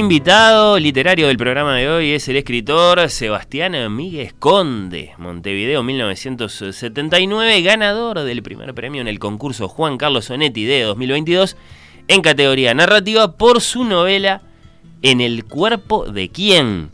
Invitado 0.00 0.78
literario 0.78 1.26
del 1.28 1.36
programa 1.36 1.76
de 1.76 1.86
hoy 1.86 2.12
es 2.12 2.26
el 2.30 2.36
escritor 2.36 3.10
Sebastián 3.10 3.94
Miguel 3.94 4.32
Conde, 4.38 5.12
Montevideo 5.18 5.82
1979, 5.82 7.60
ganador 7.60 8.20
del 8.20 8.42
primer 8.42 8.72
premio 8.72 9.02
en 9.02 9.08
el 9.08 9.18
concurso 9.18 9.68
Juan 9.68 9.98
Carlos 9.98 10.24
Sonetti 10.24 10.64
de 10.64 10.84
2022 10.84 11.54
en 12.08 12.22
categoría 12.22 12.72
narrativa 12.72 13.36
por 13.36 13.60
su 13.60 13.84
novela 13.84 14.40
En 15.02 15.20
el 15.20 15.44
cuerpo 15.44 16.10
de 16.10 16.30
quién. 16.30 16.88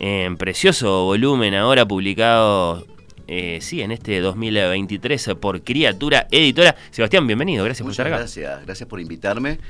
En 0.00 0.36
precioso 0.36 1.04
volumen 1.04 1.54
ahora 1.54 1.86
publicado 1.86 2.84
eh, 3.28 3.60
sí, 3.62 3.82
en 3.82 3.92
este 3.92 4.20
2023 4.20 5.30
por 5.40 5.62
Criatura 5.62 6.26
Editora. 6.32 6.74
Sebastián, 6.90 7.24
bienvenido, 7.24 7.64
gracias 7.64 7.86
Muchas 7.86 7.98
por 7.98 8.06
estar 8.06 8.06
acá. 8.08 8.18
Gracias, 8.18 8.64
gracias 8.64 8.88
por 8.88 9.00
invitarme. 9.00 9.60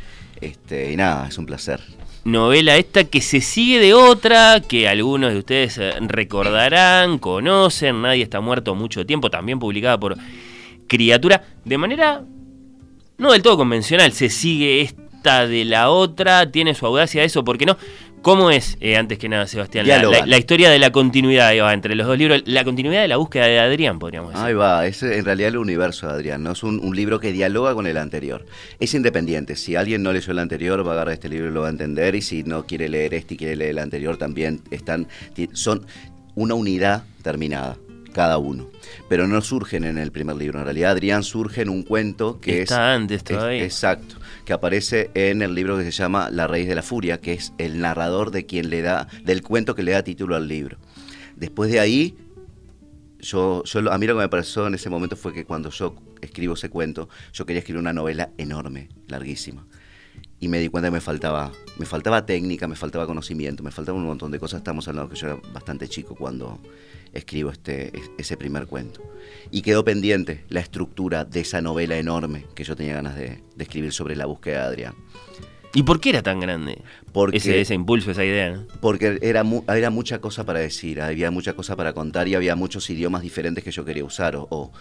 Este, 0.40 0.90
y 0.92 0.96
nada, 0.96 1.28
es 1.28 1.36
un 1.36 1.44
placer. 1.44 1.80
Novela 2.26 2.76
esta 2.76 3.04
que 3.04 3.20
se 3.20 3.40
sigue 3.40 3.78
de 3.78 3.94
otra, 3.94 4.60
que 4.60 4.88
algunos 4.88 5.32
de 5.32 5.38
ustedes 5.38 5.78
eh, 5.78 5.92
recordarán, 6.00 7.18
conocen, 7.18 8.02
Nadie 8.02 8.24
está 8.24 8.40
muerto 8.40 8.74
mucho 8.74 9.06
tiempo, 9.06 9.30
también 9.30 9.60
publicada 9.60 9.96
por 9.96 10.16
Criatura, 10.88 11.44
de 11.64 11.78
manera 11.78 12.24
no 13.16 13.30
del 13.30 13.42
todo 13.42 13.56
convencional, 13.56 14.10
se 14.10 14.28
sigue 14.28 14.80
esta 14.80 15.46
de 15.46 15.64
la 15.66 15.90
otra, 15.90 16.50
tiene 16.50 16.74
su 16.74 16.84
audacia 16.84 17.22
eso, 17.22 17.44
¿por 17.44 17.58
qué 17.58 17.66
no? 17.66 17.76
¿Cómo 18.26 18.50
es, 18.50 18.76
eh, 18.80 18.96
antes 18.96 19.18
que 19.18 19.28
nada, 19.28 19.46
Sebastián, 19.46 19.86
la, 19.86 19.98
Dialogan. 19.98 20.20
la- 20.22 20.26
la 20.26 20.36
historia 20.38 20.68
de 20.68 20.80
la 20.80 20.90
continuidad 20.90 21.52
va, 21.62 21.72
entre 21.72 21.94
los 21.94 22.08
dos 22.08 22.18
libros? 22.18 22.42
La 22.44 22.64
continuidad 22.64 23.02
de 23.02 23.06
la 23.06 23.18
búsqueda 23.18 23.46
de 23.46 23.60
Adrián, 23.60 24.00
podríamos 24.00 24.32
decir. 24.32 24.44
Ahí 24.44 24.52
va, 24.52 24.84
es 24.84 25.00
en 25.04 25.24
realidad 25.24 25.50
el 25.50 25.58
universo 25.58 26.08
de 26.08 26.14
Adrián, 26.14 26.42
¿no? 26.42 26.50
Es 26.50 26.64
un, 26.64 26.80
un 26.80 26.96
libro 26.96 27.20
que 27.20 27.30
dialoga 27.30 27.72
con 27.74 27.86
el 27.86 27.96
anterior. 27.96 28.44
Es 28.80 28.94
independiente, 28.94 29.54
si 29.54 29.76
alguien 29.76 30.02
no 30.02 30.12
leyó 30.12 30.32
el 30.32 30.40
anterior 30.40 30.84
va 30.84 30.90
a 30.90 30.94
agarrar 30.94 31.14
este 31.14 31.28
libro 31.28 31.50
y 31.50 31.52
lo 31.52 31.60
va 31.60 31.68
a 31.68 31.70
entender, 31.70 32.16
y 32.16 32.20
si 32.22 32.42
no 32.42 32.66
quiere 32.66 32.88
leer 32.88 33.14
este 33.14 33.34
y 33.34 33.36
quiere 33.36 33.54
leer 33.54 33.70
el 33.70 33.78
anterior 33.78 34.16
también 34.16 34.60
están, 34.72 35.06
son 35.52 35.86
una 36.34 36.54
unidad 36.54 37.04
terminada, 37.22 37.76
cada 38.16 38.38
uno. 38.38 38.68
Pero 39.08 39.28
no 39.28 39.40
surgen 39.42 39.84
en 39.84 39.98
el 39.98 40.10
primer 40.10 40.36
libro, 40.36 40.58
en 40.58 40.64
realidad 40.64 40.92
Adrián 40.92 41.22
surge 41.22 41.60
en 41.62 41.68
un 41.68 41.82
cuento 41.82 42.40
que 42.40 42.62
Está 42.62 42.94
es... 42.94 42.96
antes 43.00 43.18
es- 43.18 43.24
todavía. 43.24 43.62
exacto, 43.62 44.16
que 44.46 44.52
aparece 44.54 45.10
en 45.14 45.42
el 45.42 45.54
libro 45.54 45.76
que 45.76 45.84
se 45.84 45.90
llama 45.92 46.30
La 46.30 46.46
raíz 46.46 46.66
de 46.66 46.74
la 46.74 46.82
furia, 46.82 47.20
que 47.20 47.34
es 47.34 47.52
el 47.58 47.78
narrador 47.80 48.30
de 48.30 48.46
quien 48.46 48.70
le 48.70 48.80
da, 48.80 49.06
del 49.24 49.42
cuento 49.42 49.74
que 49.74 49.82
le 49.82 49.92
da 49.92 50.02
título 50.02 50.34
al 50.34 50.48
libro. 50.48 50.78
Después 51.36 51.70
de 51.70 51.78
ahí, 51.78 52.16
yo, 53.20 53.62
yo 53.64 53.92
a 53.92 53.98
mí 53.98 54.06
lo 54.06 54.14
que 54.14 54.20
me 54.20 54.28
pasó 54.28 54.66
en 54.66 54.74
ese 54.74 54.88
momento 54.90 55.16
fue 55.16 55.32
que 55.34 55.44
cuando 55.44 55.70
yo 55.70 55.94
escribo 56.20 56.54
ese 56.54 56.70
cuento, 56.70 57.08
yo 57.32 57.44
quería 57.44 57.58
escribir 57.60 57.80
una 57.80 57.92
novela 57.92 58.30
enorme, 58.38 58.88
larguísima. 59.08 59.66
Y 60.38 60.48
me 60.48 60.58
di 60.58 60.68
cuenta 60.68 60.88
que 60.88 60.92
me 60.92 61.00
faltaba, 61.00 61.50
me 61.78 61.86
faltaba 61.86 62.24
técnica, 62.26 62.68
me 62.68 62.76
faltaba 62.76 63.06
conocimiento, 63.06 63.62
me 63.62 63.70
faltaba 63.70 63.96
un 63.98 64.04
montón 64.06 64.30
de 64.30 64.38
cosas. 64.38 64.58
Estamos 64.58 64.86
hablando 64.88 65.10
que 65.10 65.16
yo 65.16 65.26
era 65.28 65.36
bastante 65.52 65.88
chico 65.88 66.14
cuando 66.14 66.58
escribo 67.16 67.50
este, 67.50 67.96
es- 67.96 68.10
ese 68.18 68.36
primer 68.36 68.66
cuento. 68.66 69.02
Y 69.50 69.62
quedó 69.62 69.84
pendiente 69.84 70.44
la 70.48 70.60
estructura 70.60 71.24
de 71.24 71.40
esa 71.40 71.60
novela 71.60 71.96
enorme 71.96 72.44
que 72.54 72.64
yo 72.64 72.76
tenía 72.76 72.94
ganas 72.94 73.16
de, 73.16 73.42
de 73.54 73.64
escribir 73.64 73.92
sobre 73.92 74.16
la 74.16 74.26
búsqueda 74.26 74.62
de 74.62 74.66
Adrián. 74.66 74.94
¿Y 75.74 75.82
por 75.82 76.00
qué 76.00 76.08
era 76.10 76.22
tan 76.22 76.40
grande 76.40 76.80
Porque 77.12 77.36
ese, 77.36 77.60
ese 77.60 77.74
impulso, 77.74 78.10
esa 78.10 78.24
idea? 78.24 78.50
¿no? 78.52 78.66
porque 78.80 79.18
era, 79.20 79.44
mu- 79.44 79.62
era 79.68 79.90
mucha 79.90 80.20
cosa 80.20 80.44
para 80.44 80.58
decir, 80.60 81.02
había 81.02 81.30
mucha 81.30 81.52
cosa 81.52 81.76
para 81.76 81.92
contar 81.92 82.28
y 82.28 82.34
había 82.34 82.56
muchos 82.56 82.88
idiomas 82.88 83.20
diferentes 83.20 83.62
que 83.62 83.70
yo 83.70 83.84
quería 83.84 84.04
usar 84.04 84.36
o, 84.36 84.46
o- 84.50 84.72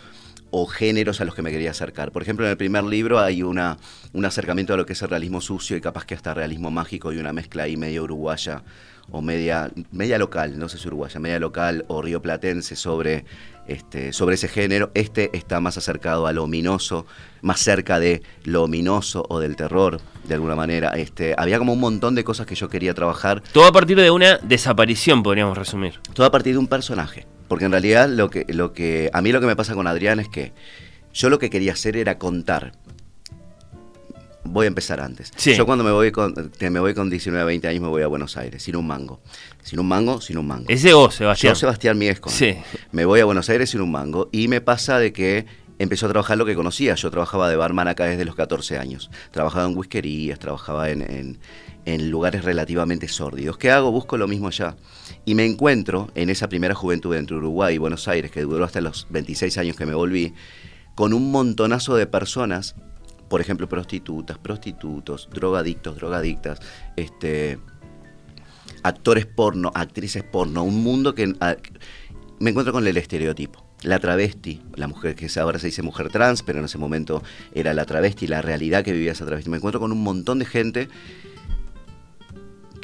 o 0.52 0.66
géneros 0.68 1.20
a 1.20 1.26
los 1.26 1.36
que 1.36 1.42
me 1.42 1.52
quería 1.52 1.72
acercar. 1.72 2.12
Por 2.14 2.22
ejemplo, 2.22 2.46
en 2.46 2.52
el 2.52 2.58
primer 2.58 2.84
libro 2.86 3.20
hay 3.20 3.44
una, 3.44 3.78
un 4.14 4.24
acercamiento 4.24 4.74
a 4.74 4.78
lo 4.78 4.86
que 4.86 4.94
es 4.94 5.02
el 5.02 5.10
realismo 5.10 5.42
sucio 5.42 5.76
y 5.76 5.82
capaz 5.82 6.06
que 6.06 6.14
hasta 6.16 6.34
realismo 6.34 6.72
mágico 6.72 7.12
y 7.12 7.18
una 7.18 7.34
mezcla 7.34 7.64
ahí 7.64 7.76
media 7.76 8.02
uruguaya 8.02 8.64
o 9.12 9.22
media, 9.22 9.72
media 9.92 10.18
local, 10.18 10.58
no 10.58 10.70
sé 10.70 10.78
si 10.78 10.88
uruguaya, 10.88 11.20
media 11.20 11.40
local 11.40 11.86
o 11.88 12.02
rioplatense 12.02 12.76
sobre, 12.76 13.26
este, 13.68 14.14
sobre 14.14 14.36
ese 14.36 14.48
género. 14.48 14.92
Este 14.94 15.30
está 15.34 15.60
más 15.60 15.78
acercado 15.78 16.28
a 16.28 16.34
lo 16.34 16.44
ominoso, 16.44 17.06
más 17.42 17.60
cerca 17.60 18.00
de 18.00 18.24
lo 18.44 18.64
ominoso 18.64 19.26
o 19.30 19.40
del 19.40 19.56
terror, 19.56 20.02
de 20.28 20.34
alguna 20.34 20.56
manera. 20.56 20.90
Este, 20.98 21.36
había 21.38 21.60
como 21.60 21.74
un 21.74 21.80
montón 21.80 22.16
de 22.16 22.24
cosas 22.24 22.46
que 22.46 22.56
yo 22.56 22.70
quería 22.70 22.94
trabajar 22.94 23.42
Todo 23.52 23.66
a 23.66 23.72
partir 23.72 23.98
de 23.98 24.12
una 24.12 24.38
desaparición, 24.38 25.24
podríamos 25.24 25.58
resumir. 25.58 26.00
todo 26.14 26.26
a 26.26 26.32
partir 26.32 26.54
de 26.54 26.60
un 26.60 26.68
personaje. 26.68 27.28
Porque 27.48 27.66
en 27.66 27.72
realidad 27.72 28.10
lo 28.10 28.30
que, 28.30 28.46
lo 28.50 28.74
que. 28.74 29.10
A 29.14 29.22
mí 29.22 29.32
lo 29.32 29.40
que 29.40 29.46
me 29.46 29.56
pasa 29.56 29.76
con 29.76 29.86
Adrián 29.86 30.20
es 30.20 30.28
que 30.28 30.52
yo 31.14 31.30
lo 31.30 31.38
que 31.38 31.50
quería 31.50 31.74
hacer 31.74 31.96
era 31.96 32.18
contar. 32.18 32.72
Voy 34.48 34.66
a 34.66 34.68
empezar 34.68 35.02
antes. 35.02 35.32
Sí. 35.36 35.56
Yo 35.56 35.66
cuando 35.66 35.84
me 35.84 35.92
voy 35.92 36.12
con, 36.12 36.34
me 36.60 36.80
voy 36.80 36.94
con 36.94 37.10
19, 37.10 37.46
20 37.46 37.68
años 37.68 37.82
me 37.82 37.88
voy 37.90 38.04
a 38.04 38.08
Buenos 38.08 38.38
Aires, 38.38 38.64
sin 38.64 38.76
un 38.76 38.88
mango. 38.88 39.20
Sin 39.64 39.80
un 39.80 39.88
mango, 39.88 40.22
sin 40.22 40.38
un 40.38 40.48
mango. 40.48 40.66
Ese 40.70 40.94
vos, 40.94 41.16
Sebastián. 41.16 41.54
Yo, 41.54 41.60
Sebastián 41.60 41.98
Miesco. 41.98 42.30
Sí. 42.30 42.56
Me 42.92 43.06
voy 43.06 43.20
a 43.20 43.26
Buenos 43.26 43.50
Aires 43.50 43.70
sin 43.72 43.82
un 43.82 43.92
mango 43.92 44.30
y 44.32 44.48
me 44.48 44.62
pasa 44.62 45.00
de 45.00 45.12
que 45.12 45.46
empezó 45.80 46.06
a 46.06 46.10
trabajar 46.10 46.38
lo 46.38 46.46
que 46.46 46.56
conocía. 46.56 46.96
Yo 46.96 47.10
trabajaba 47.12 47.50
de 47.50 47.56
barman 47.56 47.88
acá 47.88 48.06
desde 48.06 48.24
los 48.24 48.36
14 48.36 48.78
años. 48.78 49.10
Trabajaba 49.32 49.66
en 49.68 49.76
whiskerías, 49.78 50.40
trabajaba 50.40 50.90
en, 50.90 51.02
en- 51.02 51.40
en 51.88 52.10
lugares 52.10 52.44
relativamente 52.44 53.08
sórdidos. 53.08 53.58
¿Qué 53.60 53.70
hago? 53.70 53.92
Busco 53.92 54.18
lo 54.18 54.28
mismo 54.28 54.48
allá. 54.48 54.76
Y 55.24 55.36
me 55.36 55.46
encuentro 55.46 56.10
en 56.16 56.32
esa 56.32 56.50
primera 56.50 56.74
juventud 56.74 57.14
entre 57.16 57.36
Uruguay 57.38 57.76
y 57.76 57.78
Buenos 57.78 58.08
Aires, 58.08 58.32
que 58.32 58.42
duró 58.42 58.64
hasta 58.66 58.82
los 58.82 59.06
26 59.12 59.56
años 59.60 59.76
que 59.76 59.86
me 59.86 59.94
volví, 59.94 60.34
con 60.96 61.14
un 61.14 61.30
montonazo 61.32 61.96
de 61.96 62.08
personas, 62.08 62.74
por 63.28 63.42
ejemplo, 63.42 63.68
prostitutas, 63.68 64.38
prostitutos, 64.38 65.30
drogadictos, 65.32 65.96
drogadictas, 65.96 66.60
este, 66.96 67.60
actores 68.84 69.26
porno, 69.26 69.72
actrices 69.74 70.24
porno, 70.24 70.64
un 70.64 70.84
mundo 70.84 71.16
que 71.16 71.34
a- 71.40 71.58
me 72.40 72.50
encuentro 72.52 72.74
con 72.74 72.86
el 72.86 72.98
estereotipo. 72.98 73.66
La 73.84 74.00
travesti, 74.00 74.62
la 74.76 74.88
mujer 74.88 75.16
que 75.16 75.28
ahora 75.40 75.60
se 75.60 75.68
dice 75.68 75.82
mujer 75.82 76.10
trans, 76.10 76.44
pero 76.44 76.60
en 76.60 76.66
ese 76.66 76.78
momento 76.78 77.22
era 77.54 77.74
la 77.74 77.86
travesti, 77.86 78.26
la 78.28 78.42
realidad 78.42 78.84
que 78.84 78.94
vivía 78.94 79.12
esa 79.12 79.26
travesti. 79.26 79.50
Me 79.50 79.58
encuentro 79.58 79.80
con 79.80 79.92
un 79.92 80.02
montón 80.02 80.40
de 80.40 80.46
gente 80.46 80.90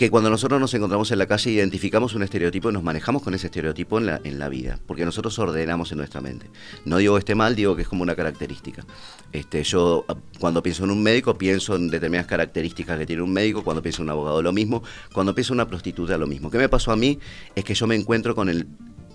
que 0.01 0.09
cuando 0.09 0.31
nosotros 0.31 0.59
nos 0.59 0.73
encontramos 0.73 1.11
en 1.11 1.19
la 1.19 1.27
calle 1.27 1.51
identificamos 1.51 2.15
un 2.15 2.23
estereotipo 2.23 2.71
y 2.71 2.73
nos 2.73 2.81
manejamos 2.81 3.21
con 3.21 3.35
ese 3.35 3.45
estereotipo 3.45 3.99
en 3.99 4.07
la, 4.07 4.19
en 4.23 4.39
la 4.39 4.49
vida, 4.49 4.79
porque 4.87 5.05
nosotros 5.05 5.37
ordenamos 5.37 5.91
en 5.91 5.99
nuestra 5.99 6.21
mente. 6.21 6.49
No 6.85 6.97
digo 6.97 7.19
esté 7.19 7.35
mal, 7.35 7.55
digo 7.55 7.75
que 7.75 7.83
es 7.83 7.87
como 7.87 8.01
una 8.01 8.15
característica. 8.15 8.83
Este, 9.31 9.63
yo 9.63 10.03
ah, 10.07 10.15
cuando 10.39 10.63
pienso 10.63 10.85
en 10.85 10.89
un 10.89 11.03
médico 11.03 11.37
pienso 11.37 11.75
en 11.75 11.91
determinadas 11.91 12.25
características 12.25 12.97
que 12.97 13.05
tiene 13.05 13.21
un 13.21 13.31
médico, 13.31 13.63
cuando 13.63 13.83
pienso 13.83 14.01
en 14.01 14.07
un 14.07 14.09
abogado 14.09 14.41
lo 14.41 14.51
mismo, 14.51 14.81
cuando 15.13 15.35
pienso 15.35 15.53
en 15.53 15.57
una 15.57 15.67
prostituta 15.67 16.17
lo 16.17 16.25
mismo. 16.25 16.49
¿Qué 16.49 16.57
me 16.57 16.67
pasó 16.67 16.91
a 16.91 16.95
mí? 16.95 17.19
Es 17.53 17.63
que 17.63 17.75
yo 17.75 17.85
me 17.85 17.93
encuentro 17.93 18.33
con 18.33 18.49
el 18.49 18.65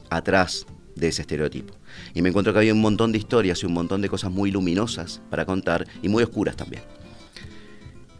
atrás 0.08 0.66
de 0.94 1.08
ese 1.08 1.22
estereotipo. 1.22 1.74
Y 2.14 2.22
me 2.22 2.28
encuentro 2.28 2.52
que 2.52 2.60
había 2.60 2.72
un 2.72 2.80
montón 2.80 3.10
de 3.10 3.18
historias 3.18 3.60
y 3.60 3.66
un 3.66 3.72
montón 3.72 4.02
de 4.02 4.08
cosas 4.08 4.30
muy 4.30 4.52
luminosas 4.52 5.20
para 5.30 5.46
contar 5.46 5.84
y 6.00 6.08
muy 6.08 6.22
oscuras 6.22 6.54
también. 6.54 6.84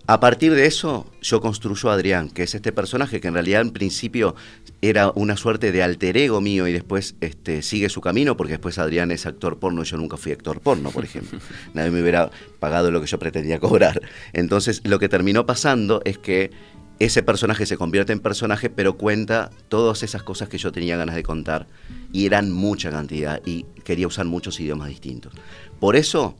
A 0.09 0.21
partir 0.21 0.55
de 0.55 0.67
eso, 0.67 1.11
yo 1.21 1.41
construyo 1.41 1.91
a 1.91 1.95
Adrián, 1.95 2.31
que 2.31 2.45
es 2.45 2.55
este 2.55 2.71
personaje 2.71 3.21
que 3.21 3.27
en 3.27 3.35
realidad 3.35 3.61
en 3.61 3.73
principio 3.73 4.37
era 4.81 5.11
una 5.17 5.37
suerte 5.37 5.73
de 5.73 5.83
alter 5.83 6.17
ego 6.17 6.41
mío 6.41 6.69
y 6.69 6.73
después 6.73 7.17
este, 7.21 7.61
sigue 7.61 7.89
su 7.89 8.01
camino, 8.01 8.37
porque 8.37 8.53
después 8.53 8.79
Adrián 8.79 9.11
es 9.11 9.27
actor 9.27 9.59
porno 9.59 9.83
y 9.83 9.85
yo 9.85 9.97
nunca 9.97 10.17
fui 10.17 10.31
actor 10.31 10.61
porno, 10.61 10.93
por 10.93 11.05
ejemplo. 11.05 11.41
Nadie 11.75 11.91
me 11.91 12.03
hubiera 12.03 12.31
pagado 12.61 12.93
lo 12.93 13.01
que 13.01 13.09
yo 13.09 13.19
pretendía 13.19 13.59
cobrar. 13.59 14.01
Entonces, 14.33 14.81
lo 14.85 15.01
que 15.01 15.09
terminó 15.09 15.45
pasando 15.45 16.03
es 16.05 16.19
que 16.19 16.53
ese 17.01 17.25
personaje 17.25 17.67
se 17.67 17.77
convierte 17.77 18.13
en 18.13 18.21
personaje, 18.21 18.71
pero 18.71 18.97
cuenta 18.97 19.51
todas 19.69 20.05
esas 20.05 20.23
cosas 20.23 20.49
que 20.49 20.59
yo 20.59 20.71
tenía 20.71 20.97
ganas 20.97 21.17
de 21.17 21.25
contar. 21.25 21.67
Y 22.13 22.27
eran 22.27 22.53
mucha 22.53 22.91
cantidad 22.91 23.43
y 23.45 23.65
quería 23.83 24.07
usar 24.07 24.25
muchos 24.27 24.61
idiomas 24.61 24.89
distintos. 24.89 25.33
Por 25.81 25.97
eso 25.97 26.37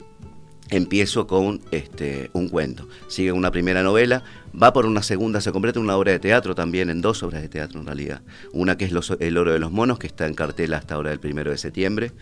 empiezo 0.71 1.27
con 1.27 1.61
este, 1.71 2.31
un 2.33 2.49
cuento. 2.49 2.89
Sigue 3.09 3.33
una 3.33 3.51
primera 3.51 3.83
novela, 3.83 4.25
va 4.61 4.73
por 4.73 4.87
una 4.87 5.03
segunda, 5.03 5.41
se 5.41 5.51
en 5.51 5.79
una 5.79 5.97
obra 5.97 6.13
de 6.13 6.19
teatro 6.19 6.55
también, 6.55 6.91
en 6.91 7.01
dos 7.01 7.23
obras 7.23 7.43
de 7.43 7.49
teatro 7.49 7.81
en 7.81 7.87
realidad. 7.87 8.23
Una 8.53 8.77
que 8.77 8.87
es 8.87 8.93
El 9.21 9.39
oro 9.39 9.53
de 9.53 9.59
los 9.59 9.71
monos, 9.71 9.99
que 9.99 10.07
está 10.07 10.27
en 10.27 10.35
cartel 10.35 10.75
hasta 10.75 10.95
ahora 10.95 11.11
del 11.11 11.21
primero 11.21 11.51
de 11.51 11.59
septiembre, 11.59 12.13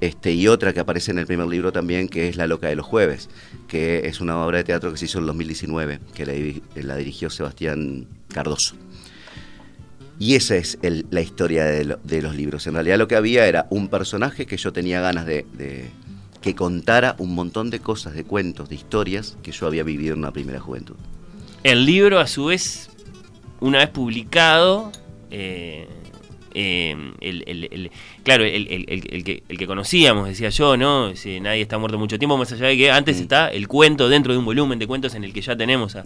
este, 0.00 0.32
y 0.32 0.48
otra 0.48 0.72
que 0.72 0.80
aparece 0.80 1.10
en 1.10 1.18
el 1.18 1.26
primer 1.26 1.46
libro 1.46 1.72
también, 1.72 2.08
que 2.08 2.28
es 2.28 2.36
La 2.36 2.46
loca 2.46 2.68
de 2.68 2.76
los 2.76 2.86
jueves, 2.86 3.28
que 3.68 4.06
es 4.06 4.20
una 4.20 4.42
obra 4.44 4.58
de 4.58 4.64
teatro 4.64 4.90
que 4.90 4.98
se 4.98 5.04
hizo 5.06 5.18
en 5.18 5.26
2019, 5.26 6.00
que 6.14 6.26
la, 6.82 6.96
dirigió 6.96 7.30
Sebastián 7.30 8.06
Cardoso. 8.28 8.76
Y 10.18 10.34
esa 10.34 10.56
es 10.56 10.78
la 10.82 11.22
historia 11.22 11.64
de, 11.64 12.22
los 12.22 12.36
libros. 12.36 12.66
En 12.66 12.74
realidad 12.74 12.98
lo 12.98 13.08
que 13.08 13.16
había 13.16 13.46
era 13.46 13.66
un 13.70 13.88
personaje 13.88 14.44
que 14.44 14.58
yo 14.58 14.70
tenía 14.70 15.00
ganas 15.00 15.24
de 15.24 15.46
que 16.40 16.54
contara 16.54 17.16
un 17.18 17.34
montón 17.34 17.70
de 17.70 17.80
cosas, 17.80 18.14
de 18.14 18.24
cuentos, 18.24 18.68
de 18.68 18.74
historias 18.74 19.36
que 19.42 19.52
yo 19.52 19.66
había 19.66 19.82
vivido 19.82 20.14
en 20.14 20.20
una 20.20 20.32
primera 20.32 20.60
juventud. 20.60 20.96
El 21.62 21.84
libro, 21.84 22.18
a 22.18 22.26
su 22.26 22.46
vez, 22.46 22.90
una 23.60 23.78
vez 23.78 23.88
publicado, 23.88 24.90
eh, 25.30 25.86
eh, 26.54 26.96
el, 27.20 27.90
claro, 28.22 28.44
el, 28.44 29.24
que, 29.24 29.66
conocíamos, 29.66 30.28
decía 30.28 30.48
yo, 30.48 30.76
¿no? 30.76 31.14
Si 31.14 31.40
nadie 31.40 31.62
está 31.62 31.78
muerto 31.78 31.98
mucho 31.98 32.18
tiempo, 32.18 32.36
más 32.36 32.50
allá 32.52 32.66
de 32.66 32.76
que 32.76 32.90
antes 32.90 33.18
mm. 33.18 33.22
está 33.22 33.48
el 33.48 33.68
cuento 33.68 34.08
dentro 34.08 34.32
de 34.32 34.38
un 34.38 34.44
volumen 34.44 34.78
de 34.78 34.86
cuentos 34.86 35.14
en 35.14 35.24
el 35.24 35.32
que 35.32 35.42
ya 35.42 35.56
tenemos 35.56 35.96
a, 35.96 36.04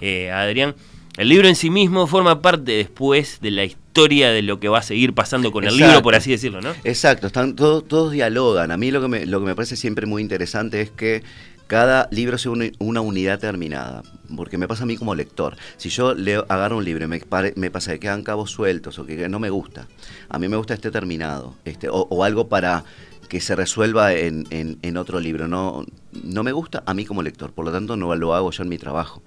eh, 0.00 0.30
a 0.30 0.42
Adrián. 0.42 0.74
El 1.20 1.28
libro 1.28 1.48
en 1.48 1.54
sí 1.54 1.68
mismo 1.68 2.06
forma 2.06 2.40
parte 2.40 2.72
después 2.72 3.42
de 3.42 3.50
la 3.50 3.66
historia 3.66 4.30
de 4.30 4.40
lo 4.40 4.58
que 4.58 4.70
va 4.70 4.78
a 4.78 4.82
seguir 4.82 5.12
pasando 5.12 5.52
con 5.52 5.64
el 5.64 5.76
libro, 5.76 6.00
por 6.00 6.14
así 6.14 6.30
decirlo, 6.30 6.62
¿no? 6.62 6.72
Exacto, 6.82 7.26
están 7.26 7.56
todos, 7.56 7.86
todos 7.86 8.12
dialogan. 8.12 8.70
A 8.70 8.78
mí 8.78 8.90
lo 8.90 9.02
que, 9.02 9.08
me, 9.08 9.26
lo 9.26 9.38
que 9.38 9.44
me 9.44 9.54
parece 9.54 9.76
siempre 9.76 10.06
muy 10.06 10.22
interesante 10.22 10.80
es 10.80 10.90
que 10.90 11.22
cada 11.66 12.08
libro 12.10 12.38
sea 12.38 12.52
una, 12.52 13.00
unidad 13.02 13.38
terminada, 13.38 14.02
porque 14.34 14.56
me 14.56 14.66
pasa 14.66 14.84
a 14.84 14.86
mí 14.86 14.96
como 14.96 15.14
lector. 15.14 15.58
Si 15.76 15.90
yo 15.90 16.14
leo, 16.14 16.46
agarro 16.48 16.78
un 16.78 16.86
libro 16.86 17.04
y 17.04 17.08
me, 17.08 17.20
me 17.54 17.70
pasa 17.70 17.92
que 17.92 18.00
quedan 18.00 18.22
cabos 18.22 18.50
sueltos 18.50 18.98
o 18.98 19.04
que 19.04 19.28
no 19.28 19.38
me 19.38 19.50
gusta, 19.50 19.88
a 20.30 20.38
mí 20.38 20.48
me 20.48 20.56
gusta 20.56 20.72
este 20.72 20.90
terminado, 20.90 21.54
este, 21.66 21.88
o, 21.90 22.24
algo 22.24 22.48
para 22.48 22.84
que 23.28 23.42
se 23.42 23.54
resuelva 23.54 24.14
en, 24.14 24.46
en, 24.50 24.96
otro 24.96 25.20
libro. 25.20 25.48
No, 25.48 25.84
no 26.12 26.42
me 26.42 26.52
gusta 26.52 26.82
a 26.86 26.94
mí 26.94 27.04
como 27.04 27.22
lector, 27.22 27.52
por 27.52 27.66
lo 27.66 27.72
tanto 27.72 27.94
no 27.94 28.14
lo 28.14 28.34
hago 28.34 28.50
yo 28.52 28.62
en 28.62 28.70
mi 28.70 28.78
trabajo. 28.78 29.22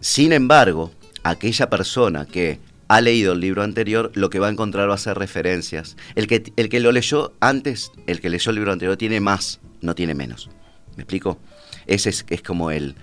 Sin 0.00 0.32
embargo, 0.32 0.92
aquella 1.24 1.68
persona 1.70 2.26
que 2.26 2.60
ha 2.88 3.00
leído 3.00 3.32
el 3.32 3.40
libro 3.40 3.62
anterior, 3.62 4.10
lo 4.14 4.30
que 4.30 4.38
va 4.38 4.48
a 4.48 4.50
encontrar 4.50 4.88
va 4.88 4.94
a 4.94 4.98
ser 4.98 5.18
referencias. 5.18 5.96
El 6.14 6.26
que, 6.26 6.52
el 6.56 6.68
que 6.68 6.80
lo 6.80 6.92
leyó 6.92 7.34
antes, 7.40 7.92
el 8.06 8.20
que 8.20 8.30
leyó 8.30 8.50
el 8.50 8.56
libro 8.56 8.72
anterior, 8.72 8.96
tiene 8.96 9.20
más, 9.20 9.60
no 9.80 9.94
tiene 9.94 10.14
menos. 10.14 10.48
¿Me 10.96 11.02
explico? 11.02 11.38
Ese 11.86 12.10
es, 12.10 12.24
es 12.30 12.42
como 12.42 12.70
el, 12.70 12.94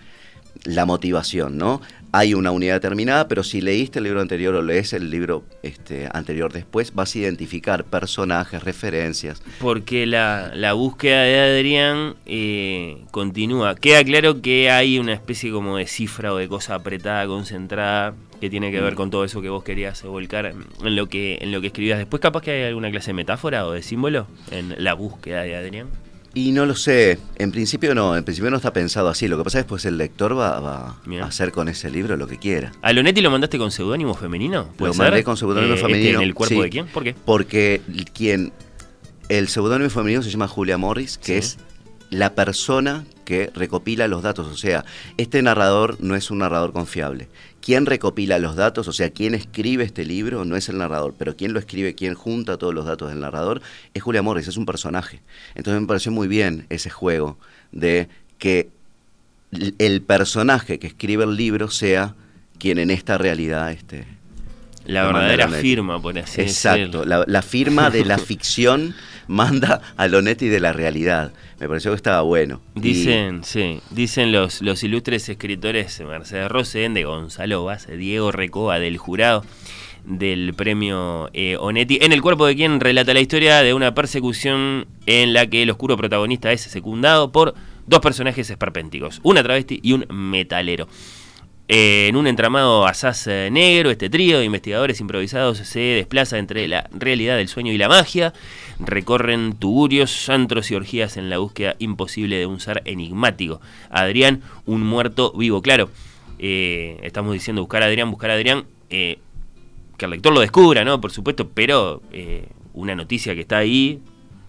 la 0.64 0.86
motivación, 0.86 1.58
¿no? 1.58 1.82
Hay 2.18 2.34
una 2.34 2.52
unidad 2.52 2.76
determinada, 2.76 3.28
pero 3.28 3.44
si 3.44 3.60
leíste 3.60 4.00
el 4.00 4.06
libro 4.06 4.22
anterior 4.22 4.56
o 4.56 4.62
lees 4.62 4.94
el 4.94 5.10
libro 5.10 5.44
este, 5.64 6.08
anterior 6.14 6.54
después, 6.54 6.94
vas 6.94 7.14
a 7.14 7.20
identificar 7.20 7.84
personajes, 7.84 8.64
referencias. 8.64 9.44
Porque 9.60 10.06
la, 10.06 10.74
búsqueda 10.74 11.24
de 11.24 11.40
Adrián 11.40 12.16
eh, 12.26 13.04
continúa. 13.12 13.76
Queda 13.76 14.02
claro 14.06 14.42
que 14.42 14.72
hay 14.72 14.98
una 14.98 15.12
especie 15.12 15.52
como 15.52 15.76
de 15.76 15.88
cifra 15.88 16.34
o 16.34 16.38
de 16.38 16.48
cosa 16.48 16.76
apretada, 16.76 17.28
concentrada, 17.28 18.14
que 18.40 18.50
tiene 18.50 18.72
que 18.72 18.80
ver 18.80 18.96
con 18.96 19.10
todo 19.10 19.26
eso 19.26 19.42
que 19.42 19.50
vos 19.50 19.66
querías 19.66 20.02
volcar 20.04 20.46
en 20.46 20.96
lo 20.96 21.08
que, 21.08 21.40
en 21.42 21.52
lo 21.52 21.60
que 21.60 21.68
escribías 21.68 21.98
después. 21.98 22.22
Capaz 22.22 22.42
que 22.42 22.52
hay 22.52 22.64
alguna 22.64 22.92
clase 22.92 23.08
de 23.08 23.16
metáfora 23.16 23.66
o 23.68 23.72
de 23.72 23.82
símbolo 23.82 24.28
en 24.52 24.74
la 24.82 24.94
búsqueda 24.94 25.42
de 25.44 25.56
Adrián. 25.56 25.88
Y 26.38 26.52
no 26.52 26.66
lo 26.66 26.76
sé, 26.76 27.18
en 27.38 27.52
principio 27.52 27.96
no, 27.96 28.18
en 28.18 28.26
principio 28.26 28.52
no 28.52 28.58
está 28.58 28.74
pensado 28.74 29.08
así. 29.08 29.30
Lo 29.30 29.38
que 29.38 29.46
pasa 29.46 29.62
es 29.62 29.66
que 29.66 29.88
el 29.88 29.98
lector 29.98 30.38
va, 30.38 30.58
a 30.58 31.26
hacer 31.26 31.54
con 31.54 31.70
ese 31.70 31.90
libro 31.90 32.18
lo 32.18 32.28
que 32.28 32.38
quiera. 32.38 32.74
¿A 32.82 32.92
Lonetti 32.92 33.22
lo 33.22 33.32
mandaste 33.32 33.58
con 33.58 33.72
seudónimo 33.72 34.16
femenino? 34.16 34.68
Lo 34.78 34.94
mandé 34.94 35.24
con 35.24 35.38
seudónimo 35.38 35.74
eh, 35.74 35.76
este, 35.78 35.88
femenino. 35.88 36.20
¿En 36.20 36.26
el 36.26 36.34
cuerpo 36.34 36.62
de 36.62 36.70
quién? 36.70 36.88
¿Por 36.88 37.06
qué? 37.06 37.16
Porque 37.26 37.82
quien. 38.14 38.52
El 39.30 39.48
seudónimo 39.48 39.90
femenino 39.90 40.22
se 40.22 40.30
llama 40.30 40.50
Julia 40.50 40.78
Morris, 40.78 41.18
que 41.18 41.38
es 41.38 41.58
la 42.16 42.34
persona 42.34 43.06
que 43.26 43.52
recopila 43.54 44.08
los 44.08 44.24
datos. 44.24 44.48
O 44.48 44.56
sea, 44.56 44.86
este 45.18 45.42
narrador 45.42 45.98
no 46.00 46.16
es 46.16 46.32
un 46.32 46.40
narrador 46.40 46.72
confiable. 46.72 47.28
Quien 47.62 47.86
recopila 47.86 48.40
los 48.40 48.56
datos, 48.56 48.88
o 48.88 48.94
sea, 48.94 49.10
quien 49.10 49.36
escribe 49.36 49.84
este 49.84 50.06
libro, 50.06 50.46
no 50.46 50.56
es 50.56 50.70
el 50.70 50.78
narrador, 50.78 51.16
pero 51.18 51.36
quien 51.36 51.54
lo 51.54 51.60
escribe, 51.60 51.96
quien 51.96 52.14
junta 52.14 52.58
todos 52.58 52.74
los 52.74 52.86
datos 52.86 53.10
del 53.10 53.20
narrador, 53.20 53.62
es 53.94 54.04
Julia 54.04 54.22
Morris, 54.22 54.48
es 54.48 54.58
un 54.58 54.66
personaje. 54.66 55.22
Entonces 55.56 55.82
me 55.82 55.88
pareció 55.88 56.12
muy 56.12 56.28
bien 56.28 56.68
ese 56.70 56.90
juego 56.90 57.38
de 57.72 58.08
que 58.38 58.70
el 59.80 60.02
personaje 60.02 60.80
que 60.80 60.88
escribe 60.88 61.24
el 61.24 61.36
libro 61.36 61.70
sea 61.70 62.16
quien 62.60 62.78
en 62.78 62.92
esta 62.92 63.18
realidad 63.18 63.72
este, 63.72 64.06
la 64.86 65.06
verdadera 65.06 65.50
firma, 65.50 66.02
por 66.02 66.18
así 66.18 66.42
Exacto, 66.42 67.06
la, 67.06 67.24
la, 67.28 67.42
firma 67.42 67.90
de 67.90 68.06
la 68.06 68.18
ficción 68.20 68.96
manda 69.28 69.82
a 69.98 70.08
Lonetti 70.08 70.48
de 70.48 70.60
la 70.60 70.74
realidad. 70.74 71.32
Me 71.60 71.68
pareció 71.68 71.92
que 71.92 71.96
estaba 71.96 72.22
bueno. 72.22 72.62
Dicen, 72.76 73.44
sí, 73.44 73.80
dicen 73.90 74.32
los, 74.32 74.62
los 74.62 74.84
ilustres 74.84 75.28
escritores 75.30 76.00
Mercedes 76.02 76.50
Rosén, 76.50 76.94
de 76.94 77.06
Gonzalo 77.06 77.64
Vaz, 77.64 77.88
Diego 77.88 78.32
Recoba, 78.32 78.80
del 78.80 78.98
jurado 78.98 79.44
del 80.06 80.54
premio 80.54 81.30
eh, 81.34 81.58
Onetti, 81.60 81.98
en 82.02 82.12
el 82.12 82.22
cuerpo 82.22 82.46
de 82.46 82.56
quien 82.56 82.80
relata 82.80 83.14
la 83.14 83.20
historia 83.20 83.64
de 83.64 83.74
una 83.74 83.96
persecución 83.96 84.88
en 85.06 85.34
la 85.34 85.48
que 85.48 85.64
el 85.64 85.72
oscuro 85.72 85.98
protagonista 85.98 86.52
es 86.52 86.62
secundado 86.62 87.32
por 87.32 87.56
dos 87.88 88.00
personajes 88.00 88.50
esperpénticos, 88.50 89.20
una 89.24 89.44
travesti 89.44 89.80
y 89.82 89.94
un 89.94 90.06
metalero. 90.10 90.88
Eh, 91.68 92.08
en 92.08 92.16
un 92.16 92.28
entramado 92.28 92.86
asaz 92.86 93.26
eh, 93.26 93.50
negro, 93.52 93.90
este 93.90 94.08
trío 94.08 94.38
de 94.38 94.46
investigadores 94.46 95.02
improvisados 95.02 95.58
se 95.58 95.80
desplaza 95.80 96.38
entre 96.38 96.68
la 96.68 96.88
realidad 96.92 97.38
del 97.38 97.48
sueño 97.48 97.72
y 97.72 97.78
la 97.78 97.90
magia. 97.90 98.34
Recorren 98.80 99.56
tugurios, 99.56 100.30
antros 100.30 100.70
y 100.70 100.76
orgías 100.76 101.18
en 101.18 101.32
la 101.32 101.40
búsqueda 101.40 101.76
imposible 101.80 102.38
de 102.38 102.46
un 102.46 102.60
ser 102.60 102.84
enigmático. 102.86 103.62
Adrián, 103.90 104.44
un 104.68 104.84
muerto 104.84 105.34
vivo. 105.36 105.64
Claro, 105.64 105.90
eh, 106.38 107.00
estamos 107.02 107.34
diciendo 107.34 107.64
buscar 107.64 107.82
a 107.82 107.88
Adrián, 107.88 108.12
buscar 108.12 108.30
a 108.30 108.36
Adrián. 108.36 108.66
que 108.90 109.18
el 110.00 110.12
lector 110.12 110.34
lo 110.34 110.42
descubra, 110.42 110.86
¿no? 110.86 111.02
Por 111.02 111.12
supuesto, 111.12 111.50
pero 111.50 112.04
una 112.74 112.94
noticia 112.94 113.34
que 113.34 113.42
está 113.42 113.58
ahí, 113.58 114.02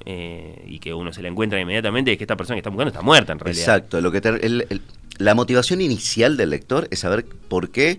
y 0.04 0.78
que 0.80 0.92
uno 0.92 1.12
se 1.12 1.22
la 1.22 1.28
encuentra 1.28 1.58
inmediatamente 1.60 2.12
es 2.12 2.18
que 2.18 2.24
esta 2.24 2.36
persona 2.36 2.56
que 2.56 2.60
está 2.60 2.70
buscando 2.70 2.90
está 2.90 3.02
muerta 3.02 3.32
en 3.32 3.38
realidad. 3.38 3.62
Exacto, 3.62 4.00
lo 4.00 4.12
que 4.12 4.18
el, 4.18 4.82
la 5.18 5.34
motivación 5.34 5.80
inicial 5.80 6.36
del 6.36 6.50
lector 6.50 6.88
es 6.90 7.00
saber 7.00 7.24
por 7.48 7.70
qué 7.70 7.98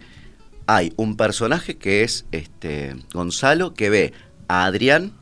hay 0.67 0.93
un 0.97 1.15
personaje 1.17 1.77
que 1.77 2.03
es 2.03 2.25
este 2.31 2.95
Gonzalo 3.13 3.73
que 3.73 3.89
ve 3.89 4.13
a 4.47 4.65
Adrián 4.65 5.13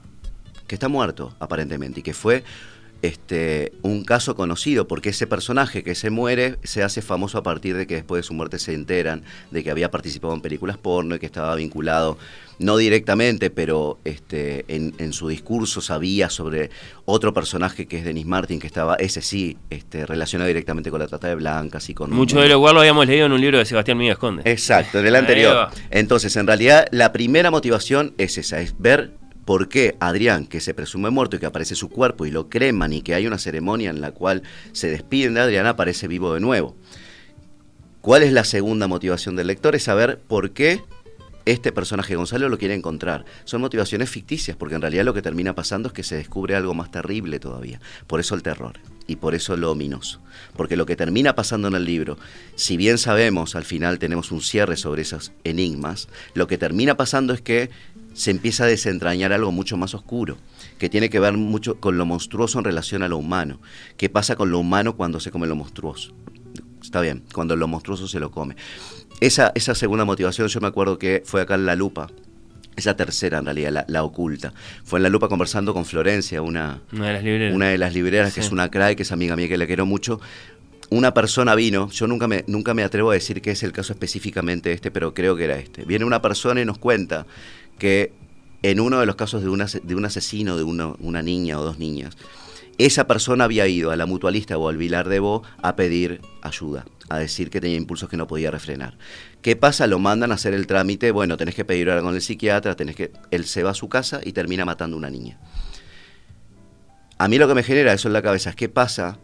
que 0.68 0.75
está 0.75 0.88
muerto 0.88 1.36
aparentemente 1.40 2.00
y 2.00 2.04
que 2.04 2.14
fue 2.14 2.44
este, 3.08 3.74
un 3.82 4.04
caso 4.04 4.36
conocido, 4.36 4.88
porque 4.88 5.10
ese 5.10 5.28
personaje 5.28 5.84
que 5.84 5.96
se 5.96 6.10
muere 6.10 6.58
se 6.64 6.84
hace 6.84 7.02
famoso 7.02 7.38
a 7.38 7.44
partir 7.44 7.76
de 7.76 7.88
que 7.88 7.96
después 7.96 8.20
de 8.20 8.24
su 8.24 8.34
muerte 8.34 8.60
se 8.60 8.74
enteran 8.74 9.24
de 9.52 9.64
que 9.64 9.72
había 9.72 9.92
participado 9.92 10.34
en 10.34 10.42
películas 10.42 10.78
porno 10.78 11.16
y 11.16 11.20
que 11.20 11.26
estaba 11.26 11.56
vinculado, 11.56 12.18
no 12.60 12.78
directamente, 12.78 13.50
pero 13.50 14.00
este, 14.06 14.66
en, 14.68 15.14
su 15.14 15.28
discurso 15.28 15.82
sabía 15.82 16.30
sobre 16.30 16.70
otro 17.06 17.34
personaje 17.34 17.86
que 17.86 17.98
es 17.98 18.06
Denis 18.06 18.26
Martin, 18.26 18.60
que 18.60 18.68
estaba, 18.68 18.96
ese 18.96 19.22
sí, 19.22 19.58
este, 19.70 20.06
relacionado 20.06 20.48
directamente 20.48 20.90
con 20.90 21.00
la 21.00 21.08
trata 21.08 21.28
de 21.28 21.36
blancas 21.36 21.90
y 21.90 21.94
con... 21.94 22.12
Mucho 22.12 22.40
de 22.40 22.50
lo 22.50 22.60
cual 22.60 22.76
lo 22.76 22.82
habíamos 22.82 23.08
leído 23.08 23.26
en 23.26 23.32
un 23.32 23.42
libro 23.42 23.58
de 23.58 23.66
Sebastián 23.66 23.98
Miguel 23.98 24.18
Conde. 24.18 24.42
Exacto, 24.46 25.00
en 25.00 25.08
el 25.08 25.16
anterior. 25.18 25.70
Entonces, 25.92 26.36
en 26.36 26.48
realidad, 26.48 26.88
la 26.92 27.12
primera 27.12 27.52
motivación 27.52 28.14
es 28.18 28.38
esa, 28.38 28.60
es 28.62 28.76
ver 28.80 29.12
por 29.46 29.70
qué 29.70 29.96
Adrián, 30.00 30.48
que 30.48 30.60
se 30.60 30.74
presume 30.74 31.12
muerto 31.12 31.36
y 31.36 31.40
que 31.40 31.46
aparece 31.46 31.75
su 31.75 31.90
cuerpo 31.90 32.25
y 32.25 32.32
lo 32.32 32.50
creman 32.50 32.92
y 32.94 33.02
que 33.02 33.14
hay 33.14 33.28
una 33.28 33.38
ceremonia 33.38 33.92
en 33.92 34.02
la 34.02 34.12
cual 34.12 34.44
se 34.74 34.90
despiden 34.90 35.36
de 35.36 35.42
Adrián, 35.42 35.68
aparece 35.68 36.08
vivo 36.08 36.34
de 36.34 36.40
nuevo. 36.40 36.75
¿Cuál 38.02 38.24
es 38.24 38.34
la 38.34 38.44
segunda 38.44 38.88
motivación 38.88 39.36
del 39.36 39.48
lector? 39.48 39.75
Es 39.75 39.84
saber 39.84 40.20
por 40.20 40.52
qué 40.52 40.84
este 41.46 41.72
personaje 41.72 42.16
Gonzalo 42.16 42.50
lo 42.50 42.58
quiere 42.58 42.74
encontrar. 42.74 43.25
Son 43.44 43.62
motivaciones 43.62 44.10
ficticias, 44.10 44.58
porque 44.58 44.75
en 44.75 44.82
realidad 44.82 45.06
lo 45.06 45.14
que 45.14 45.22
termina 45.22 45.54
pasando 45.54 45.88
es 45.88 45.94
que 45.94 46.04
se 46.04 46.16
descubre 46.16 46.56
algo 46.56 46.74
más 46.74 46.92
terrible 46.92 47.40
todavía. 47.40 47.80
Por 48.08 48.20
eso 48.20 48.36
el 48.36 48.44
terror 48.44 48.80
y 49.08 49.18
por 49.18 49.36
eso 49.36 49.56
lo 49.56 49.72
ominoso. 49.72 50.22
Porque 50.58 50.75
lo 50.75 50.86
que 50.86 50.96
termina 50.96 51.36
pasando 51.36 51.68
en 51.68 51.75
el 51.75 51.86
libro, 51.86 52.18
si 52.56 52.78
bien 52.78 52.98
sabemos, 52.98 53.56
al 53.56 53.64
final 53.64 54.00
tenemos 54.00 54.32
un 54.32 54.42
cierre 54.42 54.75
sobre 54.75 55.04
esos 55.04 55.32
enigmas, 55.44 56.08
lo 56.34 56.48
que 56.48 56.58
termina 56.58 56.98
pasando 56.98 57.34
es 57.34 57.42
que 57.42 57.70
se 58.15 58.31
empieza 58.31 58.63
a 58.63 58.67
desentrañar 58.67 59.34
algo 59.34 59.51
mucho 59.51 59.75
más 59.75 59.93
oscuro, 59.93 60.38
que 60.79 60.89
tiene 60.89 61.10
que 61.10 61.19
ver 61.19 61.34
mucho 61.34 61.79
con 61.79 61.98
lo 61.98 62.05
monstruoso 62.05 62.57
en 62.57 62.65
relación 62.65 63.03
a 63.03 63.10
lo 63.10 63.17
humano. 63.17 63.60
¿Qué 63.98 64.10
pasa 64.10 64.38
con 64.38 64.50
lo 64.50 64.57
humano 64.57 64.95
cuando 64.95 65.19
se 65.19 65.31
come 65.31 65.48
lo 65.48 65.55
monstruoso? 65.55 66.13
Está 66.81 67.01
bien, 67.01 67.24
cuando 67.34 67.57
lo 67.57 67.67
monstruoso 67.67 68.07
se 68.07 68.22
lo 68.22 68.31
come. 68.31 68.55
Esa, 69.19 69.51
esa 69.53 69.75
segunda 69.75 70.05
motivación 70.05 70.48
yo 70.48 70.62
me 70.62 70.67
acuerdo 70.67 70.98
que 70.98 71.24
fue 71.25 71.41
acá 71.41 71.55
en 71.55 71.65
La 71.65 71.75
Lupa, 71.75 72.07
esa 72.77 72.95
tercera 72.95 73.39
en 73.39 73.45
realidad, 73.45 73.86
la, 73.88 74.03
oculta. 74.03 74.53
Fue 74.86 75.00
en 75.00 75.03
La 75.03 75.10
Lupa 75.10 75.27
conversando 75.27 75.74
con 75.74 75.84
Florencia, 75.84 76.41
una, 76.41 76.81
una 76.93 77.07
de 77.07 77.13
las 77.13 77.24
libreras, 77.24 77.55
una 77.55 77.67
de 77.67 77.77
las 77.77 77.93
libreras 77.93 78.34
que 78.34 78.39
es 78.39 78.51
una 78.51 78.72
crae, 78.72 78.95
que 78.95 79.03
es 79.03 79.12
amiga 79.12 79.36
mía, 79.36 79.50
que 79.50 79.57
le 79.57 79.67
quiero 79.67 79.86
mucho. 79.86 80.22
Una 80.89 81.13
persona 81.13 81.55
vino, 81.55 81.89
yo 81.89 82.07
nunca 82.07 82.27
me, 82.27 82.45
nunca 82.48 82.74
me 82.74 82.84
atrevo 82.84 83.12
a 83.12 83.15
decir 83.15 83.41
que 83.41 83.51
es 83.51 83.63
el 83.63 83.72
caso 83.72 83.91
específicamente 83.91 84.72
este, 84.72 84.91
pero 84.91 85.13
creo 85.13 85.36
que 85.36 85.45
era 85.45 85.57
este. 85.57 85.84
Viene 85.84 86.05
una 86.05 86.22
persona 86.22 86.62
y 86.62 86.65
nos 86.65 86.77
cuenta 86.77 87.25
que 87.77 88.13
en 88.63 88.79
uno 88.79 89.00
de 89.00 89.05
los 89.05 89.15
casos 89.15 89.44
de, 89.44 89.50
un 89.50 90.05
asesino 90.05 90.58
de 90.58 90.63
una 90.63 91.22
niña 91.22 91.60
o 91.60 91.63
dos 91.63 91.77
niñas, 91.77 92.17
esa 92.77 93.08
persona 93.08 93.46
había 93.46 93.67
ido 93.67 93.91
a 93.91 93.96
la 93.96 94.05
mutualista 94.05 94.58
o 94.58 94.67
al 94.67 94.77
Vilar 94.77 95.08
de 95.08 95.20
Bo 95.20 95.44
a 95.62 95.75
pedir 95.75 96.22
ayuda, 96.41 96.86
a 97.08 97.17
decir 97.17 97.50
que 97.50 97.62
tenía 97.62 97.77
impulsos 97.77 98.10
que 98.10 98.17
no 98.17 98.27
podía 98.27 98.51
refrenar. 98.51 98.98
¿Qué 99.41 99.55
pasa? 99.55 99.88
Lo 99.88 99.98
mandan 99.98 100.32
a 100.32 100.36
hacer 100.36 100.53
el 100.53 100.67
trámite, 100.67 101.12
bueno, 101.12 101.38
tenés 101.38 101.55
que 101.55 101.63
pedir 101.63 101.89
ahora 101.89 102.01
con 102.01 102.15
el 102.15 102.22
psiquiatra, 102.22 102.75
tenés 102.75 102.96
que... 102.96 103.13
Él 103.32 103.46
se 103.46 103.63
va 103.63 103.72
a 103.72 103.75
su 103.75 103.88
casa 103.88 104.20
y 104.24 104.34
termina 104.34 104.65
matando 104.65 104.98
a 104.98 105.00
una 105.00 105.10
niña. 105.10 105.39
A 107.17 107.29
mí 107.29 107.38
lo 107.38 107.48
que 107.48 107.55
me 107.55 107.63
genera 107.63 107.94
eso 107.94 108.10
en 108.10 108.13
la 108.13 108.22
cabeza 108.22 108.50
es 108.50 108.58
qué 108.58 108.67
pasa 108.67 109.20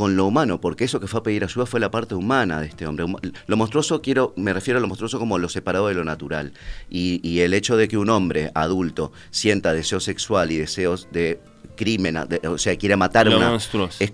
con 0.00 0.16
lo 0.16 0.24
humano, 0.24 0.62
porque 0.62 0.84
eso 0.84 0.98
que 0.98 1.06
fue 1.06 1.20
a 1.20 1.22
pedir 1.22 1.44
ayuda 1.44 1.66
fue 1.66 1.78
la 1.78 1.90
parte 1.90 2.14
humana 2.14 2.58
de 2.58 2.68
este 2.68 2.86
hombre. 2.86 3.04
Lo 3.46 3.56
monstruoso, 3.58 4.00
quiero, 4.00 4.32
me 4.34 4.54
refiero 4.54 4.78
a 4.78 4.80
lo 4.80 4.88
monstruoso 4.88 5.18
como 5.18 5.38
lo 5.38 5.50
separado 5.50 5.88
de 5.88 5.94
lo 5.94 6.04
natural. 6.04 6.54
Y, 6.88 7.40
el 7.40 7.52
hecho 7.52 7.76
de 7.76 7.86
que 7.86 7.98
un 7.98 8.08
hombre 8.08 8.50
adulto 8.54 9.12
sienta 9.30 9.74
deseo 9.74 10.00
sexual 10.00 10.52
y 10.52 10.56
deseos 10.56 11.06
de 11.12 11.42
crimen, 11.76 12.16
o 12.16 12.56
sea, 12.56 12.78
quiere 12.78 12.96
matar 12.96 13.28
a 13.28 13.36
una... 13.36 13.50
Monstruoso. 13.50 14.02
Es, 14.02 14.10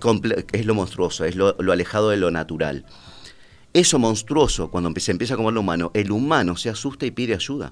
es 0.51 0.65
lo 0.65 0.75
monstruoso, 0.75 1.23
es 1.23 1.37
lo, 1.37 1.55
alejado 1.71 2.09
de 2.09 2.17
lo 2.17 2.31
natural. 2.31 2.83
Eso 3.71 3.97
monstruoso, 3.97 4.69
cuando 4.69 4.91
se 4.99 5.11
empieza 5.11 5.35
a 5.35 5.37
comer 5.37 5.53
lo 5.53 5.61
humano, 5.61 5.91
el 5.93 6.11
humano 6.11 6.57
se 6.57 6.69
asusta 6.69 7.05
y 7.05 7.11
pide 7.11 7.33
ayuda. 7.33 7.71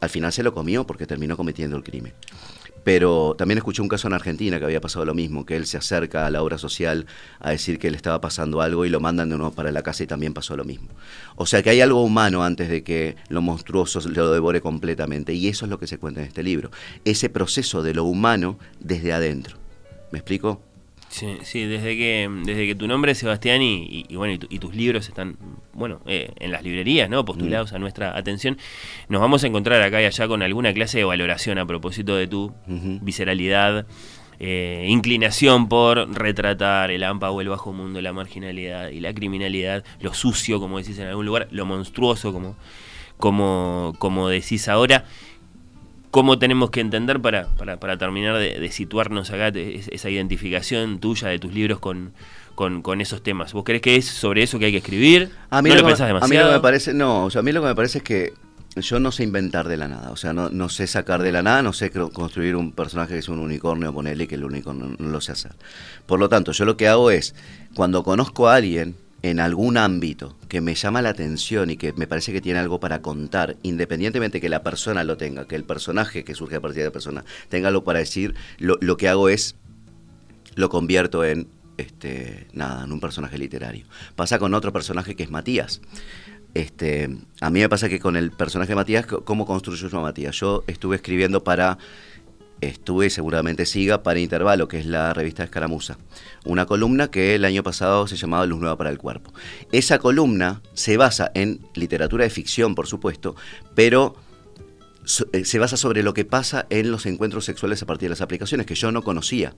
Al 0.00 0.08
final 0.08 0.32
se 0.32 0.42
lo 0.42 0.54
comió 0.54 0.86
porque 0.86 1.06
terminó 1.06 1.36
cometiendo 1.36 1.76
el 1.76 1.84
crimen. 1.84 2.14
Pero 2.84 3.34
también 3.38 3.58
escuché 3.58 3.82
un 3.82 3.88
caso 3.88 4.08
en 4.08 4.14
Argentina 4.14 4.58
que 4.58 4.64
había 4.64 4.80
pasado 4.80 5.04
lo 5.04 5.14
mismo, 5.14 5.46
que 5.46 5.56
él 5.56 5.66
se 5.66 5.76
acerca 5.76 6.26
a 6.26 6.30
la 6.30 6.42
obra 6.42 6.58
social 6.58 7.06
a 7.38 7.50
decir 7.50 7.78
que 7.78 7.90
le 7.90 7.96
estaba 7.96 8.20
pasando 8.20 8.60
algo 8.60 8.84
y 8.84 8.88
lo 8.88 9.00
mandan 9.00 9.28
de 9.28 9.36
nuevo 9.36 9.52
para 9.52 9.70
la 9.70 9.82
casa 9.82 10.02
y 10.02 10.06
también 10.06 10.34
pasó 10.34 10.56
lo 10.56 10.64
mismo. 10.64 10.88
O 11.36 11.46
sea 11.46 11.62
que 11.62 11.70
hay 11.70 11.80
algo 11.80 12.02
humano 12.02 12.42
antes 12.42 12.68
de 12.68 12.82
que 12.82 13.16
lo 13.28 13.42
monstruoso 13.42 14.00
lo 14.08 14.32
devore 14.32 14.60
completamente 14.60 15.32
y 15.34 15.48
eso 15.48 15.66
es 15.66 15.70
lo 15.70 15.78
que 15.78 15.86
se 15.86 15.98
cuenta 15.98 16.20
en 16.20 16.26
este 16.26 16.42
libro, 16.42 16.70
ese 17.04 17.28
proceso 17.28 17.82
de 17.82 17.94
lo 17.94 18.04
humano 18.04 18.58
desde 18.80 19.12
adentro. 19.12 19.58
¿Me 20.10 20.18
explico? 20.18 20.71
Sí, 21.12 21.36
sí, 21.42 21.66
desde 21.66 21.94
que, 21.94 22.26
desde 22.42 22.66
que 22.66 22.74
tu 22.74 22.88
nombre 22.88 23.12
es 23.12 23.18
Sebastián 23.18 23.60
y, 23.60 24.06
bueno, 24.16 24.32
y, 24.48 24.58
tus 24.58 24.74
libros 24.74 25.08
están, 25.08 25.36
bueno, 25.74 26.00
eh, 26.06 26.32
en 26.40 26.50
las 26.50 26.62
librerías, 26.62 27.10
¿no? 27.10 27.22
Postulados 27.22 27.70
mm. 27.70 27.74
a 27.74 27.78
nuestra 27.78 28.16
atención, 28.16 28.56
nos 29.10 29.20
vamos 29.20 29.44
a 29.44 29.46
encontrar 29.46 29.82
acá 29.82 30.00
y 30.00 30.06
allá 30.06 30.26
con 30.26 30.42
alguna 30.42 30.72
clase 30.72 30.96
de 30.96 31.04
valoración 31.04 31.58
a 31.58 31.66
propósito 31.66 32.16
de 32.16 32.28
tu 32.28 32.54
visceralidad, 32.66 33.84
eh, 34.40 34.86
inclinación 34.88 35.68
por 35.68 36.10
retratar 36.14 36.90
el 36.90 37.04
AMPA 37.04 37.30
o 37.30 37.42
el 37.42 37.50
bajo 37.50 37.74
mundo, 37.74 38.00
la 38.00 38.14
marginalidad 38.14 38.88
y 38.88 39.00
la 39.00 39.12
criminalidad, 39.12 39.84
lo 40.00 40.14
sucio, 40.14 40.60
como 40.60 40.78
decís 40.78 40.98
en 40.98 41.08
algún 41.08 41.26
lugar, 41.26 41.46
lo 41.50 41.66
monstruoso, 41.66 42.32
como, 42.32 42.56
como, 43.18 43.94
como 43.98 44.30
decís 44.30 44.66
ahora 44.66 45.04
cómo 46.12 46.38
tenemos 46.38 46.70
que 46.70 46.80
entender 46.80 47.20
para, 47.20 47.46
para, 47.56 47.80
para 47.80 47.96
terminar 47.96 48.36
de, 48.38 48.70
situarnos 48.70 49.30
acá, 49.30 49.48
esa 49.48 50.10
identificación 50.10 51.00
tuya 51.00 51.28
de 51.28 51.38
tus 51.38 51.54
libros 51.54 51.80
con, 51.80 52.12
con, 52.54 53.00
esos 53.00 53.22
temas. 53.22 53.54
¿Vos 53.54 53.64
crees 53.64 53.80
que 53.80 53.96
es 53.96 54.04
sobre 54.06 54.42
eso 54.42 54.58
que 54.58 54.66
hay 54.66 54.72
que 54.72 54.78
escribir? 54.78 55.30
A 55.48 55.62
mí 55.62 55.70
¿No 55.70 55.76
lo, 55.76 55.86
pensás 55.86 56.06
demasiado? 56.06 56.26
A 56.26 56.28
mí 56.28 56.36
lo 56.36 56.50
que 56.50 56.56
me 56.58 56.62
parece, 56.62 56.92
no, 56.92 57.24
o 57.24 57.30
sea, 57.30 57.40
a 57.40 57.42
mí 57.42 57.50
lo 57.50 57.62
que 57.62 57.68
me 57.68 57.74
parece 57.74 57.98
es 57.98 58.04
que 58.04 58.34
yo 58.76 59.00
no 59.00 59.10
sé 59.10 59.22
inventar 59.22 59.68
de 59.68 59.78
la 59.78 59.88
nada, 59.88 60.10
o 60.10 60.16
sea, 60.16 60.34
no, 60.34 60.50
no 60.50 60.68
sé 60.68 60.86
sacar 60.86 61.22
de 61.22 61.32
la 61.32 61.42
nada, 61.42 61.62
no 61.62 61.72
sé 61.72 61.90
construir 61.90 62.56
un 62.56 62.72
personaje 62.72 63.14
que 63.14 63.20
es 63.20 63.30
un 63.30 63.38
unicornio, 63.38 63.94
ponerle 63.94 64.28
que 64.28 64.34
el 64.34 64.44
unicornio 64.44 64.94
no 64.98 65.08
lo 65.08 65.20
sé 65.22 65.32
hacer. 65.32 65.52
Por 66.04 66.20
lo 66.20 66.28
tanto, 66.28 66.52
yo 66.52 66.66
lo 66.66 66.76
que 66.76 66.88
hago 66.88 67.10
es, 67.10 67.34
cuando 67.74 68.02
conozco 68.02 68.50
a 68.50 68.56
alguien, 68.56 68.96
en 69.22 69.38
algún 69.38 69.76
ámbito 69.76 70.36
que 70.48 70.60
me 70.60 70.74
llama 70.74 71.00
la 71.00 71.10
atención 71.10 71.70
y 71.70 71.76
que 71.76 71.92
me 71.92 72.06
parece 72.06 72.32
que 72.32 72.40
tiene 72.40 72.58
algo 72.58 72.80
para 72.80 73.02
contar, 73.02 73.56
independientemente 73.62 74.40
que 74.40 74.48
la 74.48 74.62
persona 74.62 75.04
lo 75.04 75.16
tenga, 75.16 75.46
que 75.46 75.54
el 75.54 75.64
personaje 75.64 76.24
que 76.24 76.34
surge 76.34 76.56
a 76.56 76.60
partir 76.60 76.80
de 76.80 76.86
la 76.86 76.92
persona 76.92 77.24
tenga 77.48 77.68
algo 77.68 77.84
para 77.84 78.00
decir, 78.00 78.34
lo, 78.58 78.76
lo 78.80 78.96
que 78.96 79.08
hago 79.08 79.28
es 79.28 79.54
lo 80.54 80.68
convierto 80.68 81.24
en 81.24 81.48
este 81.76 82.46
nada, 82.52 82.84
en 82.84 82.92
un 82.92 83.00
personaje 83.00 83.38
literario. 83.38 83.86
Pasa 84.16 84.38
con 84.38 84.54
otro 84.54 84.72
personaje 84.72 85.14
que 85.14 85.22
es 85.22 85.30
Matías. 85.30 85.80
Este, 86.54 87.08
a 87.40 87.48
mí 87.48 87.60
me 87.60 87.68
pasa 87.68 87.88
que 87.88 87.98
con 87.98 88.16
el 88.16 88.30
personaje 88.30 88.72
de 88.72 88.76
Matías, 88.76 89.06
¿cómo 89.06 89.46
construyo 89.46 89.88
yo 89.88 89.98
a 89.98 90.02
Matías? 90.02 90.36
Yo 90.36 90.64
estuve 90.66 90.96
escribiendo 90.96 91.42
para 91.44 91.78
estuve 92.62 93.10
seguramente 93.10 93.66
siga 93.66 94.02
para 94.02 94.20
Intervalo, 94.20 94.68
que 94.68 94.78
es 94.78 94.86
la 94.86 95.12
revista 95.12 95.44
Escaramuza. 95.44 95.98
Una 96.44 96.64
columna 96.66 97.10
que 97.10 97.34
el 97.34 97.44
año 97.44 97.62
pasado 97.62 98.06
se 98.06 98.16
llamaba 98.16 98.46
Luz 98.46 98.60
Nueva 98.60 98.78
para 98.78 98.90
el 98.90 98.98
Cuerpo. 98.98 99.32
Esa 99.72 99.98
columna 99.98 100.62
se 100.72 100.96
basa 100.96 101.30
en 101.34 101.60
literatura 101.74 102.24
de 102.24 102.30
ficción, 102.30 102.74
por 102.74 102.86
supuesto, 102.86 103.36
pero 103.74 104.16
eh, 105.32 105.44
se 105.44 105.58
basa 105.58 105.76
sobre 105.76 106.02
lo 106.02 106.14
que 106.14 106.24
pasa 106.24 106.66
en 106.70 106.90
los 106.90 107.06
encuentros 107.06 107.44
sexuales 107.44 107.82
a 107.82 107.86
partir 107.86 108.06
de 108.06 108.10
las 108.10 108.20
aplicaciones, 108.20 108.66
que 108.66 108.76
yo 108.76 108.92
no 108.92 109.02
conocía. 109.02 109.54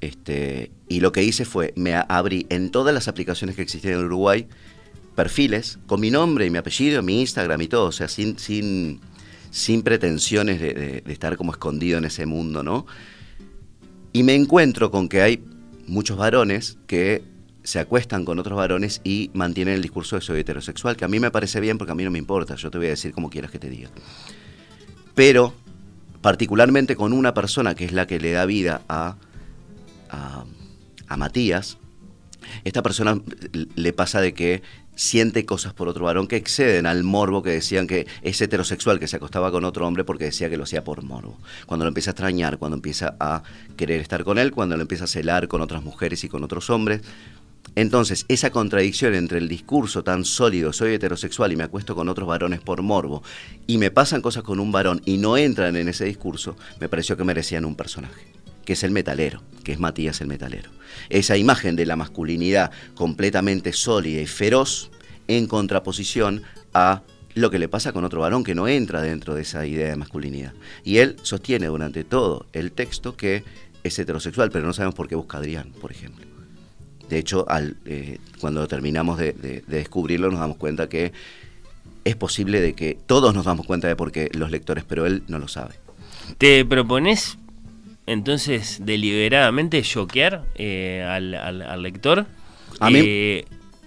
Este, 0.00 0.70
y 0.88 1.00
lo 1.00 1.12
que 1.12 1.22
hice 1.22 1.44
fue, 1.44 1.74
me 1.76 1.94
abrí 1.94 2.46
en 2.48 2.70
todas 2.70 2.94
las 2.94 3.06
aplicaciones 3.06 3.54
que 3.54 3.62
existían 3.62 3.94
en 3.94 4.06
Uruguay, 4.06 4.48
perfiles 5.14 5.78
con 5.86 6.00
mi 6.00 6.10
nombre 6.10 6.46
y 6.46 6.50
mi 6.50 6.56
apellido, 6.56 7.02
mi 7.02 7.20
Instagram 7.20 7.60
y 7.60 7.68
todo, 7.68 7.86
o 7.86 7.92
sea, 7.92 8.08
sin, 8.08 8.38
sin 8.38 9.00
sin 9.50 9.82
pretensiones 9.82 10.60
de, 10.60 11.02
estar 11.06 11.36
como 11.36 11.52
escondido 11.52 11.98
en 11.98 12.04
ese 12.04 12.26
mundo, 12.26 12.62
¿no? 12.62 12.86
Y 14.12 14.22
me 14.22 14.34
encuentro 14.34 14.90
con 14.90 15.08
que 15.08 15.22
hay 15.22 15.44
muchos 15.86 16.16
varones 16.16 16.78
que 16.86 17.22
se 17.62 17.78
acuestan 17.78 18.24
con 18.24 18.38
otros 18.38 18.56
varones 18.56 19.00
y 19.04 19.30
mantienen 19.34 19.74
el 19.74 19.82
discurso 19.82 20.16
de 20.16 20.22
soy 20.22 20.40
heterosexual, 20.40 20.96
que 20.96 21.04
a 21.04 21.08
mí 21.08 21.20
me 21.20 21.30
parece 21.30 21.60
bien 21.60 21.78
porque 21.78 21.92
a 21.92 21.94
mí 21.94 22.04
no 22.04 22.10
me 22.10 22.18
importa, 22.18 22.54
yo 22.54 22.70
te 22.70 22.78
voy 22.78 22.86
a 22.88 22.90
decir 22.90 23.12
como 23.12 23.30
quieras 23.30 23.50
que 23.50 23.58
te 23.58 23.68
diga. 23.68 23.90
Pero, 25.14 25.52
particularmente 26.22 26.96
con 26.96 27.12
una 27.12 27.34
persona 27.34 27.74
que 27.74 27.84
es 27.84 27.92
la 27.92 28.06
que 28.06 28.18
le 28.18 28.32
da 28.32 28.46
vida 28.46 28.82
a, 28.88 29.16
a, 30.08 30.44
a 31.06 31.16
Matías, 31.16 31.78
esta 32.64 32.82
persona 32.82 33.20
le 33.74 33.92
pasa 33.92 34.20
de 34.20 34.32
que 34.34 34.62
siente 35.00 35.46
cosas 35.46 35.72
por 35.72 35.88
otro 35.88 36.04
varón 36.04 36.26
que 36.26 36.36
exceden 36.36 36.84
al 36.84 37.04
morbo 37.04 37.42
que 37.42 37.48
decían 37.48 37.86
que 37.86 38.06
es 38.20 38.38
heterosexual, 38.38 39.00
que 39.00 39.08
se 39.08 39.16
acostaba 39.16 39.50
con 39.50 39.64
otro 39.64 39.86
hombre 39.86 40.04
porque 40.04 40.24
decía 40.24 40.50
que 40.50 40.58
lo 40.58 40.64
hacía 40.64 40.84
por 40.84 41.02
morbo. 41.02 41.38
Cuando 41.64 41.86
lo 41.86 41.88
empieza 41.88 42.10
a 42.10 42.12
extrañar, 42.12 42.58
cuando 42.58 42.76
empieza 42.76 43.16
a 43.18 43.42
querer 43.78 44.02
estar 44.02 44.24
con 44.24 44.36
él, 44.36 44.52
cuando 44.52 44.76
lo 44.76 44.82
empieza 44.82 45.04
a 45.04 45.06
celar 45.06 45.48
con 45.48 45.62
otras 45.62 45.82
mujeres 45.82 46.22
y 46.24 46.28
con 46.28 46.44
otros 46.44 46.68
hombres. 46.68 47.00
Entonces, 47.76 48.26
esa 48.28 48.50
contradicción 48.50 49.14
entre 49.14 49.38
el 49.38 49.48
discurso 49.48 50.04
tan 50.04 50.26
sólido, 50.26 50.70
soy 50.74 50.92
heterosexual 50.94 51.52
y 51.52 51.56
me 51.56 51.64
acuesto 51.64 51.94
con 51.94 52.10
otros 52.10 52.28
varones 52.28 52.60
por 52.60 52.82
morbo, 52.82 53.22
y 53.66 53.78
me 53.78 53.90
pasan 53.90 54.20
cosas 54.20 54.42
con 54.42 54.60
un 54.60 54.70
varón 54.70 55.00
y 55.06 55.16
no 55.16 55.38
entran 55.38 55.76
en 55.76 55.88
ese 55.88 56.04
discurso, 56.04 56.56
me 56.78 56.90
pareció 56.90 57.16
que 57.16 57.24
merecían 57.24 57.64
un 57.64 57.76
personaje 57.76 58.39
que 58.70 58.74
es 58.74 58.84
el 58.84 58.92
metalero, 58.92 59.42
que 59.64 59.72
es 59.72 59.80
Matías 59.80 60.20
el 60.20 60.28
metalero. 60.28 60.70
Esa 61.08 61.36
imagen 61.36 61.74
de 61.74 61.86
la 61.86 61.96
masculinidad 61.96 62.70
completamente 62.94 63.72
sólida 63.72 64.20
y 64.20 64.28
feroz 64.28 64.92
en 65.26 65.48
contraposición 65.48 66.44
a 66.72 67.02
lo 67.34 67.50
que 67.50 67.58
le 67.58 67.66
pasa 67.66 67.92
con 67.92 68.04
otro 68.04 68.20
varón 68.20 68.44
que 68.44 68.54
no 68.54 68.68
entra 68.68 69.02
dentro 69.02 69.34
de 69.34 69.42
esa 69.42 69.66
idea 69.66 69.88
de 69.88 69.96
masculinidad. 69.96 70.52
Y 70.84 70.98
él 70.98 71.16
sostiene 71.22 71.66
durante 71.66 72.04
todo 72.04 72.46
el 72.52 72.70
texto 72.70 73.16
que 73.16 73.42
es 73.82 73.98
heterosexual, 73.98 74.52
pero 74.52 74.68
no 74.68 74.72
sabemos 74.72 74.94
por 74.94 75.08
qué 75.08 75.16
busca 75.16 75.38
Adrián, 75.38 75.72
por 75.80 75.90
ejemplo. 75.90 76.24
De 77.08 77.18
hecho, 77.18 77.50
al, 77.50 77.76
eh, 77.86 78.18
cuando 78.40 78.68
terminamos 78.68 79.18
de, 79.18 79.32
de, 79.32 79.64
descubrirlo, 79.66 80.30
nos 80.30 80.38
damos 80.38 80.58
cuenta 80.58 80.88
que 80.88 81.12
es 82.04 82.14
posible 82.14 82.60
de 82.60 82.74
que 82.74 82.96
todos 83.04 83.34
nos 83.34 83.46
damos 83.46 83.66
cuenta 83.66 83.88
de 83.88 83.96
por 83.96 84.12
qué 84.12 84.30
los 84.32 84.52
lectores, 84.52 84.84
pero 84.84 85.06
él 85.06 85.24
no 85.26 85.40
lo 85.40 85.48
sabe. 85.48 85.74
¿Te 86.38 86.64
propones 86.64 87.36
entonces 88.10 88.78
deliberadamente 88.84 89.82
choquear 89.82 90.44
eh, 90.56 91.04
al, 91.06 91.82
lector. 91.82 92.26
A 92.80 92.90
mí, 92.90 93.00
eh, 93.04 93.44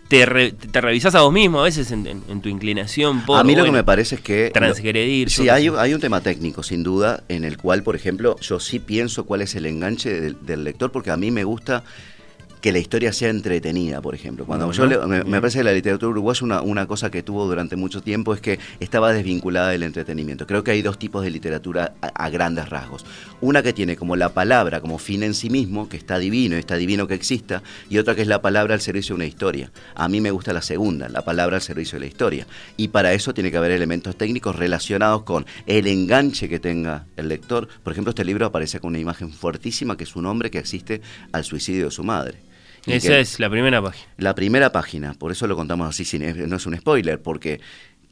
te, 0.08 0.52
te 0.52 0.82
revisás 0.82 1.16
a 1.16 1.22
vos 1.22 1.34
mismo 1.34 1.60
a 1.60 1.64
veces 1.64 1.92
en, 1.92 2.42
tu 2.42 2.48
inclinación 2.48 3.26
por... 3.26 3.40
A 3.40 3.44
mí 3.44 3.56
lo 3.56 3.66
que 3.66 3.72
me 3.72 3.84
parece 3.84 4.16
es 4.16 4.22
que... 4.22 4.50
Transgredir. 4.54 5.30
Sí, 5.30 5.50
hay, 5.50 5.68
hay, 5.68 5.94
un 5.94 6.00
tema 6.00 6.22
técnico, 6.22 6.64
sin 6.64 6.84
duda, 6.84 7.24
en 7.28 7.44
el 7.44 7.58
cual, 7.58 7.84
por 7.84 7.96
ejemplo, 7.96 8.38
yo 8.40 8.60
sí 8.60 8.80
pienso 8.80 9.26
cuál 9.26 9.42
es 9.42 9.56
el 9.56 9.66
enganche 9.66 10.32
del 10.32 10.64
lector, 10.64 10.92
porque 10.92 11.12
a 11.12 11.18
mí 11.18 11.30
me 11.32 11.44
gusta 11.44 11.84
que 12.64 12.72
la 12.72 12.80
historia 12.80 13.12
sea 13.12 13.28
entretenida, 13.28 14.00
por 14.00 14.16
ejemplo. 14.16 14.46
Cuando 14.46 14.72
yo 14.72 14.88
me, 14.88 15.42
parece 15.42 15.58
que 15.58 15.66
la 15.66 15.74
literatura 15.74 16.10
uruguaya 16.10 16.46
una, 16.46 16.62
una 16.62 16.88
cosa 16.88 17.12
que 17.12 17.22
tuvo 17.22 17.46
durante 17.46 17.76
mucho 17.76 18.02
tiempo 18.02 18.34
es 18.34 18.40
que 18.40 18.58
estaba 18.80 19.12
desvinculada 19.12 19.68
del 19.68 19.84
entretenimiento. 19.84 20.48
Creo 20.48 20.64
que 20.64 20.72
hay 20.72 20.82
dos 20.82 20.98
tipos 20.98 21.26
de 21.26 21.30
literatura 21.30 21.96
a, 22.02 22.30
grandes 22.30 22.70
rasgos. 22.70 23.06
Una 23.42 23.64
que 23.64 23.74
tiene 23.74 23.98
como 23.98 24.16
la 24.16 24.30
palabra 24.30 24.80
como 24.80 24.98
fin 24.98 25.24
en 25.24 25.34
sí 25.34 25.50
mismo, 25.50 25.90
que 25.90 25.98
está 25.98 26.20
divino, 26.20 26.56
está 26.56 26.78
divino 26.78 27.06
que 27.06 27.16
exista, 27.16 27.64
y 27.90 27.98
otra 27.98 28.16
que 28.16 28.22
es 28.22 28.30
la 28.30 28.42
palabra 28.42 28.76
al 28.76 28.80
servicio 28.80 29.14
de 29.14 29.18
una 29.18 29.26
historia. 29.26 29.70
A 29.94 30.08
mí 30.08 30.22
me 30.22 30.32
gusta 30.32 30.54
la 30.54 30.62
segunda, 30.62 31.10
la 31.10 31.26
palabra 31.26 31.58
al 31.58 31.62
servicio 31.62 31.98
de 31.98 32.06
la 32.06 32.08
historia. 32.08 32.48
Y 32.78 32.88
para 32.88 33.12
eso 33.12 33.34
tiene 33.34 33.52
que 33.52 33.58
haber 33.58 33.72
elementos 33.72 34.16
técnicos 34.16 34.56
relacionados 34.56 35.24
con 35.24 35.46
el 35.66 35.86
enganche 35.86 36.48
que 36.48 36.60
tenga 36.60 37.08
el 37.18 37.28
lector. 37.28 37.68
Por 37.84 37.92
ejemplo, 37.92 38.12
este 38.12 38.24
libro 38.24 38.46
aparece 38.46 38.80
con 38.80 38.92
una 38.92 39.00
imagen 39.00 39.34
fuertísima 39.34 39.98
que 39.98 40.06
es 40.06 40.16
un 40.16 40.28
hombre 40.28 40.50
que 40.50 40.60
existe 40.60 41.02
al 41.34 41.44
suicidio 41.44 41.84
de 41.84 41.92
su 41.92 42.06
madre. 42.06 42.53
Esa 42.86 43.18
es 43.20 43.40
la 43.40 43.50
primera 43.50 43.82
página. 43.82 44.08
La 44.18 44.36
primera 44.36 44.72
página, 44.72 45.14
por 45.14 45.32
eso 45.32 45.48
lo 45.48 45.56
contamos 45.56 45.88
así, 45.88 46.20
no 46.20 46.56
es 46.56 46.66
un 46.66 46.76
spoiler, 46.78 47.22
porque 47.22 47.62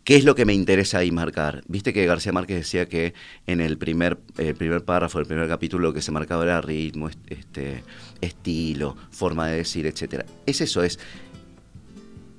¿qué 0.03 0.15
es 0.15 0.23
lo 0.23 0.35
que 0.35 0.45
me 0.45 0.53
interesa 0.53 0.99
ahí 0.99 1.11
marcar? 1.11 1.63
Viste 1.67 1.93
que 1.93 2.05
García 2.05 2.31
Márquez 2.31 2.57
decía 2.57 2.87
que 2.87 3.13
en 3.47 3.61
el 3.61 3.77
primer, 3.77 4.19
eh, 4.37 4.53
primer 4.53 4.83
párrafo, 4.83 5.19
el 5.19 5.25
primer 5.25 5.47
capítulo, 5.47 5.89
lo 5.89 5.93
que 5.93 6.01
se 6.01 6.11
marcaba 6.11 6.43
era 6.43 6.61
ritmo, 6.61 7.09
este, 7.27 7.83
estilo, 8.21 8.95
forma 9.11 9.47
de 9.47 9.57
decir, 9.57 9.85
etcétera. 9.85 10.25
Es 10.45 10.61
eso, 10.61 10.83
es 10.83 10.99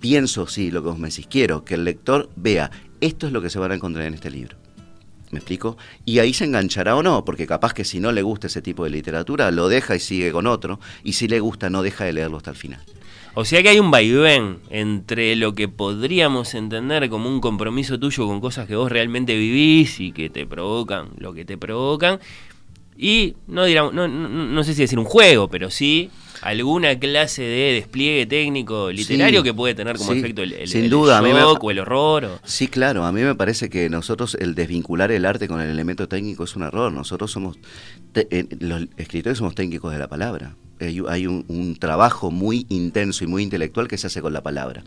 pienso, 0.00 0.46
sí, 0.48 0.70
lo 0.70 0.82
que 0.82 0.88
vos 0.88 0.98
me 0.98 1.08
decís, 1.08 1.26
quiero 1.30 1.64
que 1.64 1.74
el 1.74 1.84
lector 1.84 2.28
vea, 2.34 2.70
esto 3.00 3.26
es 3.26 3.32
lo 3.32 3.40
que 3.40 3.50
se 3.50 3.58
van 3.58 3.72
a 3.72 3.74
encontrar 3.76 4.06
en 4.06 4.14
este 4.14 4.30
libro. 4.30 4.61
¿Me 5.32 5.38
explico? 5.38 5.78
Y 6.04 6.18
ahí 6.18 6.34
se 6.34 6.44
enganchará 6.44 6.94
o 6.94 7.02
no, 7.02 7.24
porque 7.24 7.46
capaz 7.46 7.72
que 7.72 7.84
si 7.84 8.00
no 8.00 8.12
le 8.12 8.20
gusta 8.20 8.48
ese 8.48 8.60
tipo 8.60 8.84
de 8.84 8.90
literatura, 8.90 9.50
lo 9.50 9.68
deja 9.68 9.96
y 9.96 10.00
sigue 10.00 10.30
con 10.30 10.46
otro, 10.46 10.78
y 11.02 11.14
si 11.14 11.26
le 11.26 11.40
gusta, 11.40 11.70
no 11.70 11.82
deja 11.82 12.04
de 12.04 12.12
leerlo 12.12 12.36
hasta 12.36 12.50
el 12.50 12.56
final. 12.56 12.80
O 13.32 13.46
sea 13.46 13.62
que 13.62 13.70
hay 13.70 13.80
un 13.80 13.90
vaivén 13.90 14.58
entre 14.68 15.34
lo 15.36 15.54
que 15.54 15.68
podríamos 15.68 16.52
entender 16.52 17.08
como 17.08 17.30
un 17.30 17.40
compromiso 17.40 17.98
tuyo 17.98 18.26
con 18.26 18.42
cosas 18.42 18.68
que 18.68 18.76
vos 18.76 18.92
realmente 18.92 19.34
vivís 19.34 20.00
y 20.00 20.12
que 20.12 20.28
te 20.28 20.46
provocan 20.46 21.08
lo 21.16 21.32
que 21.32 21.46
te 21.46 21.56
provocan, 21.56 22.20
y 22.96 23.36
no, 23.46 23.64
dirán, 23.64 23.94
no, 23.94 24.08
no, 24.08 24.28
no 24.28 24.64
sé 24.64 24.74
si 24.74 24.82
decir 24.82 24.98
un 24.98 25.04
juego, 25.04 25.48
pero 25.48 25.70
sí 25.70 26.10
alguna 26.42 26.98
clase 26.98 27.42
de 27.42 27.72
despliegue 27.74 28.26
técnico 28.26 28.90
literario 28.90 29.42
que 29.42 29.54
puede 29.54 29.74
tener 29.74 29.96
como 29.96 30.12
efecto 30.12 30.42
el, 30.42 30.68
sin 30.68 30.90
duda, 30.90 31.22
shock 31.22 31.62
o 31.62 31.70
el 31.70 31.78
horror. 31.78 32.40
Sí, 32.44 32.66
claro, 32.66 33.04
a 33.04 33.12
mí 33.12 33.22
me 33.22 33.34
parece 33.34 33.70
que 33.70 33.88
nosotros 33.88 34.36
el 34.38 34.54
desvincular 34.54 35.12
el 35.12 35.24
arte 35.24 35.48
con 35.48 35.60
el 35.60 35.70
elemento 35.70 36.08
técnico 36.08 36.44
es 36.44 36.56
un 36.56 36.64
error. 36.64 36.92
Nosotros 36.92 37.30
somos, 37.30 37.58
eh, 38.14 38.46
los 38.58 38.88
escritores 38.96 39.38
somos 39.38 39.54
técnicos 39.54 39.92
de 39.92 39.98
la 39.98 40.08
palabra. 40.08 40.56
Hay, 40.80 41.28
un, 41.28 41.76
trabajo 41.78 42.32
muy 42.32 42.66
intenso 42.68 43.22
y 43.22 43.28
muy 43.28 43.44
intelectual 43.44 43.86
que 43.86 43.96
se 43.96 44.08
hace 44.08 44.20
con 44.20 44.32
la 44.32 44.42
palabra. 44.42 44.82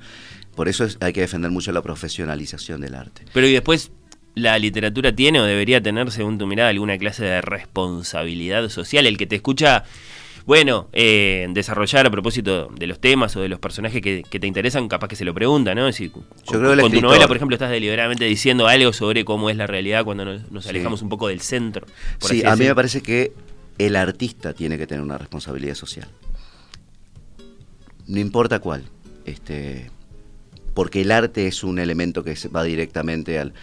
Por 0.53 0.67
eso 0.67 0.85
hay 0.99 1.13
que 1.13 1.21
defender 1.21 1.51
mucho 1.51 1.71
la 1.71 1.81
profesionalización 1.81 2.81
del 2.81 2.95
arte. 2.95 3.23
Pero 3.33 3.47
y 3.47 3.53
después 3.53 3.91
la 4.35 4.59
literatura 4.59 5.15
tiene 5.15 5.39
o 5.39 5.45
debería 5.45 5.81
tener, 5.81 6.11
según 6.11 6.37
tu 6.37 6.45
mirada, 6.45 6.69
alguna 6.69 6.97
clase 6.97 7.23
de 7.23 7.41
responsabilidad 7.41 8.69
social. 8.69 9.07
El 9.07 9.17
que 9.17 9.25
te 9.25 9.37
escucha 9.37 9.85
bueno, 10.45 10.89
eh, 10.93 11.47
desarrollar 11.49 12.05
a 12.05 12.11
propósito 12.11 12.67
de 12.67 12.85
los 12.85 12.99
temas 12.99 13.35
o 13.35 13.41
de 13.41 13.49
los 13.49 13.59
personajes 13.59 13.99
que, 14.01 14.21
te 14.23 14.45
interesan, 14.45 14.87
capaz 14.87 15.07
que 15.07 15.15
se 15.15 15.25
lo 15.25 15.33
pregunta, 15.33 15.73
¿no? 15.73 15.91
Si, 15.91 16.09
con, 16.09 16.23
tu 16.45 17.01
novela, 17.01 17.27
por 17.27 17.35
ejemplo, 17.35 17.55
estás 17.55 17.71
deliberadamente 17.71 18.25
diciendo 18.25 18.67
algo 18.67 18.93
sobre 18.93 19.25
cómo 19.25 19.49
es 19.49 19.57
la 19.57 19.65
realidad 19.65 20.05
cuando 20.05 20.23
nos, 20.23 20.67
alejamos 20.67 21.01
un 21.01 21.09
poco 21.09 21.29
del 21.29 21.41
centro. 21.41 21.87
sí, 22.19 22.43
a 22.45 22.55
mí 22.55 22.65
me 22.65 22.75
parece 22.75 23.01
que 23.01 23.33
el 23.79 23.95
artista 23.95 24.53
tiene 24.53 24.77
que 24.77 24.85
tener 24.85 25.03
una 25.03 25.17
responsabilidad 25.17 25.73
social. 25.73 26.07
No 28.05 28.19
importa 28.19 28.59
cuál. 28.59 28.83
Este, 29.25 29.89
porque 30.75 31.01
el 31.01 31.11
arte 31.11 31.47
es 31.47 31.63
un 31.63 31.79
elemento 31.79 32.23
que 32.23 32.35
va 32.55 32.63
directamente 32.63 33.39
al, 33.39 33.53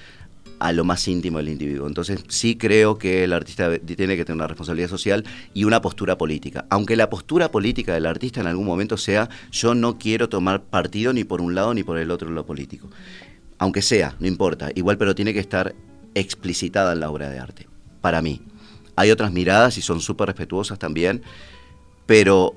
a 0.62 0.70
lo 0.70 0.84
más 0.84 1.08
íntimo 1.08 1.38
del 1.38 1.48
individuo. 1.48 1.88
Entonces 1.88 2.24
sí 2.28 2.56
creo 2.56 2.96
que 2.96 3.24
el 3.24 3.32
artista 3.32 3.78
tiene 3.80 4.16
que 4.16 4.24
tener 4.24 4.36
una 4.36 4.46
responsabilidad 4.46 4.88
social 4.88 5.24
y 5.54 5.64
una 5.64 5.82
postura 5.82 6.16
política. 6.16 6.66
Aunque 6.70 6.94
la 6.94 7.10
postura 7.10 7.50
política 7.50 7.94
del 7.94 8.06
artista 8.06 8.40
en 8.40 8.46
algún 8.46 8.66
momento 8.66 8.96
sea 8.96 9.28
yo 9.50 9.74
no 9.74 9.98
quiero 9.98 10.28
tomar 10.28 10.62
partido 10.62 11.12
ni 11.12 11.24
por 11.24 11.40
un 11.40 11.56
lado 11.56 11.74
ni 11.74 11.82
por 11.82 11.98
el 11.98 12.12
otro 12.12 12.28
en 12.28 12.36
lo 12.36 12.46
político. 12.46 12.88
Aunque 13.58 13.82
sea, 13.82 14.14
no 14.20 14.28
importa, 14.28 14.70
igual 14.76 14.98
pero 14.98 15.16
tiene 15.16 15.34
que 15.34 15.40
estar 15.40 15.74
explicitada 16.14 16.92
en 16.92 17.00
la 17.00 17.10
obra 17.10 17.28
de 17.28 17.40
arte, 17.40 17.66
para 18.00 18.22
mí. 18.22 18.40
Hay 18.94 19.10
otras 19.10 19.32
miradas 19.32 19.78
y 19.78 19.82
son 19.82 20.00
súper 20.00 20.28
respetuosas 20.28 20.78
también, 20.78 21.22
pero 22.06 22.54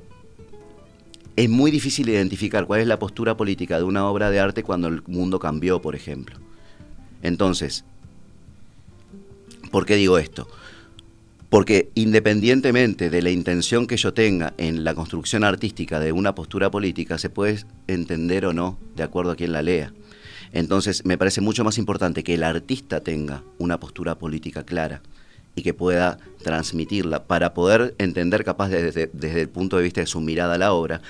es 1.36 1.50
muy 1.50 1.72
difícil 1.72 2.08
identificar 2.10 2.68
cuál 2.68 2.82
es 2.82 2.88
la 2.88 3.00
postura 3.00 3.36
política 3.36 3.78
de 3.78 3.84
una 3.84 4.08
obra 4.08 4.30
de 4.30 4.39
arte 4.39 4.62
cuando 4.62 4.89
el 4.89 5.02
mundo 5.08 5.39
cambió, 5.39 5.82
por 5.82 5.96
ejemplo. 5.96 6.38
Entonces, 7.24 7.84
¿Por 9.76 9.86
qué 9.86 9.98
digo 9.98 10.18
esto? 10.18 10.48
Porque 11.50 11.90
independientemente 11.96 13.10
de 13.10 13.22
la 13.22 13.30
intención 13.30 13.88
que 13.88 13.98
yo 13.98 14.14
tenga 14.14 14.54
en 14.58 14.86
la 14.86 14.96
construcción 14.96 15.44
artística 15.44 16.00
de 16.00 16.14
una 16.14 16.34
postura 16.34 16.72
política, 16.72 17.18
se 17.18 17.30
puede 17.30 17.60
entender 17.88 18.46
o 18.46 18.54
no 18.54 18.80
de 18.96 19.04
acuerdo 19.04 19.32
a 19.32 19.36
quien 19.36 19.52
la 19.52 19.62
lea. 19.62 19.92
Entonces 20.54 21.04
me 21.04 21.18
parece 21.18 21.42
mucho 21.42 21.66
más 21.66 21.78
importante 21.78 22.24
que 22.24 22.36
el 22.36 22.44
artista 22.44 23.02
tenga 23.02 23.44
una 23.58 23.78
postura 23.78 24.16
política 24.18 24.64
clara 24.64 25.02
y 25.58 25.62
que 25.62 25.74
pueda 25.74 26.20
transmitirla 26.42 27.26
para 27.26 27.54
poder 27.54 27.96
entender 27.98 28.46
capaz 28.46 28.70
desde, 28.70 29.10
desde 29.12 29.42
el 29.42 29.50
punto 29.50 29.76
de 29.76 29.84
vista 29.84 30.00
de 30.00 30.08
su 30.08 30.22
mirada 30.22 30.54
a 30.54 30.58
la 30.58 30.72
obra, 30.72 31.02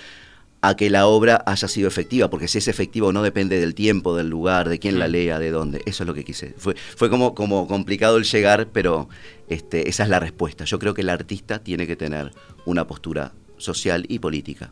a 0.68 0.76
que 0.76 0.90
la 0.90 1.08
obra 1.08 1.44
haya 1.46 1.68
sido 1.68 1.88
efectiva, 1.88 2.30
porque 2.30 2.48
si 2.48 2.58
es 2.58 2.68
efectivo 2.68 3.12
no 3.12 3.24
depende 3.24 3.60
del 3.60 3.76
tiempo, 3.76 4.16
del 4.16 4.30
lugar, 4.30 4.70
de 4.70 4.80
quién 4.80 5.00
la 5.00 5.08
lea, 5.08 5.40
de 5.40 5.52
dónde. 5.52 5.82
Eso 5.86 6.04
es 6.04 6.08
lo 6.08 6.14
que 6.14 6.24
quise. 6.24 6.54
Fue, 6.58 6.76
fue 6.76 7.10
como, 7.10 7.36
como 7.36 7.68
complicado 7.68 8.18
el 8.18 8.24
llegar, 8.24 8.68
pero 8.72 9.10
este, 9.48 9.90
esa 9.90 10.04
es 10.04 10.10
la 10.10 10.20
respuesta. 10.20 10.66
Yo 10.66 10.80
creo 10.80 10.94
que 10.94 11.02
el 11.02 11.10
artista 11.10 11.60
tiene 11.60 11.88
que 11.88 11.96
tener 11.96 12.32
una 12.66 12.88
postura 12.88 13.34
social 13.58 14.06
y 14.08 14.20
política 14.20 14.72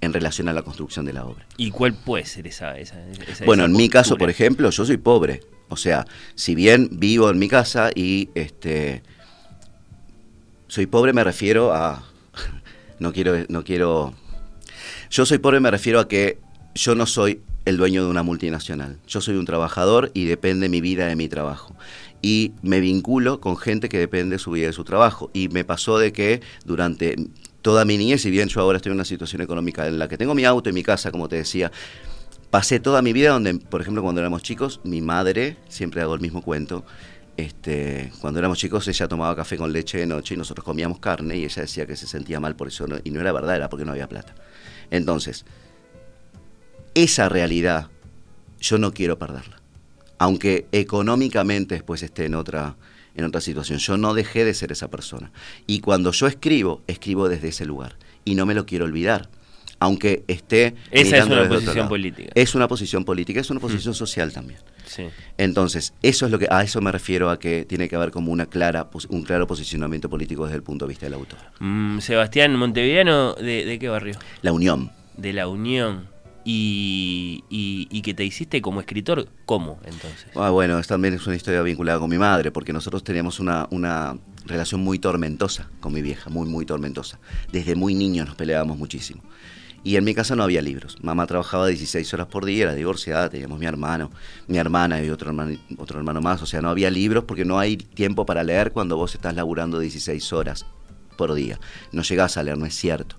en 0.00 0.12
relación 0.12 0.48
a 0.48 0.52
la 0.52 0.62
construcción 0.62 1.04
de 1.04 1.12
la 1.12 1.24
obra. 1.24 1.46
¿Y 1.56 1.70
cuál 1.70 1.94
puede 1.94 2.24
ser 2.26 2.46
esa? 2.46 2.78
esa, 2.78 2.96
bueno, 3.44 3.64
en 3.64 3.72
mi 3.72 3.88
caso, 3.88 4.16
por 4.16 4.30
ejemplo, 4.30 4.70
yo 4.70 4.84
soy 4.84 4.96
pobre. 4.96 5.40
O 5.68 5.76
sea, 5.76 6.06
si 6.34 6.54
bien 6.54 6.88
vivo 6.92 7.30
en 7.30 7.38
mi 7.38 7.48
casa 7.48 7.90
y 7.94 8.28
este 8.34 9.02
soy 10.68 10.86
pobre 10.86 11.12
me 11.12 11.24
refiero 11.24 11.72
a 11.72 12.04
no 12.98 13.12
quiero 13.12 13.34
no 13.48 13.64
quiero 13.64 14.14
yo 15.14 15.24
soy 15.24 15.38
pobre 15.38 15.60
me 15.60 15.70
refiero 15.70 16.00
a 16.00 16.08
que 16.08 16.40
yo 16.74 16.96
no 16.96 17.06
soy 17.06 17.40
el 17.66 17.76
dueño 17.76 18.02
de 18.02 18.10
una 18.10 18.24
multinacional. 18.24 18.98
Yo 19.06 19.20
soy 19.20 19.36
un 19.36 19.44
trabajador 19.44 20.10
y 20.12 20.24
depende 20.24 20.68
mi 20.68 20.80
vida 20.80 21.06
de 21.06 21.14
mi 21.14 21.28
trabajo. 21.28 21.76
Y 22.20 22.50
me 22.62 22.80
vinculo 22.80 23.40
con 23.40 23.56
gente 23.56 23.88
que 23.88 23.96
depende 23.96 24.34
de 24.34 24.38
su 24.40 24.50
vida 24.50 24.66
de 24.66 24.72
su 24.72 24.82
trabajo. 24.82 25.30
Y 25.32 25.48
me 25.50 25.62
pasó 25.62 25.98
de 25.98 26.12
que 26.12 26.40
durante 26.64 27.14
toda 27.62 27.84
mi 27.84 27.96
niñez, 27.96 28.22
si 28.22 28.30
bien 28.32 28.48
yo 28.48 28.60
ahora 28.60 28.78
estoy 28.78 28.90
en 28.90 28.96
una 28.96 29.04
situación 29.04 29.40
económica 29.40 29.86
en 29.86 30.00
la 30.00 30.08
que 30.08 30.18
tengo 30.18 30.34
mi 30.34 30.44
auto 30.46 30.68
y 30.68 30.72
mi 30.72 30.82
casa, 30.82 31.12
como 31.12 31.28
te 31.28 31.36
decía, 31.36 31.70
pasé 32.50 32.80
toda 32.80 33.00
mi 33.00 33.12
vida 33.12 33.30
donde, 33.30 33.54
por 33.54 33.82
ejemplo, 33.82 34.02
cuando 34.02 34.20
éramos 34.20 34.42
chicos, 34.42 34.80
mi 34.82 35.00
madre, 35.00 35.58
siempre 35.68 36.00
hago 36.02 36.14
el 36.14 36.22
mismo 36.22 36.42
cuento, 36.42 36.84
este, 37.36 38.12
cuando 38.20 38.40
éramos 38.40 38.58
chicos 38.58 38.86
ella 38.88 39.06
tomaba 39.06 39.34
café 39.36 39.56
con 39.56 39.72
leche 39.72 39.98
de 39.98 40.06
noche 40.06 40.34
y 40.34 40.36
nosotros 40.36 40.64
comíamos 40.64 40.98
carne 40.98 41.36
y 41.36 41.44
ella 41.44 41.62
decía 41.62 41.86
que 41.86 41.94
se 41.94 42.08
sentía 42.08 42.40
mal 42.40 42.56
por 42.56 42.66
eso 42.66 42.86
y 43.04 43.10
no 43.10 43.20
era 43.20 43.32
verdad, 43.32 43.54
era 43.54 43.68
porque 43.68 43.84
no 43.84 43.92
había 43.92 44.08
plata. 44.08 44.34
Entonces, 44.94 45.44
esa 46.94 47.28
realidad 47.28 47.90
yo 48.60 48.78
no 48.78 48.94
quiero 48.94 49.18
perderla. 49.18 49.60
Aunque 50.18 50.68
económicamente 50.70 51.74
después 51.74 52.04
esté 52.04 52.26
en 52.26 52.36
otra, 52.36 52.76
en 53.16 53.24
otra 53.24 53.40
situación, 53.40 53.80
yo 53.80 53.96
no 53.96 54.14
dejé 54.14 54.44
de 54.44 54.54
ser 54.54 54.70
esa 54.70 54.88
persona. 54.88 55.32
Y 55.66 55.80
cuando 55.80 56.12
yo 56.12 56.28
escribo, 56.28 56.82
escribo 56.86 57.28
desde 57.28 57.48
ese 57.48 57.66
lugar. 57.66 57.96
Y 58.24 58.36
no 58.36 58.46
me 58.46 58.54
lo 58.54 58.66
quiero 58.66 58.84
olvidar. 58.84 59.28
Aunque 59.84 60.24
esté... 60.28 60.74
Esa 60.90 61.18
es 61.18 61.26
una 61.26 61.46
posición 61.46 61.88
política. 61.88 62.32
Es 62.34 62.54
una 62.54 62.68
posición 62.68 63.04
política, 63.04 63.40
es 63.40 63.50
una 63.50 63.60
posición 63.60 63.92
mm. 63.92 63.96
social 63.96 64.32
también. 64.32 64.58
Entonces, 65.36 65.92
eso 66.02 66.24
es 66.24 66.32
lo 66.32 66.38
que 66.38 66.46
a 66.50 66.62
eso 66.62 66.80
me 66.80 66.90
refiero 66.90 67.28
a 67.28 67.38
que 67.38 67.66
tiene 67.66 67.86
que 67.88 67.96
haber 67.96 68.10
como 68.10 68.32
una 68.32 68.46
clara 68.46 68.88
un 69.10 69.22
claro 69.24 69.46
posicionamiento 69.46 70.08
político 70.08 70.44
desde 70.44 70.56
el 70.56 70.62
punto 70.62 70.86
de 70.86 70.88
vista 70.88 71.04
del 71.04 71.14
autor. 71.14 71.38
Mm, 71.60 71.98
Sebastián 71.98 72.56
Montevideano, 72.56 73.34
¿de, 73.34 73.76
qué 73.78 73.88
barrio? 73.88 74.16
La 74.40 74.52
Unión. 74.52 74.90
De 75.18 75.32
la 75.32 75.48
Unión. 75.48 76.08
Y, 76.46 77.42
y, 77.48 78.02
que 78.02 78.12
te 78.12 78.22
hiciste 78.22 78.60
como 78.60 78.80
escritor, 78.80 79.28
¿cómo 79.46 79.80
entonces? 79.86 80.26
Ah, 80.34 80.50
bueno, 80.50 80.78
también 80.82 81.14
es 81.14 81.26
una 81.26 81.36
historia 81.36 81.62
vinculada 81.62 81.98
con 81.98 82.10
mi 82.10 82.18
madre, 82.18 82.50
porque 82.50 82.70
nosotros 82.70 83.02
teníamos 83.02 83.40
una, 83.40 83.66
una 83.70 84.18
relación 84.44 84.82
muy 84.82 84.98
tormentosa 84.98 85.70
con 85.80 85.94
mi 85.94 86.02
vieja, 86.02 86.28
muy, 86.28 86.46
muy 86.46 86.66
tormentosa. 86.66 87.18
Desde 87.50 87.74
muy 87.74 87.94
niños 87.94 88.26
nos 88.26 88.36
peleábamos 88.36 88.76
muchísimo. 88.76 89.22
Y 89.84 89.96
en 89.96 90.04
mi 90.04 90.14
casa 90.14 90.34
no 90.34 90.42
había 90.42 90.62
libros. 90.62 90.96
Mamá 91.02 91.26
trabajaba 91.26 91.66
16 91.66 92.14
horas 92.14 92.26
por 92.26 92.46
día, 92.46 92.64
era 92.64 92.74
divorciada, 92.74 93.28
teníamos 93.28 93.58
mi 93.58 93.66
hermano, 93.66 94.10
mi 94.48 94.56
hermana 94.56 95.02
y 95.02 95.10
otro 95.10 95.28
hermano, 95.28 95.58
otro 95.76 95.98
hermano 95.98 96.22
más. 96.22 96.40
O 96.40 96.46
sea, 96.46 96.62
no 96.62 96.70
había 96.70 96.90
libros 96.90 97.24
porque 97.24 97.44
no 97.44 97.58
hay 97.58 97.76
tiempo 97.76 98.24
para 98.24 98.42
leer 98.42 98.72
cuando 98.72 98.96
vos 98.96 99.14
estás 99.14 99.34
laburando 99.34 99.78
16 99.78 100.32
horas 100.32 100.64
por 101.18 101.34
día. 101.34 101.60
No 101.92 102.02
llegás 102.02 102.38
a 102.38 102.42
leer, 102.42 102.56
no 102.56 102.64
es 102.64 102.74
cierto. 102.74 103.16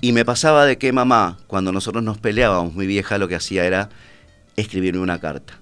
Y 0.00 0.12
me 0.12 0.24
pasaba 0.24 0.64
de 0.64 0.78
que 0.78 0.92
mamá, 0.92 1.38
cuando 1.46 1.72
nosotros 1.72 2.02
nos 2.02 2.18
peleábamos, 2.18 2.74
mi 2.74 2.86
vieja 2.86 3.18
lo 3.18 3.28
que 3.28 3.36
hacía 3.36 3.66
era 3.66 3.90
escribirme 4.56 5.00
una 5.00 5.20
carta. 5.20 5.58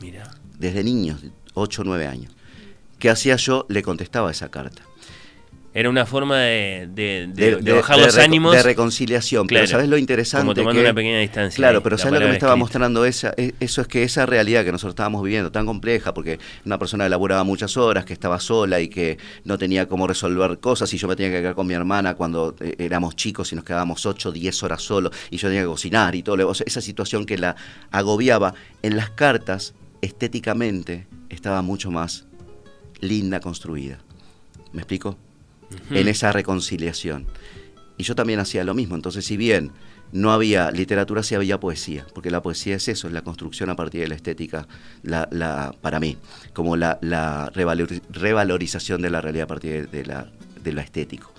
Mira. 0.00 0.30
Desde 0.56 0.82
niños, 0.84 1.20
8 1.54 1.82
o 1.82 1.84
9 1.84 2.06
años. 2.06 2.32
¿Qué 2.98 3.10
hacía 3.10 3.36
yo? 3.36 3.66
Le 3.68 3.82
contestaba 3.82 4.30
esa 4.30 4.50
carta. 4.50 4.82
Era 5.78 5.90
una 5.90 6.06
forma 6.06 6.38
de, 6.38 6.88
de, 6.92 7.72
bajar 7.72 8.00
los 8.00 8.18
ánimos. 8.18 8.52
De 8.52 8.64
reconciliación. 8.64 9.46
pero 9.46 9.64
¿sabes 9.68 9.88
lo 9.88 9.96
interesante? 9.96 10.42
Como 10.42 10.54
tomando 10.54 10.80
una 10.80 10.92
pequeña 10.92 11.20
distancia. 11.20 11.56
Claro, 11.56 11.84
pero 11.84 11.96
¿sabes 11.96 12.14
lo 12.14 12.18
que 12.18 12.30
me 12.30 12.32
estaba 12.32 12.56
mostrando 12.56 13.04
esa, 13.04 13.32
e, 13.36 13.54
eso? 13.60 13.82
Es 13.82 13.86
que 13.86 14.02
esa 14.02 14.26
realidad 14.26 14.64
que 14.64 14.72
nosotros 14.72 14.94
estábamos 14.94 15.22
viviendo, 15.22 15.52
tan 15.52 15.66
compleja, 15.66 16.12
porque 16.12 16.40
una 16.64 16.80
persona 16.80 17.04
que 17.04 17.10
laburaba 17.10 17.44
muchas 17.44 17.76
horas, 17.76 18.04
que 18.04 18.12
estaba 18.12 18.40
sola 18.40 18.80
y 18.80 18.88
que 18.88 19.18
no 19.44 19.56
tenía 19.56 19.86
cómo 19.86 20.08
resolver 20.08 20.58
cosas, 20.58 20.92
y 20.94 20.98
yo 20.98 21.06
me 21.06 21.14
tenía 21.14 21.30
que 21.30 21.42
quedar 21.42 21.54
con 21.54 21.68
mi 21.68 21.74
hermana 21.74 22.16
cuando 22.16 22.56
eh, 22.58 22.74
éramos 22.80 23.14
chicos 23.14 23.52
y 23.52 23.54
nos 23.54 23.64
quedábamos 23.64 24.04
8, 24.04 24.32
10 24.32 24.62
horas 24.64 24.82
solos, 24.82 25.12
y 25.30 25.36
yo 25.36 25.46
tenía 25.46 25.62
que 25.62 25.68
cocinar 25.68 26.16
y 26.16 26.24
todo. 26.24 26.50
esa 26.50 26.80
situación 26.80 27.24
que 27.24 27.38
la 27.38 27.54
agobiaba 27.92 28.52
en 28.82 28.96
las 28.96 29.10
cartas, 29.10 29.74
estéticamente, 30.02 31.06
estaba 31.28 31.62
mucho 31.62 31.92
más 31.92 32.26
linda 33.00 33.38
construida. 33.38 33.98
¿Me 34.72 34.80
explico? 34.82 35.16
En 35.90 36.08
esa 36.08 36.32
reconciliación. 36.32 37.26
Y 37.96 38.04
yo 38.04 38.14
también 38.14 38.40
hacía 38.40 38.64
lo 38.64 38.74
mismo. 38.74 38.94
Entonces, 38.94 39.24
si 39.24 39.36
bien 39.36 39.72
no 40.12 40.32
había 40.32 40.70
literatura, 40.70 41.22
sí 41.22 41.34
había 41.34 41.60
poesía, 41.60 42.06
porque 42.14 42.30
la 42.30 42.42
poesía 42.42 42.76
es 42.76 42.88
eso, 42.88 43.08
es 43.08 43.12
la 43.12 43.22
construcción 43.22 43.68
a 43.70 43.76
partir 43.76 44.00
de 44.00 44.08
la 44.08 44.14
estética, 44.14 44.66
la, 45.02 45.28
la, 45.30 45.74
para 45.80 46.00
mí, 46.00 46.16
como 46.54 46.76
la, 46.76 46.98
la 47.02 47.50
revalorización 47.52 49.02
de 49.02 49.10
la 49.10 49.20
realidad 49.20 49.44
a 49.44 49.48
partir 49.48 49.90
de, 49.90 50.06
la, 50.06 50.30
de 50.62 50.72
lo 50.72 50.80
estético. 50.80 51.32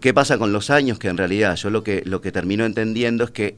¿Qué 0.00 0.12
pasa 0.12 0.38
con 0.38 0.52
los 0.52 0.70
años? 0.70 0.98
Que 0.98 1.08
en 1.08 1.16
realidad 1.16 1.56
yo 1.56 1.70
lo 1.70 1.82
que, 1.82 2.02
lo 2.04 2.20
que 2.20 2.30
termino 2.30 2.64
entendiendo 2.66 3.24
es 3.24 3.30
que 3.30 3.56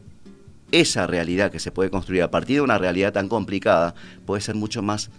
esa 0.73 1.07
realidad 1.07 1.51
que 1.51 1.59
se 1.59 1.71
puede 1.71 1.91
construir 1.91 2.23
a 2.23 2.31
partir 2.31 2.57
de 2.57 2.61
una 2.63 2.79
realidad 2.79 3.13
tan 3.13 3.29
complicada 3.29 3.95
puede 4.25 4.41
ser 4.41 4.55
mucho 4.55 4.83
más 4.83 5.11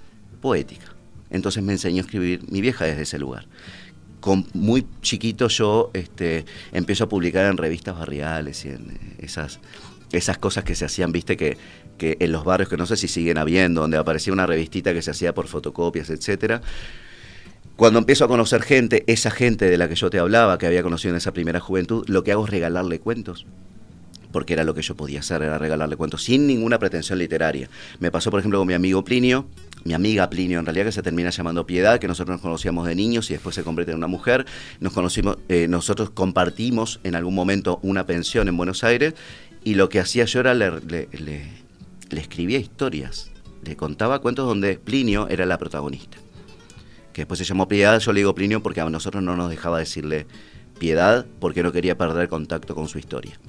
poética. 0.41 0.85
Entonces 1.29 1.63
me 1.63 1.73
enseñó 1.73 1.97
a 1.97 2.05
escribir 2.05 2.49
mi 2.49 2.61
vieja 2.61 2.85
desde 2.85 3.01
ese 3.01 3.19
lugar. 3.19 3.45
Con, 4.19 4.45
muy 4.53 4.85
chiquito 5.01 5.47
yo 5.47 5.91
este, 5.93 6.45
empiezo 6.71 7.05
a 7.05 7.09
publicar 7.09 7.45
en 7.45 7.57
revistas 7.57 7.97
barriales 7.97 8.65
y 8.65 8.69
en 8.69 8.97
esas, 9.19 9.59
esas 10.11 10.37
cosas 10.37 10.63
que 10.63 10.75
se 10.75 10.85
hacían, 10.85 11.11
viste, 11.11 11.37
que, 11.37 11.57
que 11.97 12.17
en 12.19 12.31
los 12.31 12.43
barrios 12.43 12.69
que 12.69 12.77
no 12.77 12.85
sé 12.85 12.97
si 12.97 13.07
siguen 13.07 13.37
habiendo, 13.37 13.81
donde 13.81 13.97
aparecía 13.97 14.33
una 14.33 14.47
revistita 14.47 14.93
que 14.93 15.01
se 15.01 15.11
hacía 15.11 15.33
por 15.33 15.47
fotocopias, 15.47 16.09
etcétera. 16.09 16.61
Cuando 17.75 17.99
empiezo 17.99 18.25
a 18.25 18.27
conocer 18.27 18.63
gente, 18.63 19.03
esa 19.05 19.29
gente 19.29 19.69
de 19.69 19.77
la 19.77 19.87
que 19.87 19.95
yo 19.95 20.09
te 20.09 20.17
hablaba, 20.17 20.57
que 20.57 20.65
había 20.65 20.81
conocido 20.81 21.11
en 21.11 21.17
esa 21.17 21.31
primera 21.31 21.59
juventud, 21.59 22.03
lo 22.07 22.23
que 22.23 22.31
hago 22.31 22.45
es 22.45 22.49
regalarle 22.49 22.99
cuentos 22.99 23.45
porque 24.37 24.53
era 24.53 24.63
lo 24.63 24.75
que 24.75 24.83
yo 24.83 24.95
podía 24.95 25.21
hacer, 25.21 25.41
era 25.41 25.57
regalarle 25.57 25.95
cuentos 25.95 26.21
sin 26.21 26.45
ninguna 26.45 26.77
pretensión 26.77 27.17
literaria. 27.17 27.71
Me 27.99 28.11
pasó, 28.11 28.29
por 28.29 28.39
ejemplo, 28.39 28.59
con 28.59 28.67
mi 28.67 28.75
amigo 28.75 29.03
Plinio, 29.03 29.47
mi 29.83 29.95
amiga 29.95 30.29
Plinio 30.29 30.59
en 30.59 30.65
realidad, 30.67 30.85
que 30.85 30.91
se 30.91 31.01
termina 31.01 31.31
llamando 31.31 31.65
Piedad, 31.65 31.97
que 31.97 32.07
nosotros 32.07 32.35
nos 32.35 32.41
conocíamos 32.41 32.85
de 32.85 32.93
niños 32.93 33.31
y 33.31 33.33
después 33.33 33.55
se 33.55 33.63
convierte 33.63 33.93
en 33.93 33.97
una 33.97 34.05
mujer. 34.05 34.45
Nos 34.79 34.93
conocimos, 34.93 35.39
eh, 35.49 35.65
nosotros 35.67 36.11
compartimos 36.11 36.99
en 37.03 37.15
algún 37.15 37.33
momento 37.33 37.79
una 37.81 38.05
pensión 38.05 38.47
en 38.47 38.55
Buenos 38.57 38.83
Aires 38.83 39.15
y 39.63 39.73
lo 39.73 39.89
que 39.89 39.99
hacía 39.99 40.25
yo 40.25 40.41
era 40.41 40.53
le, 40.53 40.69
le, 40.81 41.49
escribía 42.11 42.59
historias, 42.59 43.31
le 43.63 43.75
contaba 43.75 44.19
cuentos 44.19 44.47
donde 44.47 44.77
Plinio 44.77 45.27
era 45.29 45.47
la 45.47 45.57
protagonista. 45.57 46.19
Que 47.11 47.21
después 47.21 47.39
se 47.39 47.43
llamó 47.43 47.67
Piedad, 47.67 47.99
yo 47.99 48.13
le 48.13 48.19
digo 48.19 48.35
Plinio 48.35 48.61
porque 48.61 48.81
a 48.81 48.89
nosotros 48.91 49.23
no 49.23 49.35
nos 49.35 49.49
dejaba 49.49 49.79
decirle 49.79 50.27
Piedad 50.77 51.25
porque 51.39 51.63
no 51.63 51.71
quería 51.71 51.97
perder 51.97 52.29
contacto 52.29 52.75
con 52.75 52.87
su 52.87 52.99
historia. 52.99 53.39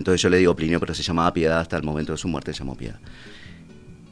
Entonces 0.00 0.22
yo 0.22 0.30
le 0.30 0.38
digo 0.38 0.56
Plinio, 0.56 0.80
pero 0.80 0.94
se 0.94 1.02
llamaba 1.02 1.32
Piedad 1.34 1.60
hasta 1.60 1.76
el 1.76 1.82
momento 1.82 2.12
de 2.12 2.18
su 2.18 2.26
muerte, 2.26 2.54
se 2.54 2.60
llamó 2.60 2.74
Piedad. 2.74 2.98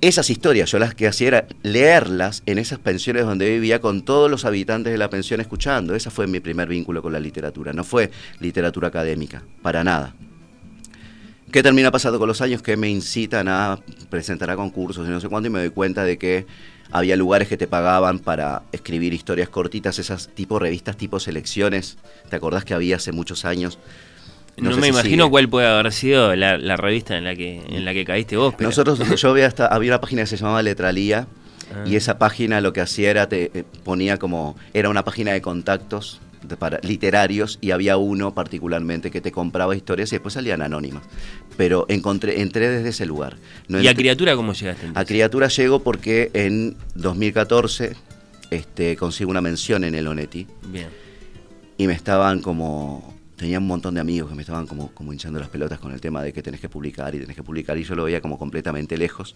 Esas 0.03 0.29
historias 0.29 0.71
yo 0.71 0.79
las 0.79 0.95
que 0.95 1.09
hacía 1.09 1.29
era 1.29 1.47
leerlas 1.63 2.43
en 2.45 2.59
esas 2.59 2.79
pensiones 2.79 3.25
donde 3.25 3.49
vivía 3.49 3.81
con 3.81 4.03
todos 4.03 4.31
los 4.31 4.45
habitantes 4.45 4.93
de 4.93 4.99
la 4.99 5.09
pensión 5.09 5.41
escuchando. 5.41 5.95
Ese 5.95 6.11
fue 6.11 6.27
mi 6.27 6.41
primer 6.41 6.69
vínculo 6.69 7.01
con 7.03 7.13
la 7.13 7.19
literatura. 7.19 7.73
No 7.73 7.85
fue 7.85 8.11
literatura 8.39 8.89
académica, 8.89 9.43
para 9.63 9.83
nada. 9.83 10.15
¿Qué 11.51 11.63
termina 11.63 11.91
pasando 11.91 12.19
con 12.19 12.29
los 12.29 12.43
años? 12.43 12.61
Que 12.61 12.77
me 12.77 12.91
incitan 12.91 13.49
a 13.49 13.81
presentar 14.11 14.51
a 14.51 14.57
concursos 14.57 15.09
y 15.09 15.11
no 15.11 15.21
sé 15.21 15.31
cuánto 15.31 15.49
y 15.49 15.51
me 15.51 15.61
doy 15.61 15.71
cuenta 15.71 16.05
de 16.05 16.19
que 16.19 16.47
había 16.93 17.17
lugares 17.17 17.49
que 17.49 17.57
te 17.57 17.67
pagaban 17.67 18.19
para 18.19 18.65
escribir 18.73 19.15
historias 19.15 19.49
cortitas, 19.49 19.99
esas 19.99 20.29
tipo 20.29 20.59
revistas, 20.59 20.99
tipo 20.99 21.19
selecciones. 21.19 21.97
¿Te 22.29 22.37
acordás 22.37 22.67
que 22.67 22.75
había 22.75 22.97
hace 22.97 23.13
muños 23.13 23.47
años? 23.47 23.79
No, 24.61 24.77
me 24.77 24.89
imagino 24.89 25.31
cuál 25.31 25.49
puede 25.49 25.67
haber 25.67 25.93
sido 25.93 26.35
la, 26.35 26.77
revista 26.77 27.17
en 27.17 27.25
la 27.25 27.35
que 27.35 27.63
en 27.69 27.85
la 27.85 27.93
que 27.93 28.05
caíste 28.05 28.37
vos. 28.37 28.55
Nosotros, 28.59 28.99
yo 29.21 29.31
había, 29.31 29.47
hasta, 29.47 29.67
había 29.67 29.93
una 29.93 30.01
página 30.01 30.23
que 30.23 30.27
se 30.27 30.37
llamaba 30.37 30.63
Letralía 30.63 31.27
y 31.87 31.95
ah. 31.95 31.99
esa 31.99 32.19
página 32.19 32.61
lo 32.61 32.73
que 32.73 32.81
hacía 32.81 33.11
era, 33.11 33.29
te 33.29 33.51
eh, 33.55 33.65
ponía 33.85 34.19
como, 34.19 34.57
era 34.73 34.89
una 34.89 35.05
página 35.05 35.33
de 35.33 35.43
contactos 35.43 36.21
para, 36.59 36.79
literarios 36.83 37.59
y 37.61 37.73
había 37.73 37.97
uno 37.97 38.35
particularmente 38.35 39.11
que 39.11 39.21
te 39.21 39.33
compraba 39.33 39.77
historias 39.77 40.13
y 40.13 40.17
después 40.17 40.35
salían 40.35 40.63
anónimas. 40.63 41.03
Pero 41.57 41.87
encontré, 41.89 42.41
entré 42.41 42.69
desde 42.69 42.91
ese 42.91 43.07
lugar. 43.07 43.37
¿Y 43.69 43.87
a 43.87 43.95
Criatura 43.95 44.37
cómo 44.37 44.53
llegaste? 44.53 44.89
A 44.95 45.05
Criatura 45.05 45.49
llego 45.49 45.83
porque 45.83 46.31
en 46.35 46.77
2014 46.95 47.97
este, 48.51 48.97
consigo 48.97 49.31
una 49.31 49.41
mención 49.41 49.85
en 49.85 49.95
el 49.95 50.07
Oneti. 50.07 50.47
Bien. 50.69 50.89
Y 51.77 51.87
me 51.87 51.93
estaban 51.93 52.41
como 52.41 53.18
tenía 53.39 53.59
un 53.59 53.67
montón 53.67 53.95
de 53.95 54.01
amigos 54.01 54.29
que 54.29 54.35
me 54.35 54.43
estaban 54.43 54.67
como, 54.67 54.91
como 54.93 55.13
hinchando 55.13 55.39
las 55.39 55.49
pelotas 55.49 55.79
con 55.79 55.93
el 55.93 56.01
tema 56.01 56.23
de 56.23 56.33
que 56.33 56.43
tenés 56.43 56.61
que 56.61 56.69
publicar 56.69 57.15
y 57.15 57.21
tenés 57.21 57.37
que 57.37 57.43
publicar 57.43 57.79
y 57.79 57.85
yo 57.85 57.95
lo 57.95 58.05
veía 58.05 58.21
como 58.21 58.37
completamente 58.37 58.99
lejos. 58.99 59.35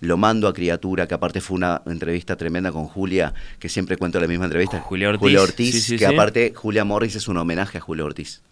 Lo 0.00 0.16
mando 0.16 0.46
a 0.46 0.52
Criatura, 0.52 1.08
que 1.08 1.14
aparte 1.14 1.40
fue 1.40 1.56
una 1.56 1.82
entrevista 1.86 2.36
tremenda 2.36 2.70
con 2.70 2.84
Julia, 2.84 3.34
que 3.58 3.68
siempre 3.68 3.96
cuento 3.96 4.20
la 4.20 4.28
misma 4.28 4.44
entrevista. 4.44 4.80
Julia 4.80 5.08
Ortiz. 5.08 5.20
Julia 5.20 5.42
Ortiz, 5.42 5.94
que 5.98 6.06
aparte 6.06 6.52
Julia 6.54 6.84
Morris 6.84 7.16
es 7.16 7.28
un 7.28 7.38
homenaje 7.38 7.78
a 7.78 7.80
Julia 7.80 8.04
Ortiz. 8.04 8.42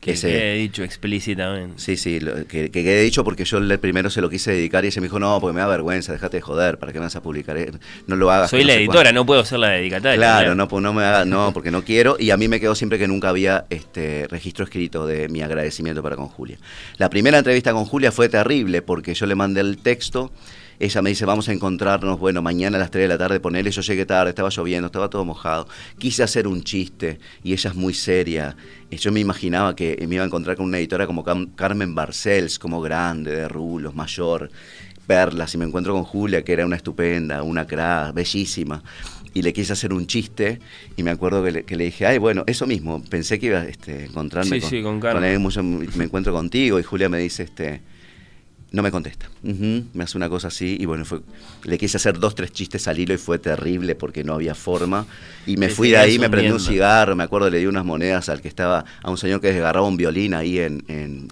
Que, 0.00 0.12
he 0.12 0.54
dicho 0.54 0.82
explícitamente. 0.82 1.74
Sí, 1.76 1.98
sí, 1.98 2.18
que, 2.48 2.70
que, 2.70 2.80
he 2.80 3.02
dicho 3.02 3.22
porque 3.22 3.44
yo 3.44 3.58
el 3.58 3.78
primero 3.78 4.08
se 4.08 4.22
lo 4.22 4.30
quise 4.30 4.50
dedicar 4.52 4.82
y 4.84 4.88
ella 4.88 5.00
me 5.02 5.08
dijo, 5.08 5.18
no, 5.18 5.38
porque 5.40 5.54
me 5.54 5.60
da 5.60 5.66
vergüenza, 5.66 6.12
déjate 6.12 6.38
de 6.38 6.40
joder, 6.40 6.78
¿para 6.78 6.90
qué 6.90 6.98
me 6.98 7.04
vas 7.04 7.16
a 7.16 7.22
publicar? 7.22 7.58
No 8.06 8.16
lo 8.16 8.30
hagas. 8.30 8.48
Soy 8.48 8.64
la 8.64 8.74
editora, 8.74 9.12
no 9.12 9.26
puedo 9.26 9.44
ser 9.44 9.58
la 9.58 9.68
dedicataria. 9.68 10.16
Claro, 10.16 10.54
no, 10.54 10.68
pues 10.68 10.82
no 10.82 10.94
me 10.94 11.04
haga, 11.04 11.26
no, 11.26 11.52
porque 11.52 11.70
no 11.70 11.84
quiero. 11.84 12.16
Y 12.18 12.30
a 12.30 12.38
mí 12.38 12.48
me 12.48 12.60
quedó 12.60 12.74
siempre 12.74 12.98
que 12.98 13.06
nunca 13.08 13.28
había 13.28 13.66
este 13.68 14.26
registro 14.30 14.64
escrito 14.64 15.06
de 15.06 15.28
mi 15.28 15.42
agradecimiento 15.42 16.02
para 16.02 16.16
con 16.16 16.28
Julia. 16.28 16.56
La 16.96 17.10
primera 17.10 17.36
entrevista 17.36 17.72
con 17.72 17.84
Julia 17.84 18.10
fue 18.10 18.30
terrible 18.30 18.80
porque 18.80 19.12
yo 19.12 19.26
le 19.26 19.34
mandé 19.34 19.60
el 19.60 19.76
texto 19.76 20.32
ella 20.80 21.02
me 21.02 21.10
dice, 21.10 21.26
vamos 21.26 21.46
a 21.50 21.52
encontrarnos, 21.52 22.18
bueno, 22.18 22.40
mañana 22.40 22.78
a 22.78 22.80
las 22.80 22.90
3 22.90 23.04
de 23.04 23.08
la 23.08 23.18
tarde, 23.18 23.38
ponerle, 23.38 23.70
yo 23.70 23.82
llegué 23.82 24.06
tarde, 24.06 24.30
estaba 24.30 24.48
lloviendo, 24.48 24.86
estaba 24.86 25.10
todo 25.10 25.26
mojado. 25.26 25.68
Quise 25.98 26.22
hacer 26.22 26.46
un 26.46 26.62
chiste 26.62 27.20
y 27.44 27.52
ella 27.52 27.68
es 27.70 27.76
muy 27.76 27.92
seria. 27.92 28.56
Yo 28.90 29.12
me 29.12 29.20
imaginaba 29.20 29.76
que 29.76 30.02
me 30.08 30.14
iba 30.14 30.24
a 30.24 30.26
encontrar 30.26 30.56
con 30.56 30.64
una 30.64 30.78
editora 30.78 31.06
como 31.06 31.22
Carmen 31.22 31.94
Barcels, 31.94 32.58
como 32.58 32.80
grande, 32.80 33.30
de 33.30 33.46
rulos, 33.46 33.94
mayor, 33.94 34.50
perlas, 35.06 35.54
y 35.54 35.58
me 35.58 35.66
encuentro 35.66 35.92
con 35.92 36.04
Julia, 36.04 36.42
que 36.42 36.54
era 36.54 36.64
una 36.64 36.76
estupenda, 36.76 37.42
una 37.42 37.66
cra, 37.66 38.10
bellísima 38.12 38.82
y 39.32 39.42
le 39.42 39.52
quise 39.52 39.72
hacer 39.72 39.92
un 39.92 40.06
chiste 40.06 40.58
y 40.96 41.02
me 41.02 41.10
acuerdo 41.10 41.44
que 41.44 41.76
le, 41.76 41.84
dije, 41.84 42.06
ay, 42.06 42.18
bueno, 42.18 42.42
eso 42.46 42.66
mismo, 42.66 43.00
pensé 43.04 43.38
que 43.38 43.46
iba 43.46 43.60
a 43.60 43.68
este, 43.68 44.06
encontrarme 44.06 44.60
con, 44.82 44.98
con, 45.00 45.78
me 45.96 46.04
encuentro 46.04 46.32
contigo 46.32 46.80
y 46.80 46.82
Julia 46.82 47.08
me 47.08 47.18
dice, 47.18 47.44
este, 47.44 47.80
no 48.72 48.82
me 48.82 48.90
contesta. 48.90 49.28
me 49.42 50.04
hace 50.04 50.16
una 50.16 50.28
cosa 50.28 50.48
así 50.48 50.76
y 50.78 50.84
bueno, 50.86 51.04
fue, 51.04 51.20
le 51.64 51.78
quise 51.78 51.96
hacer 51.96 52.18
dos, 52.18 52.34
tres 52.34 52.52
chistes 52.52 52.86
al 52.88 52.98
hilo 52.98 53.14
y 53.14 53.18
fue 53.18 53.38
terrible 53.38 53.94
porque 53.94 54.22
no 54.22 54.34
había 54.34 54.54
forma. 54.54 55.06
Y 55.46 55.56
me 55.56 55.68
fui 55.68 55.90
de 55.90 55.96
ahí, 55.96 56.18
me 56.18 56.30
prendí 56.30 56.50
un 56.50 56.60
cigarro, 56.60 57.16
me 57.16 57.24
acuerdo, 57.24 57.50
le 57.50 57.58
di 57.58 57.66
unas 57.66 57.84
monedas 57.84 58.28
al 58.28 58.40
que 58.40 58.48
estaba, 58.48 58.84
a 59.02 59.10
un 59.10 59.18
señor 59.18 59.40
que 59.40 59.52
desgarraba 59.52 59.86
un 59.86 59.96
violín 59.96 60.34
ahí 60.34 60.58
en, 60.58 60.84
en 60.88 61.28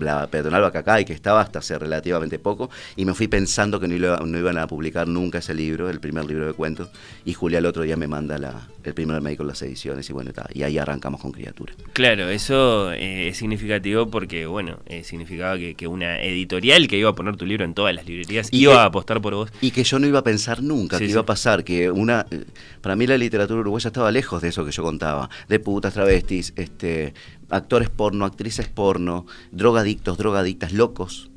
la 0.00 0.26
peatonal 0.26 0.62
Bacacay, 0.62 1.04
que 1.04 1.12
estaba 1.12 1.40
hasta 1.40 1.60
hace 1.60 1.78
relativamente 1.78 2.38
poco, 2.38 2.70
y 2.96 3.04
me 3.04 3.14
fui 3.14 3.28
pensando 3.28 3.78
que 3.80 3.88
no, 3.88 4.16
no, 4.18 4.38
iban 4.38 4.58
a 4.58 4.66
publicar 4.66 5.08
nunca 5.08 5.38
ese 5.38 5.54
libro, 5.54 5.88
el 5.88 6.00
primer 6.00 6.24
libro 6.24 6.46
de 6.46 6.52
cuentos, 6.52 6.88
y 7.24 7.32
Julia 7.32 7.58
el 7.58 7.66
otro 7.66 7.82
día 7.82 7.96
me 7.96 8.06
manda 8.06 8.38
la, 8.38 8.68
el 8.84 8.94
primer 8.94 9.20
médico 9.20 9.38
con 9.38 9.48
las 9.48 9.62
ediciones, 9.62 10.08
y 10.08 10.12
bueno, 10.12 10.30
y 10.52 10.62
ahí 10.62 10.78
arrancamos 10.78 11.20
con 11.20 11.32
Criatura. 11.32 11.72
Claro, 11.92 12.28
eso 12.28 12.92
eh, 12.92 13.28
es 13.28 13.36
significativo 13.36 14.10
porque, 14.10 14.46
bueno, 14.46 14.78
eh, 14.86 15.04
significaba 15.04 15.58
que, 15.58 15.74
que, 15.74 15.86
una 15.86 16.20
editorial 16.20 16.88
que 16.88 16.96
iba 16.98 17.10
a 17.10 17.14
poner 17.14 17.36
tu 17.36 17.46
libro 17.46 17.64
en 17.64 17.74
todas 17.74 17.94
las 17.94 18.06
librerías 18.06 18.48
y 18.50 18.62
iba 18.62 18.82
a 18.82 18.86
apostar 18.86 19.20
por 19.20 19.34
vos. 19.34 19.50
Y 19.60 19.70
que 19.70 19.84
yo 19.84 19.98
no 19.98 20.06
iba 20.06 20.20
a 20.20 20.24
pensar 20.24 20.62
nunca 20.62 20.98
que 20.98 21.06
iba 21.06 21.20
a 21.20 21.26
pasar, 21.26 21.64
que 21.64 21.90
una... 21.90 22.26
Eh, 22.30 22.44
para 22.80 22.96
mí 22.96 23.06
la 23.06 23.18
literatura 23.18 23.60
uruguaya 23.60 23.88
estaba 23.88 24.10
lejos 24.10 24.42
de 24.42 24.48
eso 24.48 24.64
que 24.64 24.70
yo 24.70 24.82
contaba, 24.82 25.28
de 25.48 25.58
putas, 25.58 25.94
travestis, 25.94 26.52
este 26.56 27.14
actores 27.50 27.90
porno, 27.90 28.24
actrices 28.24 28.68
porno, 28.68 29.26
drogadictos, 29.52 30.18
drogadictas, 30.18 30.72
locos, 30.72 31.30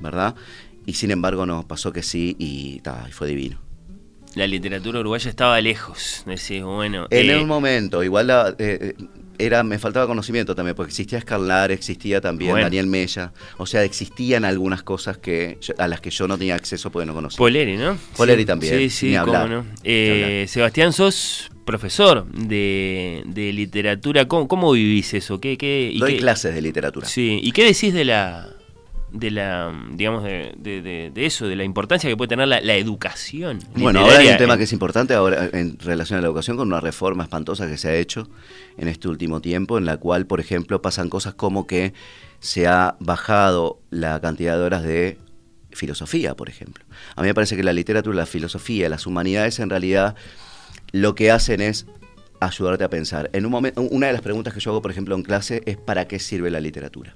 ¿verdad? 0.00 0.34
Y 0.86 0.94
sin 0.94 1.10
embargo 1.10 1.46
no, 1.46 1.66
pasó 1.66 1.92
que 1.92 2.02
sí 2.02 2.36
y, 2.38 2.82
fue 3.10 3.28
divino. 3.28 3.58
La 4.34 4.46
literatura 4.46 5.00
uruguaya 5.00 5.28
estaba 5.28 5.60
lejos, 5.60 6.22
decís, 6.24 6.62
bueno. 6.62 7.06
En 7.10 7.30
eh, 7.30 7.36
un 7.36 7.48
momento, 7.48 8.04
igual 8.04 8.28
la, 8.28 8.50
eh, 8.50 8.54
eh, 8.58 8.94
era, 9.40 9.62
me 9.62 9.78
faltaba 9.78 10.06
conocimiento 10.06 10.54
también, 10.54 10.74
porque 10.76 10.90
existía 10.90 11.18
Escarlar, 11.18 11.70
existía 11.70 12.20
también 12.20 12.54
Daniel 12.54 12.86
Mella, 12.86 13.32
o 13.58 13.66
sea, 13.66 13.84
existían 13.84 14.44
algunas 14.44 14.82
cosas 14.82 15.18
que 15.18 15.58
a 15.78 15.88
las 15.88 16.00
que 16.00 16.10
yo 16.10 16.28
no 16.28 16.38
tenía 16.38 16.54
acceso 16.54 16.90
porque 16.90 17.06
no 17.06 17.14
conocía. 17.14 17.38
Poleri, 17.38 17.76
¿no? 17.76 17.98
Poleri 18.16 18.44
también. 18.44 18.78
Sí, 18.78 18.90
sí, 18.90 19.16
cómo 19.24 19.46
no. 19.46 19.64
Sebastián, 20.46 20.92
sos 20.92 21.50
profesor 21.64 22.26
de, 22.32 23.22
literatura. 23.54 24.26
¿Cómo, 24.26 24.72
vivís 24.72 25.14
eso? 25.14 25.40
¿Qué, 25.40 25.56
qué, 25.56 25.94
Doy 25.98 26.18
clases 26.18 26.54
de 26.54 26.62
literatura. 26.62 27.06
Sí, 27.06 27.40
¿y 27.42 27.52
qué 27.52 27.64
decís 27.64 27.94
de 27.94 28.04
la, 28.04 28.48
de 29.12 29.30
la 29.30 29.72
digamos, 29.92 30.24
de, 30.24 31.12
eso, 31.16 31.46
de 31.46 31.56
la 31.56 31.64
importancia 31.64 32.08
que 32.08 32.16
puede 32.16 32.28
tener 32.28 32.48
la, 32.48 32.76
educación? 32.76 33.60
Bueno, 33.74 34.00
ahora 34.00 34.18
hay 34.18 34.28
un 34.28 34.36
tema 34.36 34.56
que 34.56 34.64
es 34.64 34.72
importante 34.72 35.14
ahora 35.14 35.48
en 35.52 35.78
relación 35.78 36.18
a 36.18 36.22
la 36.22 36.28
educación 36.28 36.56
con 36.56 36.68
una 36.68 36.80
reforma 36.80 37.24
espantosa 37.24 37.66
que 37.66 37.76
se 37.76 37.88
ha 37.88 37.94
hecho 37.94 38.28
en 38.76 38.88
este 38.88 39.08
último 39.08 39.40
tiempo, 39.40 39.78
en 39.78 39.84
la 39.84 39.96
cual, 39.96 40.26
por 40.26 40.40
ejemplo, 40.40 40.80
pasan 40.82 41.08
cosas 41.08 41.34
como 41.34 41.66
que 41.66 41.92
se 42.40 42.66
ha 42.66 42.96
bajado 43.00 43.80
la 43.90 44.20
cantidad 44.20 44.56
de 44.56 44.62
horas 44.62 44.82
de 44.82 45.18
filosofía, 45.72 46.34
por 46.34 46.48
ejemplo. 46.48 46.84
A 47.16 47.22
mí 47.22 47.28
me 47.28 47.34
parece 47.34 47.56
que 47.56 47.62
la 47.62 47.72
literatura, 47.72 48.16
la 48.16 48.26
filosofía, 48.26 48.88
las 48.88 49.06
humanidades 49.06 49.58
en 49.60 49.70
realidad 49.70 50.16
lo 50.92 51.14
que 51.14 51.30
hacen 51.30 51.60
es 51.60 51.86
ayudarte 52.40 52.84
a 52.84 52.90
pensar. 52.90 53.30
En 53.32 53.44
un 53.44 53.52
momento, 53.52 53.80
una 53.82 54.08
de 54.08 54.12
las 54.12 54.22
preguntas 54.22 54.54
que 54.54 54.60
yo 54.60 54.70
hago, 54.70 54.82
por 54.82 54.90
ejemplo, 54.90 55.14
en 55.14 55.22
clase 55.22 55.62
es 55.66 55.76
¿para 55.76 56.08
qué 56.08 56.18
sirve 56.18 56.50
la 56.50 56.60
literatura? 56.60 57.14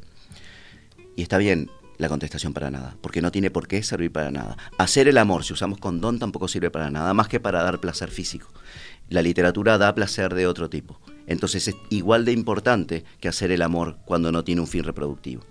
Y 1.16 1.22
está 1.22 1.38
bien 1.38 1.70
la 1.98 2.08
contestación 2.08 2.52
para 2.52 2.70
nada, 2.70 2.96
porque 3.00 3.22
no 3.22 3.30
tiene 3.30 3.50
por 3.50 3.68
qué 3.68 3.82
servir 3.82 4.12
para 4.12 4.30
nada. 4.30 4.56
Hacer 4.78 5.08
el 5.08 5.18
amor, 5.18 5.44
si 5.44 5.52
usamos 5.52 5.78
condón, 5.78 6.18
tampoco 6.18 6.48
sirve 6.48 6.70
para 6.70 6.90
nada, 6.90 7.14
más 7.14 7.28
que 7.28 7.40
para 7.40 7.62
dar 7.62 7.80
placer 7.80 8.10
físico. 8.10 8.48
La 9.08 9.22
literatura 9.22 9.78
da 9.78 9.94
placer 9.94 10.34
de 10.34 10.46
otro 10.46 10.70
tipo. 10.70 11.00
Entonces 11.26 11.68
es 11.68 11.76
igual 11.90 12.24
de 12.24 12.32
importante 12.32 13.04
que 13.20 13.28
hacer 13.28 13.50
el 13.50 13.62
amor 13.62 13.98
cuando 14.04 14.32
no 14.32 14.44
tiene 14.44 14.60
un 14.60 14.66
fin 14.66 14.84
reproductivo. 14.84 15.42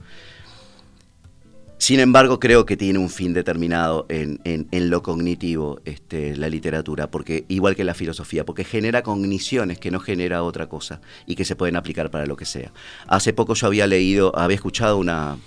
Sin 1.83 1.99
embargo, 1.99 2.39
creo 2.39 2.65
que 2.65 2.77
tiene 2.77 2.97
un 2.97 3.09
fin 3.09 3.33
determinado 3.33 4.05
en, 4.07 4.39
lo 4.71 5.03
cognitivo 5.03 5.81
este, 5.83 6.37
la 6.37 6.47
literatura, 6.47 7.11
porque 7.11 7.43
igual 7.49 7.75
que 7.75 7.83
la 7.83 7.93
filosofía, 7.93 8.45
porque 8.45 8.63
genera 8.63 9.03
cogniciones 9.03 9.79
que 9.79 9.91
no 9.91 9.99
genera 9.99 10.43
otra 10.43 10.69
cosa 10.69 11.01
y 11.27 11.35
que 11.35 11.43
se 11.43 11.57
pueden 11.57 11.75
aplicar 11.75 12.09
para 12.09 12.25
lo 12.25 12.37
que 12.37 12.45
sea. 12.45 12.71
Hace 13.05 13.33
poco 13.33 13.53
yo 13.53 13.67
había 13.67 13.85
leído, 13.85 14.33
había 14.37 14.55
escuchado 14.55 14.97
una, 14.97 15.37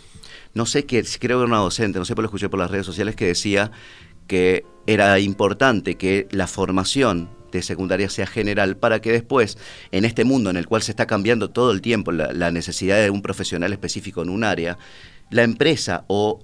no 0.56 0.64
sé 0.64 0.86
qué, 0.86 1.02
creo 1.02 1.38
que 1.38 1.44
era 1.44 1.52
una 1.52 1.58
docente, 1.58 1.98
no 1.98 2.06
sé 2.06 2.14
por 2.14 2.22
lo 2.24 2.28
escuché 2.28 2.48
por 2.48 2.58
las 2.58 2.70
redes 2.70 2.86
sociales, 2.86 3.14
que 3.14 3.26
decía 3.26 3.70
que 4.26 4.64
era 4.86 5.18
importante 5.20 5.96
que 5.96 6.26
la 6.30 6.46
formación 6.46 7.28
de 7.52 7.62
secundaria 7.62 8.08
sea 8.08 8.26
general 8.26 8.78
para 8.78 9.00
que 9.00 9.12
después, 9.12 9.58
en 9.92 10.06
este 10.06 10.24
mundo 10.24 10.48
en 10.48 10.56
el 10.56 10.66
cual 10.66 10.82
se 10.82 10.92
está 10.92 11.06
cambiando 11.06 11.50
todo 11.50 11.72
el 11.72 11.82
tiempo 11.82 12.10
la 12.10 12.50
necesidad 12.50 12.96
de 12.96 13.10
un 13.10 13.20
profesional 13.20 13.72
específico 13.72 14.22
en 14.22 14.30
un 14.30 14.44
área, 14.44 14.78
la 15.30 15.42
empresa 15.42 16.04
o, 16.08 16.40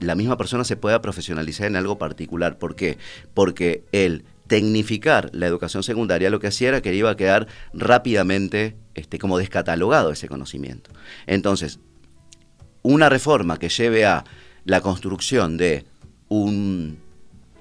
la 0.00 0.14
misma 0.14 0.36
persona 0.36 0.64
se 0.64 0.76
pueda 0.76 1.00
profesionalizar 1.00 1.66
en 1.66 1.76
algo 1.76 1.98
particular. 1.98 2.58
¿Por 2.58 2.74
qué? 2.74 2.98
Porque 3.34 3.84
el 3.92 4.24
tecnificar 4.48 5.30
la 5.32 5.46
educación 5.46 5.82
secundaria 5.84 6.28
lo 6.28 6.40
que 6.40 6.48
hacía 6.48 6.68
era 6.68 6.82
que 6.82 6.94
iba 6.94 7.10
a 7.10 7.16
quedar 7.16 7.46
rápidamente 7.72 8.76
este, 8.94 9.18
como 9.18 9.38
descatalogado 9.38 10.10
ese 10.10 10.28
conocimiento. 10.28 10.90
Entonces, 11.26 11.78
una 12.82 13.08
reforma 13.08 13.58
que 13.58 13.68
lleve 13.68 14.04
a 14.04 14.24
la 14.64 14.80
construcción 14.80 15.56
de 15.56 15.84
un 16.28 16.98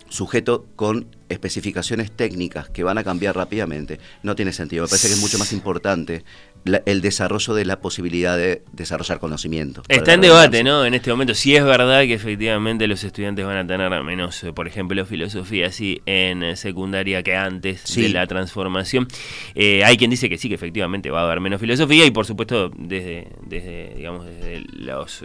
sujeto 0.09 0.67
con 0.75 1.07
especificaciones 1.29 2.11
técnicas 2.11 2.69
que 2.69 2.83
van 2.83 2.97
a 2.97 3.03
cambiar 3.03 3.35
rápidamente, 3.35 3.99
no 4.23 4.35
tiene 4.35 4.51
sentido. 4.51 4.83
Me 4.83 4.89
parece 4.89 5.07
que 5.07 5.13
es 5.13 5.21
mucho 5.21 5.39
más 5.39 5.53
importante 5.53 6.23
el 6.65 7.01
desarrollo 7.01 7.53
de 7.53 7.65
la 7.65 7.79
posibilidad 7.79 8.37
de 8.37 8.63
desarrollar 8.71 9.19
conocimiento. 9.19 9.83
Está 9.87 10.13
en 10.13 10.21
debate, 10.21 10.63
¿no? 10.63 10.85
En 10.85 10.93
este 10.93 11.11
momento, 11.11 11.33
si 11.33 11.55
es 11.55 11.63
verdad 11.63 12.01
que 12.01 12.13
efectivamente 12.13 12.87
los 12.87 13.03
estudiantes 13.03 13.45
van 13.45 13.57
a 13.57 13.67
tener 13.67 13.91
menos, 14.03 14.43
eh, 14.43 14.53
por 14.53 14.67
ejemplo, 14.67 15.05
filosofía 15.05 15.67
así 15.67 16.01
en 16.05 16.43
eh, 16.43 16.55
secundaria 16.55 17.23
que 17.23 17.35
antes 17.35 17.95
de 17.95 18.09
la 18.09 18.27
transformación. 18.27 19.07
Eh, 19.55 19.83
hay 19.83 19.97
quien 19.97 20.11
dice 20.11 20.29
que 20.29 20.37
sí, 20.37 20.49
que 20.49 20.55
efectivamente 20.55 21.09
va 21.09 21.21
a 21.21 21.23
haber 21.23 21.39
menos 21.39 21.59
filosofía 21.59 22.05
y 22.05 22.11
por 22.11 22.25
supuesto 22.25 22.71
desde, 22.77 23.27
desde 23.45 23.93
digamos, 23.95 24.25
desde 24.25 24.63
los, 24.77 25.23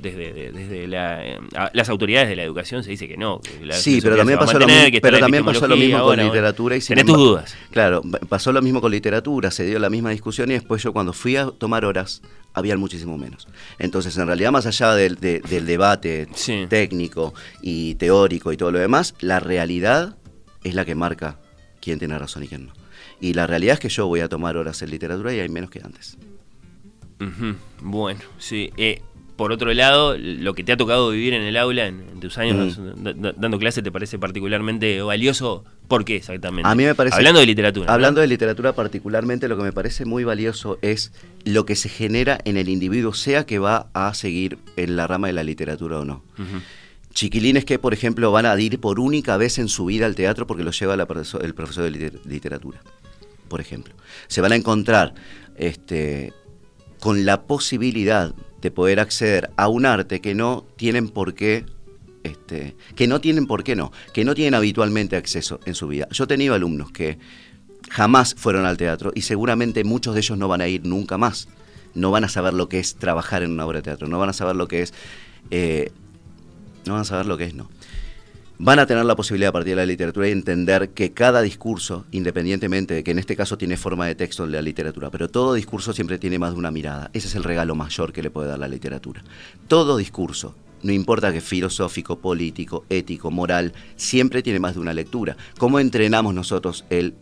desde, 0.00 0.52
desde 0.52 0.88
las 0.88 1.88
autoridades 1.88 2.28
de 2.28 2.36
la 2.36 2.42
educación 2.42 2.82
se 2.82 2.90
dice 2.90 3.08
que 3.08 3.16
no. 3.16 3.40
sí, 3.70 4.00
pero 4.02 4.16
también 4.16 4.38
pasó 4.38 4.58
lo, 4.58 4.66
pero 5.00 5.18
también 5.18 5.44
pasó 5.44 5.66
lo 5.66 5.76
mismo 5.76 6.02
con 6.02 6.18
literatura 6.18 6.76
y 6.76 6.80
Tenés 6.80 7.06
tus 7.06 7.16
dudas. 7.16 7.56
Claro, 7.70 8.02
pasó 8.28 8.52
lo 8.52 8.60
mismo 8.60 8.80
con 8.80 8.90
literatura, 8.90 9.50
se 9.50 9.64
dio 9.64 9.78
la 9.78 9.90
misma 9.90 10.10
discusión 10.10 10.50
y 10.50 10.54
después 10.54 10.71
pues 10.72 10.82
yo 10.82 10.94
cuando 10.94 11.12
fui 11.12 11.36
a 11.36 11.50
tomar 11.50 11.84
horas, 11.84 12.22
había 12.54 12.78
muchísimo 12.78 13.18
menos. 13.18 13.46
Entonces, 13.78 14.16
en 14.16 14.26
realidad, 14.26 14.52
más 14.52 14.64
allá 14.64 14.94
del, 14.94 15.16
debate 15.18 16.26
técnico 16.70 17.34
y 17.60 17.96
teórico 17.96 18.52
y 18.52 18.56
todo 18.56 18.70
lo 18.70 18.78
demás, 18.78 19.14
la 19.20 19.38
realidad 19.38 20.16
es 20.64 20.74
la 20.74 20.86
que 20.86 20.94
marca 20.94 21.38
quién 21.82 21.98
tiene 21.98 22.18
razón 22.18 22.44
y 22.44 22.48
quién 22.48 22.68
no. 22.68 22.72
Y 23.20 23.34
la 23.34 23.46
realidad 23.46 23.74
es 23.74 23.80
que 23.80 23.90
yo 23.90 24.06
voy 24.06 24.20
a 24.20 24.30
tomar 24.30 24.56
horas 24.56 24.80
en 24.80 24.88
literatura 24.88 25.34
y 25.34 25.40
hay 25.40 25.50
menos 25.50 25.68
que 25.68 25.82
antes. 25.84 26.16
Bueno, 27.82 28.22
sí. 28.38 28.72
Eh, 28.78 29.02
por 29.42 29.50
otro 29.50 29.74
lado, 29.74 30.16
lo 30.16 30.54
que 30.54 30.62
te 30.62 30.70
ha 30.70 30.76
tocado 30.76 31.10
vivir 31.10 31.34
en 31.34 31.42
el 31.42 31.56
aula 31.56 31.88
en, 31.88 32.20
tus 32.20 32.38
años 32.38 32.78
dando 32.78 33.58
clases, 33.58 33.82
¿te 33.82 33.90
parece 33.90 34.16
particularmente 34.16 35.02
valioso? 35.02 35.64
¿Por 35.88 36.04
qué 36.04 36.14
exactamente? 36.14 36.70
A 36.70 36.76
mí 36.76 36.84
me 36.84 36.94
parece. 36.94 37.16
Hablando 37.16 37.40
de 37.40 37.46
literatura. 37.46 37.92
Hablando 37.92 38.20
de 38.20 38.28
literatura, 38.28 38.72
particularmente, 38.72 39.48
lo 39.48 39.56
que 39.56 39.64
me 39.64 39.72
parece 39.72 40.04
muy 40.04 40.22
valioso 40.22 40.78
es 40.80 41.10
lo 41.44 41.66
que 41.66 41.74
se 41.74 41.88
genera 41.88 42.38
en 42.44 42.56
el 42.56 42.68
individuo, 42.68 43.14
sea 43.14 43.44
que 43.44 43.58
va 43.58 43.88
a 43.94 44.14
seguir 44.14 44.58
en 44.76 44.94
la 44.94 45.08
rama 45.08 45.26
de 45.26 45.32
la 45.32 45.42
literatura 45.42 45.98
o 45.98 46.04
no. 46.04 46.22
Chiquilines 47.12 47.64
que, 47.64 47.80
por 47.80 47.94
ejemplo, 47.94 48.30
van 48.30 48.46
a 48.46 48.60
ir 48.60 48.78
por 48.78 49.00
única 49.00 49.36
vez 49.38 49.58
en 49.58 49.66
su 49.66 49.86
vida 49.86 50.06
al 50.06 50.14
teatro 50.14 50.46
porque 50.46 50.62
lo 50.62 50.70
lleva 50.70 50.94
el 50.94 51.04
profesor 51.54 51.90
de 51.90 52.12
literatura, 52.26 52.80
por 53.48 53.60
ejemplo. 53.60 53.92
Se 54.28 54.40
van 54.40 54.52
a 54.52 54.54
encontrar 54.54 55.14
este, 55.56 56.32
con 57.00 57.26
la 57.26 57.42
posibilidad 57.42 58.36
de 58.62 58.70
poder 58.70 59.00
acceder 59.00 59.50
a 59.56 59.68
un 59.68 59.84
arte 59.84 60.20
que 60.20 60.34
no 60.34 60.64
tienen 60.76 61.08
por 61.08 61.34
qué 61.34 61.66
este, 62.22 62.76
que 62.94 63.08
no 63.08 63.20
tienen 63.20 63.46
por 63.46 63.64
qué 63.64 63.74
no, 63.74 63.90
que 64.14 64.24
no 64.24 64.34
tienen 64.34 64.54
habitualmente 64.54 65.16
acceso 65.16 65.58
en 65.66 65.74
su 65.74 65.88
vida. 65.88 66.06
Yo 66.12 66.24
he 66.24 66.26
tenido 66.28 66.54
alumnos 66.54 66.92
que 66.92 67.18
jamás 67.90 68.34
fueron 68.36 68.64
al 68.64 68.76
teatro 68.76 69.10
y 69.14 69.22
seguramente 69.22 69.82
muchos 69.82 70.14
de 70.14 70.20
ellos 70.20 70.38
no 70.38 70.46
van 70.46 70.60
a 70.60 70.68
ir 70.68 70.86
nunca 70.86 71.18
más. 71.18 71.48
No 71.94 72.10
van 72.10 72.24
a 72.24 72.28
saber 72.28 72.54
lo 72.54 72.68
que 72.68 72.78
es 72.78 72.94
trabajar 72.94 73.42
en 73.42 73.50
una 73.50 73.66
obra 73.66 73.80
de 73.80 73.82
teatro, 73.82 74.08
no 74.08 74.18
van 74.18 74.30
a 74.30 74.32
saber 74.32 74.56
lo 74.56 74.66
que 74.66 74.82
es, 74.82 74.94
eh, 75.50 75.90
no 76.86 76.94
van 76.94 77.02
a 77.02 77.04
saber 77.04 77.26
lo 77.26 77.36
que 77.36 77.44
es, 77.44 77.54
no 77.54 77.68
van 78.58 78.78
a 78.78 78.86
tener 78.86 79.04
la 79.04 79.16
posibilidad 79.16 79.50
a 79.50 79.52
partir 79.52 79.72
de 79.72 79.82
la 79.82 79.86
literatura 79.86 80.26
de 80.26 80.32
entender 80.32 80.90
que 80.90 81.12
cada 81.12 81.42
discurso, 81.42 82.06
independientemente 82.12 82.94
de 82.94 83.04
que 83.04 83.10
en 83.10 83.18
este 83.18 83.36
caso 83.36 83.58
tiene 83.58 83.76
forma 83.76 84.06
de 84.06 84.14
texto 84.14 84.44
en 84.44 84.52
la 84.52 84.62
literatura, 84.62 85.10
pero 85.10 85.28
todo 85.28 85.54
discurso 85.54 85.92
siempre 85.92 86.18
tiene 86.18 86.38
más 86.38 86.52
de 86.52 86.58
una 86.58 86.70
mirada. 86.70 87.10
Ese 87.12 87.28
es 87.28 87.34
el 87.34 87.44
regalo 87.44 87.74
mayor 87.74 88.12
que 88.12 88.22
le 88.22 88.30
puede 88.30 88.48
dar 88.48 88.58
la 88.58 88.68
literatura. 88.68 89.22
Todo 89.68 89.96
discurso, 89.96 90.54
no 90.82 90.92
importa 90.92 91.32
que 91.32 91.40
filosófico, 91.40 92.18
político, 92.18 92.84
ético, 92.88 93.30
moral, 93.30 93.72
siempre 93.96 94.42
tiene 94.42 94.60
más 94.60 94.74
de 94.74 94.80
una 94.80 94.94
lectura. 94.94 95.36
¿Cómo 95.58 95.80
entrenamos 95.80 96.34
nosotros 96.34 96.84
el 96.90 97.14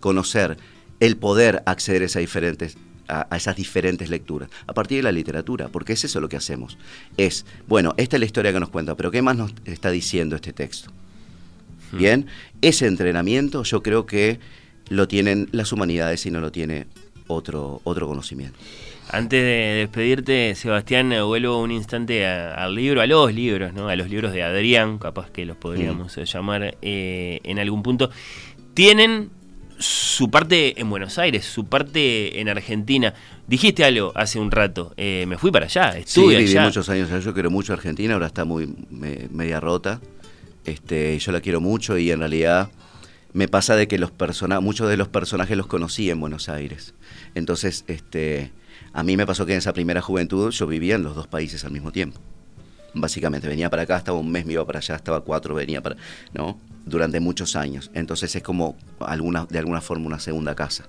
conocer, 0.00 0.56
el 1.00 1.16
poder 1.16 1.62
acceder 1.66 2.02
a 2.02 2.06
esas 2.06 2.20
diferentes 2.20 2.76
a, 3.08 3.36
esas 3.36 3.56
diferentes 3.56 4.10
lecturas, 4.10 4.50
a 4.66 4.72
partir 4.72 4.98
de 4.98 5.02
la 5.04 5.12
literatura, 5.12 5.68
porque 5.68 5.92
es 5.94 6.04
eso 6.04 6.20
lo 6.20 6.28
que 6.28 6.36
hacemos. 6.36 6.78
Es, 7.16 7.46
bueno, 7.66 7.94
esta 7.96 8.16
es 8.16 8.20
la 8.20 8.26
historia 8.26 8.52
que 8.52 8.60
nos 8.60 8.70
cuenta, 8.70 8.96
pero 8.96 9.10
¿qué 9.10 9.22
más 9.22 9.36
nos 9.36 9.52
está 9.64 9.90
diciendo 9.90 10.36
este 10.36 10.52
texto? 10.52 10.90
Hmm. 11.92 11.98
Bien, 11.98 12.26
ese 12.60 12.86
entrenamiento 12.86 13.62
yo 13.62 13.82
creo 13.82 14.06
que 14.06 14.40
lo 14.88 15.08
tienen 15.08 15.48
las 15.52 15.72
humanidades 15.72 16.24
y 16.26 16.30
no 16.30 16.40
lo 16.40 16.52
tiene 16.52 16.86
otro, 17.26 17.80
otro 17.84 18.06
conocimiento. 18.06 18.58
Antes 19.08 19.40
de 19.40 19.78
despedirte, 19.78 20.54
Sebastián, 20.56 21.10
vuelvo 21.24 21.62
un 21.62 21.70
instante 21.70 22.26
al 22.26 22.74
libro, 22.74 23.00
a 23.00 23.06
los 23.06 23.32
libros, 23.32 23.72
¿no? 23.72 23.88
A 23.88 23.94
los 23.94 24.10
libros 24.10 24.32
de 24.32 24.42
Adrián, 24.42 24.98
capaz 24.98 25.30
que 25.30 25.46
los 25.46 25.56
podríamos 25.56 26.16
mm. 26.16 26.22
llamar 26.22 26.76
eh, 26.82 27.40
en 27.44 27.58
algún 27.60 27.84
punto. 27.84 28.10
Tienen 28.74 29.30
su 29.78 30.30
parte 30.30 30.80
en 30.80 30.88
Buenos 30.90 31.18
Aires, 31.18 31.44
su 31.44 31.66
parte 31.66 32.40
en 32.40 32.48
Argentina. 32.48 33.14
Dijiste 33.46 33.84
algo 33.84 34.12
hace 34.14 34.38
un 34.38 34.50
rato, 34.50 34.92
eh, 34.96 35.24
me 35.28 35.38
fui 35.38 35.50
para 35.50 35.66
allá, 35.66 35.96
estuve 35.96 36.36
sí, 36.38 36.44
viví 36.44 36.58
muchos 36.58 36.88
años 36.88 37.10
allá, 37.10 37.20
yo 37.20 37.34
quiero 37.34 37.50
mucho 37.50 37.72
a 37.72 37.76
Argentina, 37.76 38.14
ahora 38.14 38.26
está 38.26 38.44
muy 38.44 38.74
media 38.90 39.60
rota. 39.60 40.00
Este, 40.64 41.16
yo 41.18 41.30
la 41.30 41.40
quiero 41.40 41.60
mucho 41.60 41.96
y 41.96 42.10
en 42.10 42.18
realidad 42.18 42.70
me 43.32 43.48
pasa 43.48 43.76
de 43.76 43.86
que 43.86 43.98
los 43.98 44.10
personajes, 44.10 44.64
muchos 44.64 44.88
de 44.88 44.96
los 44.96 45.08
personajes 45.08 45.56
los 45.56 45.66
conocí 45.66 46.10
en 46.10 46.18
Buenos 46.18 46.48
Aires. 46.48 46.94
Entonces, 47.34 47.84
este, 47.86 48.50
a 48.92 49.02
mí 49.02 49.16
me 49.16 49.26
pasó 49.26 49.46
que 49.46 49.52
en 49.52 49.58
esa 49.58 49.72
primera 49.72 50.00
juventud 50.00 50.50
yo 50.50 50.66
vivía 50.66 50.96
en 50.96 51.02
los 51.02 51.14
dos 51.14 51.28
países 51.28 51.64
al 51.64 51.70
mismo 51.70 51.92
tiempo. 51.92 52.20
Básicamente, 52.98 53.46
venía 53.46 53.70
para 53.70 53.82
acá, 53.82 53.98
estaba 53.98 54.18
un 54.18 54.30
mes, 54.30 54.46
me 54.46 54.54
iba 54.54 54.66
para 54.66 54.78
allá, 54.78 54.96
estaba 54.96 55.20
cuatro, 55.20 55.54
venía 55.54 55.82
para... 55.82 55.96
¿no? 56.32 56.58
Durante 56.84 57.20
muchos 57.20 57.56
años. 57.56 57.90
Entonces 57.94 58.34
es 58.34 58.42
como 58.42 58.76
alguna, 59.00 59.46
de 59.46 59.58
alguna 59.58 59.80
forma 59.80 60.06
una 60.06 60.18
segunda 60.18 60.54
casa. 60.54 60.84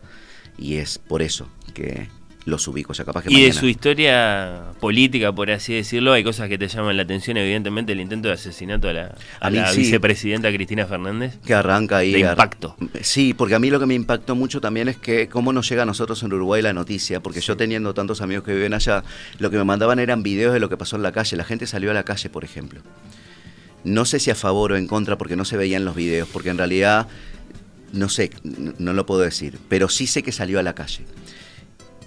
Y 0.58 0.78
es 0.78 0.98
por 0.98 1.22
eso 1.22 1.50
que, 1.74 2.10
los 2.48 2.66
ubico. 2.68 2.94
O 2.94 3.06
capaz 3.06 3.24
que 3.24 3.34
y 3.34 3.44
de 3.44 3.54
su 3.54 3.68
historia 3.68 4.72
política, 4.80 5.34
por 5.34 5.52
así 5.52 5.74
decirlo, 5.74 6.14
hay 6.14 6.24
cosas 6.24 6.48
que 6.48 6.58
te 6.58 6.68
llaman 6.68 6.96
la 6.96 7.04
atención, 7.04 7.36
evidentemente 7.36 7.92
el 7.92 8.00
intento 8.00 8.30
de 8.30 8.36
asesinato 8.36 8.88
a 8.88 8.94
la, 8.94 9.72
vicepresidenta 9.74 10.52
Cristina 10.52 10.86
Fernández. 10.86 11.38
Que 11.46 11.54
arranca 11.54 11.98
ahí. 11.98 12.14
De 12.14 12.20
impacto. 12.20 12.76
Sí, 13.02 13.34
porque 13.34 13.56
a 13.56 13.60
mí 13.60 13.70
lo 13.70 13.80
que 13.80 13.86
me 13.86 13.96
impactó 13.96 14.34
mucho 14.34 14.62
también 14.62 14.88
es 14.88 14.98
que 14.98 15.28
cómo 15.28 15.52
nos 15.52 15.68
llega 15.68 15.84
a 15.84 15.86
nosotros 15.86 16.24
en 16.24 16.34
Uruguay 16.34 16.62
la 16.62 16.74
noticia, 16.74 17.20
porque 17.20 17.42
yo 17.42 17.58
teniendo 17.58 17.94
tantos 17.94 18.22
amigos 18.22 18.46
que 18.46 18.54
viven 18.54 18.74
allá, 18.74 19.04
lo 19.40 19.52
que 19.52 19.58
me 19.58 19.66
mandaban 19.66 20.00
eran 20.00 20.24
videos 20.24 20.54
de 20.54 20.62
lo 20.62 20.70
que 20.70 20.78
pasó 20.78 20.96
en 20.96 21.04
la 21.04 21.12
calle. 21.12 21.36
La 21.36 21.44
gente 21.44 21.68
salió 21.68 21.92
a 21.92 21.94
la 21.94 22.04
calle, 22.04 22.30
por 22.30 22.46
ejemplo. 22.46 22.80
No 23.84 24.06
sé 24.06 24.20
si 24.20 24.32
a 24.32 24.36
favor 24.36 24.72
o 24.72 24.78
en 24.78 24.88
contra, 24.88 25.18
porque 25.18 25.36
no 25.36 25.44
se 25.44 25.58
veían 25.58 25.84
los 25.84 25.96
videos, 25.96 26.30
porque 26.32 26.50
en 26.50 26.58
realidad, 26.58 27.08
no 27.92 28.08
sé, 28.08 28.32
no 28.44 28.94
lo 28.94 29.06
puedo 29.06 29.22
decir, 29.22 29.60
pero 29.68 29.90
sí 29.90 30.08
sé 30.08 30.24
que 30.24 30.32
salió 30.32 30.60
a 30.60 30.64
la 30.64 30.74
calle. 30.74 31.04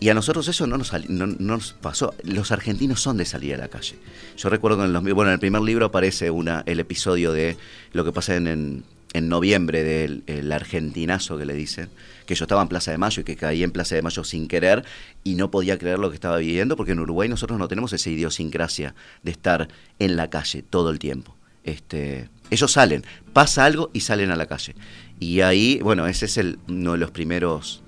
Y 0.00 0.08
a 0.08 0.14
nosotros 0.14 0.48
eso 0.48 0.66
no 0.66 0.78
nos, 0.78 0.92
no, 1.10 1.26
nos, 1.26 1.74
pasó. 1.74 2.14
Los 2.24 2.52
argentinos 2.52 3.02
son 3.02 3.18
de 3.18 3.26
salir 3.26 3.54
a 3.54 3.58
la 3.58 3.68
calle. 3.68 3.96
Yo 4.38 4.48
recuerdo 4.48 4.78
que 4.78 4.84
en, 4.84 4.94
los, 4.94 5.02
bueno, 5.02 5.24
en 5.24 5.34
el 5.34 5.38
primer 5.38 5.60
libro 5.60 5.84
aparece 5.86 6.30
una, 6.30 6.62
el 6.64 6.80
episodio 6.80 7.32
de 7.32 7.58
lo 7.92 8.02
que 8.02 8.10
pasa 8.10 8.34
en, 8.34 8.82
en, 9.12 9.28
noviembre 9.28 9.84
del 9.84 10.52
argentinazo 10.52 11.36
que 11.36 11.44
le 11.44 11.52
dicen, 11.52 11.90
que 12.24 12.34
yo 12.34 12.44
estaba 12.44 12.62
en 12.62 12.68
Plaza 12.68 12.92
de 12.92 12.96
Mayo 12.96 13.20
y 13.20 13.24
que 13.24 13.36
caí 13.36 13.62
en 13.62 13.72
Plaza 13.72 13.94
de 13.94 14.00
Mayo 14.00 14.24
sin 14.24 14.48
querer 14.48 14.84
y 15.22 15.34
no 15.34 15.50
podía 15.50 15.76
creer 15.78 15.98
lo 15.98 16.08
que 16.08 16.14
estaba 16.14 16.38
viviendo 16.38 16.76
porque 16.76 16.92
en 16.92 17.00
Uruguay 17.00 17.28
nosotros 17.28 17.58
no 17.58 17.68
tenemos 17.68 17.92
esa 17.92 18.08
idiosincrasia 18.08 18.94
de 19.22 19.30
estar 19.32 19.68
en 19.98 20.16
la 20.16 20.30
calle 20.30 20.62
todo 20.62 20.88
el 20.88 20.98
tiempo. 20.98 21.36
Este, 21.64 22.30
ellos 22.50 22.72
salen, 22.72 23.04
pasa 23.34 23.66
algo 23.66 23.90
y 23.92 24.00
salen 24.00 24.30
a 24.30 24.36
la 24.36 24.46
calle. 24.46 24.74
Y 25.18 25.42
ahí, 25.42 25.78
bueno, 25.82 26.06
ese 26.06 26.24
es 26.24 26.38
el, 26.38 26.58
uno 26.68 26.92
de 26.92 26.98
los 26.98 27.10
primeros 27.10 27.82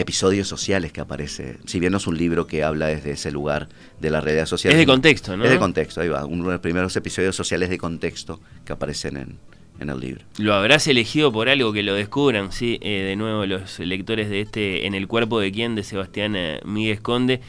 episodios 0.00 0.48
sociales 0.48 0.92
que 0.92 1.00
aparece. 1.00 1.58
Si 1.66 1.80
bien 1.80 1.92
no 1.92 1.98
es 1.98 2.06
un 2.06 2.16
libro 2.16 2.46
que 2.46 2.64
habla 2.64 2.86
desde 2.86 3.12
ese 3.12 3.30
lugar 3.30 3.68
de 4.00 4.10
la 4.10 4.20
realidad 4.20 4.46
social. 4.46 4.72
Es 4.72 4.78
de 4.78 4.86
contexto, 4.86 5.36
¿no? 5.36 5.44
Es 5.44 5.50
de 5.50 5.58
contexto, 5.58 6.00
ahí 6.00 6.08
va. 6.08 6.24
Uno 6.24 6.44
de 6.44 6.52
los 6.52 6.60
primeros 6.60 6.94
episodios 6.96 7.36
sociales 7.36 7.68
de 7.68 7.78
contexto 7.78 8.40
que 8.64 8.72
aparecen 8.72 9.16
en, 9.16 9.38
en 9.80 9.90
el 9.90 9.98
libro. 9.98 10.24
Lo 10.38 10.54
habrás 10.54 10.86
elegido 10.86 11.32
por 11.32 11.48
algo 11.48 11.72
que 11.72 11.82
lo 11.82 11.94
descubran, 11.94 12.52
sí. 12.52 12.78
Eh, 12.82 13.02
de 13.02 13.16
nuevo, 13.16 13.46
los 13.46 13.78
lectores 13.80 14.30
de 14.30 14.42
este 14.42 14.86
En 14.86 14.94
el 14.94 15.08
cuerpo 15.08 15.40
de 15.40 15.50
quién, 15.50 15.74
de 15.74 15.82
Sebastián 15.82 16.36
eh, 16.36 16.60
Miguel 16.64 17.02
Conde. 17.02 17.40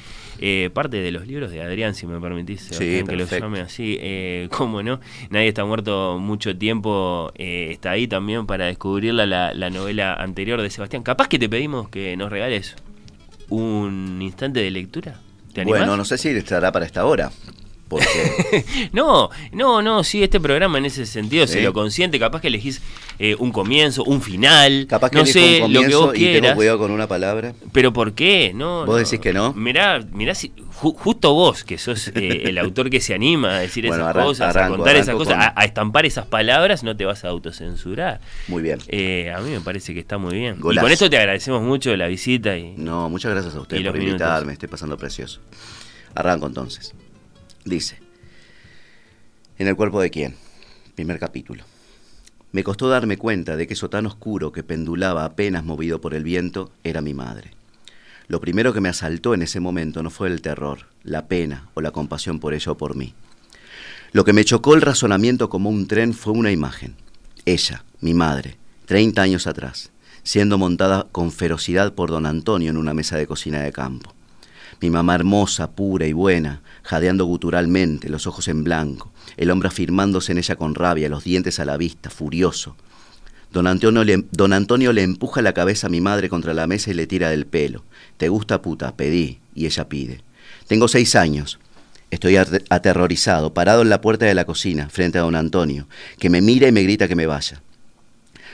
Eh, 0.43 0.71
parte 0.73 0.97
de 0.97 1.11
los 1.11 1.27
libros 1.27 1.51
de 1.51 1.61
Adrián, 1.61 1.93
si 1.93 2.07
me 2.07 2.19
permitís, 2.19 2.61
sí, 2.71 3.03
que 3.07 3.15
lo 3.15 3.25
llame 3.25 3.59
así, 3.59 3.99
eh, 4.01 4.47
cómo 4.51 4.81
no, 4.81 4.99
Nadie 5.29 5.49
está 5.49 5.63
muerto 5.65 6.17
mucho 6.19 6.57
tiempo, 6.57 7.31
eh, 7.35 7.69
está 7.69 7.91
ahí 7.91 8.07
también 8.07 8.47
para 8.47 8.65
descubrirla 8.65 9.27
la, 9.27 9.53
la 9.53 9.69
novela 9.69 10.15
anterior 10.15 10.59
de 10.59 10.71
Sebastián. 10.71 11.03
Capaz 11.03 11.27
que 11.27 11.37
te 11.37 11.47
pedimos 11.47 11.89
que 11.89 12.17
nos 12.17 12.31
regales 12.31 12.75
un 13.49 14.19
instante 14.19 14.61
de 14.61 14.71
lectura. 14.71 15.19
¿Te 15.53 15.63
bueno, 15.63 15.95
no 15.95 16.05
sé 16.05 16.17
si 16.17 16.29
estará 16.29 16.71
para 16.71 16.87
esta 16.87 17.05
hora. 17.05 17.31
no, 18.93 19.29
no, 19.51 19.81
no, 19.81 20.03
sí, 20.03 20.23
este 20.23 20.39
programa 20.39 20.77
en 20.77 20.85
ese 20.85 21.05
sentido 21.05 21.47
se 21.47 21.61
lo 21.61 21.73
consiente, 21.73 22.19
capaz 22.19 22.41
que 22.41 22.47
elegís 22.47 22.81
eh, 23.19 23.35
un 23.37 23.51
comienzo, 23.51 24.03
un 24.03 24.21
final, 24.21 24.87
capaz 24.87 25.09
que 25.09 25.17
no 25.17 25.25
sé, 25.25 25.61
un 25.63 25.73
lo 25.73 25.81
que 25.81 25.95
vos 25.95 26.15
y 26.15 26.39
tengo 26.39 26.55
cuidado 26.55 26.77
con 26.77 26.91
una 26.91 27.07
palabra. 27.07 27.53
Pero 27.71 27.93
¿por 27.93 28.13
qué? 28.13 28.51
No, 28.53 28.85
¿Vos 28.85 28.97
decís 28.97 29.19
que 29.19 29.33
no? 29.33 29.53
Mirá, 29.53 29.99
mirá 30.11 30.33
si, 30.33 30.51
justo 30.71 31.33
vos, 31.33 31.63
que 31.63 31.77
sos 31.77 32.09
eh, 32.09 32.43
el 32.45 32.57
autor 32.57 32.89
que 32.89 32.99
se 32.99 33.13
anima 33.13 33.57
a 33.57 33.59
decir 33.59 33.85
esas 33.87 34.13
cosas, 34.13 34.55
a 34.55 34.67
contar 34.67 34.95
esas 34.95 35.15
cosas, 35.15 35.53
a, 35.55 35.65
estampar 35.65 36.05
esas 36.05 36.25
palabras, 36.25 36.83
no 36.83 36.95
te 36.95 37.05
vas 37.05 37.23
a 37.23 37.29
autocensurar. 37.29 38.21
Muy 38.47 38.63
bien. 38.63 38.79
Eh, 38.87 39.31
a 39.35 39.39
mí 39.41 39.51
me 39.51 39.61
parece 39.61 39.93
que 39.93 39.99
está 39.99 40.17
muy 40.17 40.35
bien. 40.35 40.57
Y 40.57 40.77
con 40.77 40.91
esto 40.91 41.09
te 41.09 41.17
agradecemos 41.17 41.61
mucho 41.61 41.95
la 41.95 42.07
visita 42.07 42.57
y... 42.57 42.73
No, 42.77 43.09
muchas 43.09 43.31
gracias 43.31 43.55
a 43.55 43.59
usted 43.59 43.85
por 43.85 44.01
invitarme, 44.01 44.53
estoy 44.53 44.69
pasando 44.69 44.97
precioso. 44.97 45.41
Arranco 46.15 46.47
entonces. 46.47 46.93
Dice, 47.65 47.99
¿en 49.59 49.67
el 49.67 49.75
cuerpo 49.75 50.01
de 50.01 50.09
quién? 50.09 50.35
Primer 50.95 51.19
capítulo. 51.19 51.63
Me 52.51 52.63
costó 52.63 52.89
darme 52.89 53.17
cuenta 53.17 53.55
de 53.55 53.67
que 53.67 53.75
eso 53.75 53.89
tan 53.89 54.07
oscuro 54.07 54.51
que 54.51 54.63
pendulaba 54.63 55.25
apenas 55.25 55.63
movido 55.63 56.01
por 56.01 56.15
el 56.15 56.23
viento 56.23 56.71
era 56.83 57.01
mi 57.01 57.13
madre. 57.13 57.51
Lo 58.27 58.41
primero 58.41 58.73
que 58.73 58.81
me 58.81 58.89
asaltó 58.89 59.35
en 59.35 59.43
ese 59.43 59.59
momento 59.59 60.01
no 60.01 60.09
fue 60.09 60.27
el 60.27 60.41
terror, 60.41 60.87
la 61.03 61.27
pena 61.27 61.69
o 61.75 61.81
la 61.81 61.91
compasión 61.91 62.39
por 62.39 62.55
ella 62.55 62.71
o 62.71 62.77
por 62.77 62.95
mí. 62.95 63.13
Lo 64.11 64.25
que 64.25 64.33
me 64.33 64.43
chocó 64.43 64.73
el 64.73 64.81
razonamiento 64.81 65.47
como 65.49 65.69
un 65.69 65.87
tren 65.87 66.15
fue 66.15 66.33
una 66.33 66.51
imagen. 66.51 66.95
Ella, 67.45 67.83
mi 67.99 68.15
madre, 68.15 68.57
30 68.87 69.21
años 69.21 69.45
atrás, 69.45 69.91
siendo 70.23 70.57
montada 70.57 71.07
con 71.11 71.31
ferocidad 71.31 71.93
por 71.93 72.09
don 72.09 72.25
Antonio 72.25 72.71
en 72.71 72.77
una 72.77 72.95
mesa 72.95 73.17
de 73.17 73.27
cocina 73.27 73.61
de 73.61 73.71
campo 73.71 74.15
mi 74.81 74.89
mamá 74.89 75.15
hermosa, 75.15 75.71
pura 75.71 76.07
y 76.07 76.13
buena, 76.13 76.61
jadeando 76.83 77.25
guturalmente, 77.25 78.09
los 78.09 78.25
ojos 78.25 78.47
en 78.47 78.63
blanco, 78.63 79.13
el 79.37 79.51
hombre 79.51 79.67
afirmándose 79.67 80.31
en 80.31 80.39
ella 80.39 80.55
con 80.55 80.75
rabia, 80.75 81.07
los 81.07 81.23
dientes 81.23 81.59
a 81.59 81.65
la 81.65 81.77
vista, 81.77 82.09
furioso. 82.09 82.75
Don 83.51 83.67
Antonio, 83.67 84.03
le, 84.03 84.25
don 84.31 84.53
Antonio 84.53 84.91
le 84.91 85.03
empuja 85.03 85.41
la 85.41 85.53
cabeza 85.53 85.87
a 85.87 85.89
mi 85.89 86.01
madre 86.01 86.29
contra 86.29 86.53
la 86.53 86.67
mesa 86.67 86.89
y 86.89 86.93
le 86.93 87.05
tira 87.05 87.29
del 87.29 87.45
pelo. 87.45 87.83
¿Te 88.17 88.29
gusta 88.29 88.61
puta? 88.61 88.95
Pedí. 88.95 89.39
Y 89.53 89.65
ella 89.65 89.89
pide. 89.89 90.21
Tengo 90.67 90.87
seis 90.87 91.15
años. 91.15 91.59
Estoy 92.11 92.37
aterrorizado, 92.37 93.53
parado 93.53 93.81
en 93.81 93.89
la 93.89 94.01
puerta 94.01 94.25
de 94.25 94.33
la 94.33 94.45
cocina, 94.45 94.89
frente 94.89 95.17
a 95.17 95.21
don 95.21 95.35
Antonio, 95.35 95.87
que 96.17 96.29
me 96.29 96.41
mira 96.41 96.67
y 96.67 96.71
me 96.71 96.83
grita 96.83 97.07
que 97.07 97.15
me 97.15 97.25
vaya. 97.25 97.61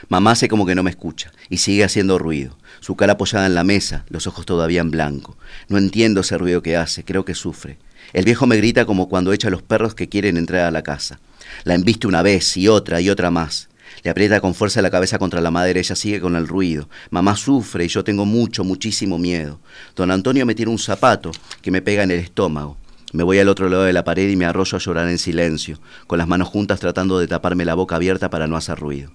Mamá 0.08 0.32
hace 0.32 0.48
como 0.48 0.64
que 0.64 0.74
no 0.74 0.82
me 0.82 0.90
escucha 0.90 1.32
y 1.48 1.58
sigue 1.58 1.84
haciendo 1.84 2.18
ruido, 2.18 2.56
su 2.80 2.96
cara 2.96 3.14
apoyada 3.14 3.46
en 3.46 3.54
la 3.54 3.64
mesa, 3.64 4.04
los 4.08 4.26
ojos 4.26 4.46
todavía 4.46 4.80
en 4.80 4.90
blanco. 4.90 5.36
No 5.68 5.78
entiendo 5.78 6.20
ese 6.20 6.38
ruido 6.38 6.62
que 6.62 6.76
hace, 6.76 7.04
creo 7.04 7.24
que 7.24 7.34
sufre. 7.34 7.78
El 8.12 8.24
viejo 8.24 8.46
me 8.46 8.56
grita 8.56 8.86
como 8.86 9.08
cuando 9.08 9.32
echa 9.32 9.48
a 9.48 9.50
los 9.50 9.62
perros 9.62 9.94
que 9.94 10.08
quieren 10.08 10.36
entrar 10.36 10.64
a 10.64 10.70
la 10.70 10.82
casa. 10.82 11.20
La 11.64 11.74
embiste 11.74 12.06
una 12.06 12.22
vez 12.22 12.56
y 12.56 12.68
otra 12.68 13.00
y 13.00 13.10
otra 13.10 13.30
más. 13.30 13.68
Le 14.02 14.10
aprieta 14.10 14.40
con 14.40 14.54
fuerza 14.54 14.82
la 14.82 14.90
cabeza 14.90 15.18
contra 15.18 15.40
la 15.40 15.50
madera, 15.50 15.80
ella 15.80 15.96
sigue 15.96 16.20
con 16.20 16.36
el 16.36 16.46
ruido. 16.46 16.88
Mamá 17.10 17.36
sufre 17.36 17.84
y 17.84 17.88
yo 17.88 18.04
tengo 18.04 18.24
mucho, 18.24 18.64
muchísimo 18.64 19.18
miedo. 19.18 19.58
Don 19.96 20.10
Antonio 20.10 20.46
me 20.46 20.54
tira 20.54 20.70
un 20.70 20.78
zapato 20.78 21.32
que 21.62 21.70
me 21.70 21.82
pega 21.82 22.02
en 22.02 22.10
el 22.10 22.20
estómago. 22.20 22.76
Me 23.12 23.22
voy 23.22 23.38
al 23.38 23.48
otro 23.48 23.68
lado 23.70 23.84
de 23.84 23.92
la 23.94 24.04
pared 24.04 24.28
y 24.28 24.36
me 24.36 24.44
arroyo 24.44 24.76
a 24.76 24.80
llorar 24.80 25.08
en 25.08 25.18
silencio, 25.18 25.80
con 26.06 26.18
las 26.18 26.28
manos 26.28 26.48
juntas 26.48 26.78
tratando 26.78 27.18
de 27.18 27.26
taparme 27.26 27.64
la 27.64 27.74
boca 27.74 27.96
abierta 27.96 28.28
para 28.28 28.46
no 28.46 28.56
hacer 28.56 28.78
ruido. 28.78 29.10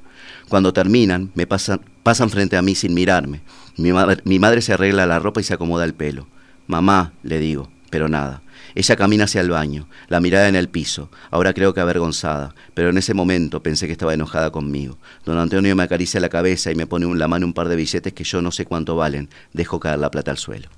Cuando 0.49 0.73
terminan, 0.73 1.31
me 1.35 1.47
pasan, 1.47 1.81
pasan 2.03 2.29
frente 2.29 2.57
a 2.57 2.61
mí 2.61 2.75
sin 2.75 2.93
mirarme. 2.93 3.41
Mi, 3.77 3.91
mi 4.23 4.39
madre 4.39 4.61
se 4.61 4.73
arregla 4.73 5.05
la 5.05 5.19
ropa 5.19 5.41
y 5.41 5.43
se 5.43 5.53
acomoda 5.53 5.85
el 5.85 5.93
pelo. 5.93 6.27
Mamá, 6.67 7.13
le 7.23 7.39
digo, 7.39 7.69
pero 7.89 8.09
nada. 8.09 8.41
Ella 8.75 8.95
camina 8.95 9.25
hacia 9.25 9.41
el 9.41 9.49
baño, 9.49 9.87
la 10.07 10.19
mirada 10.19 10.47
en 10.47 10.55
el 10.55 10.67
piso, 10.67 11.09
ahora 11.29 11.53
creo 11.53 11.73
que 11.73 11.79
avergonzada, 11.79 12.55
pero 12.73 12.89
en 12.89 12.97
ese 12.97 13.13
momento 13.13 13.61
pensé 13.61 13.85
que 13.85 13.91
estaba 13.91 14.15
enojada 14.15 14.49
conmigo. 14.51 14.97
Don 15.25 15.37
Antonio 15.37 15.75
me 15.75 15.83
acaricia 15.83 16.19
la 16.19 16.29
cabeza 16.29 16.71
y 16.71 16.75
me 16.75 16.87
pone 16.87 17.05
en 17.05 17.19
la 17.19 17.27
mano 17.27 17.45
un 17.45 17.53
par 17.53 17.69
de 17.69 17.75
billetes 17.75 18.13
que 18.13 18.23
yo 18.23 18.41
no 18.41 18.51
sé 18.51 18.65
cuánto 18.65 18.95
valen. 18.95 19.29
Dejo 19.53 19.79
caer 19.79 19.99
la 19.99 20.09
plata 20.09 20.31
al 20.31 20.37
suelo. 20.37 20.69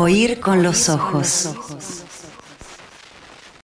Oír 0.00 0.38
con 0.38 0.62
los 0.62 0.88
ojos. 0.88 1.48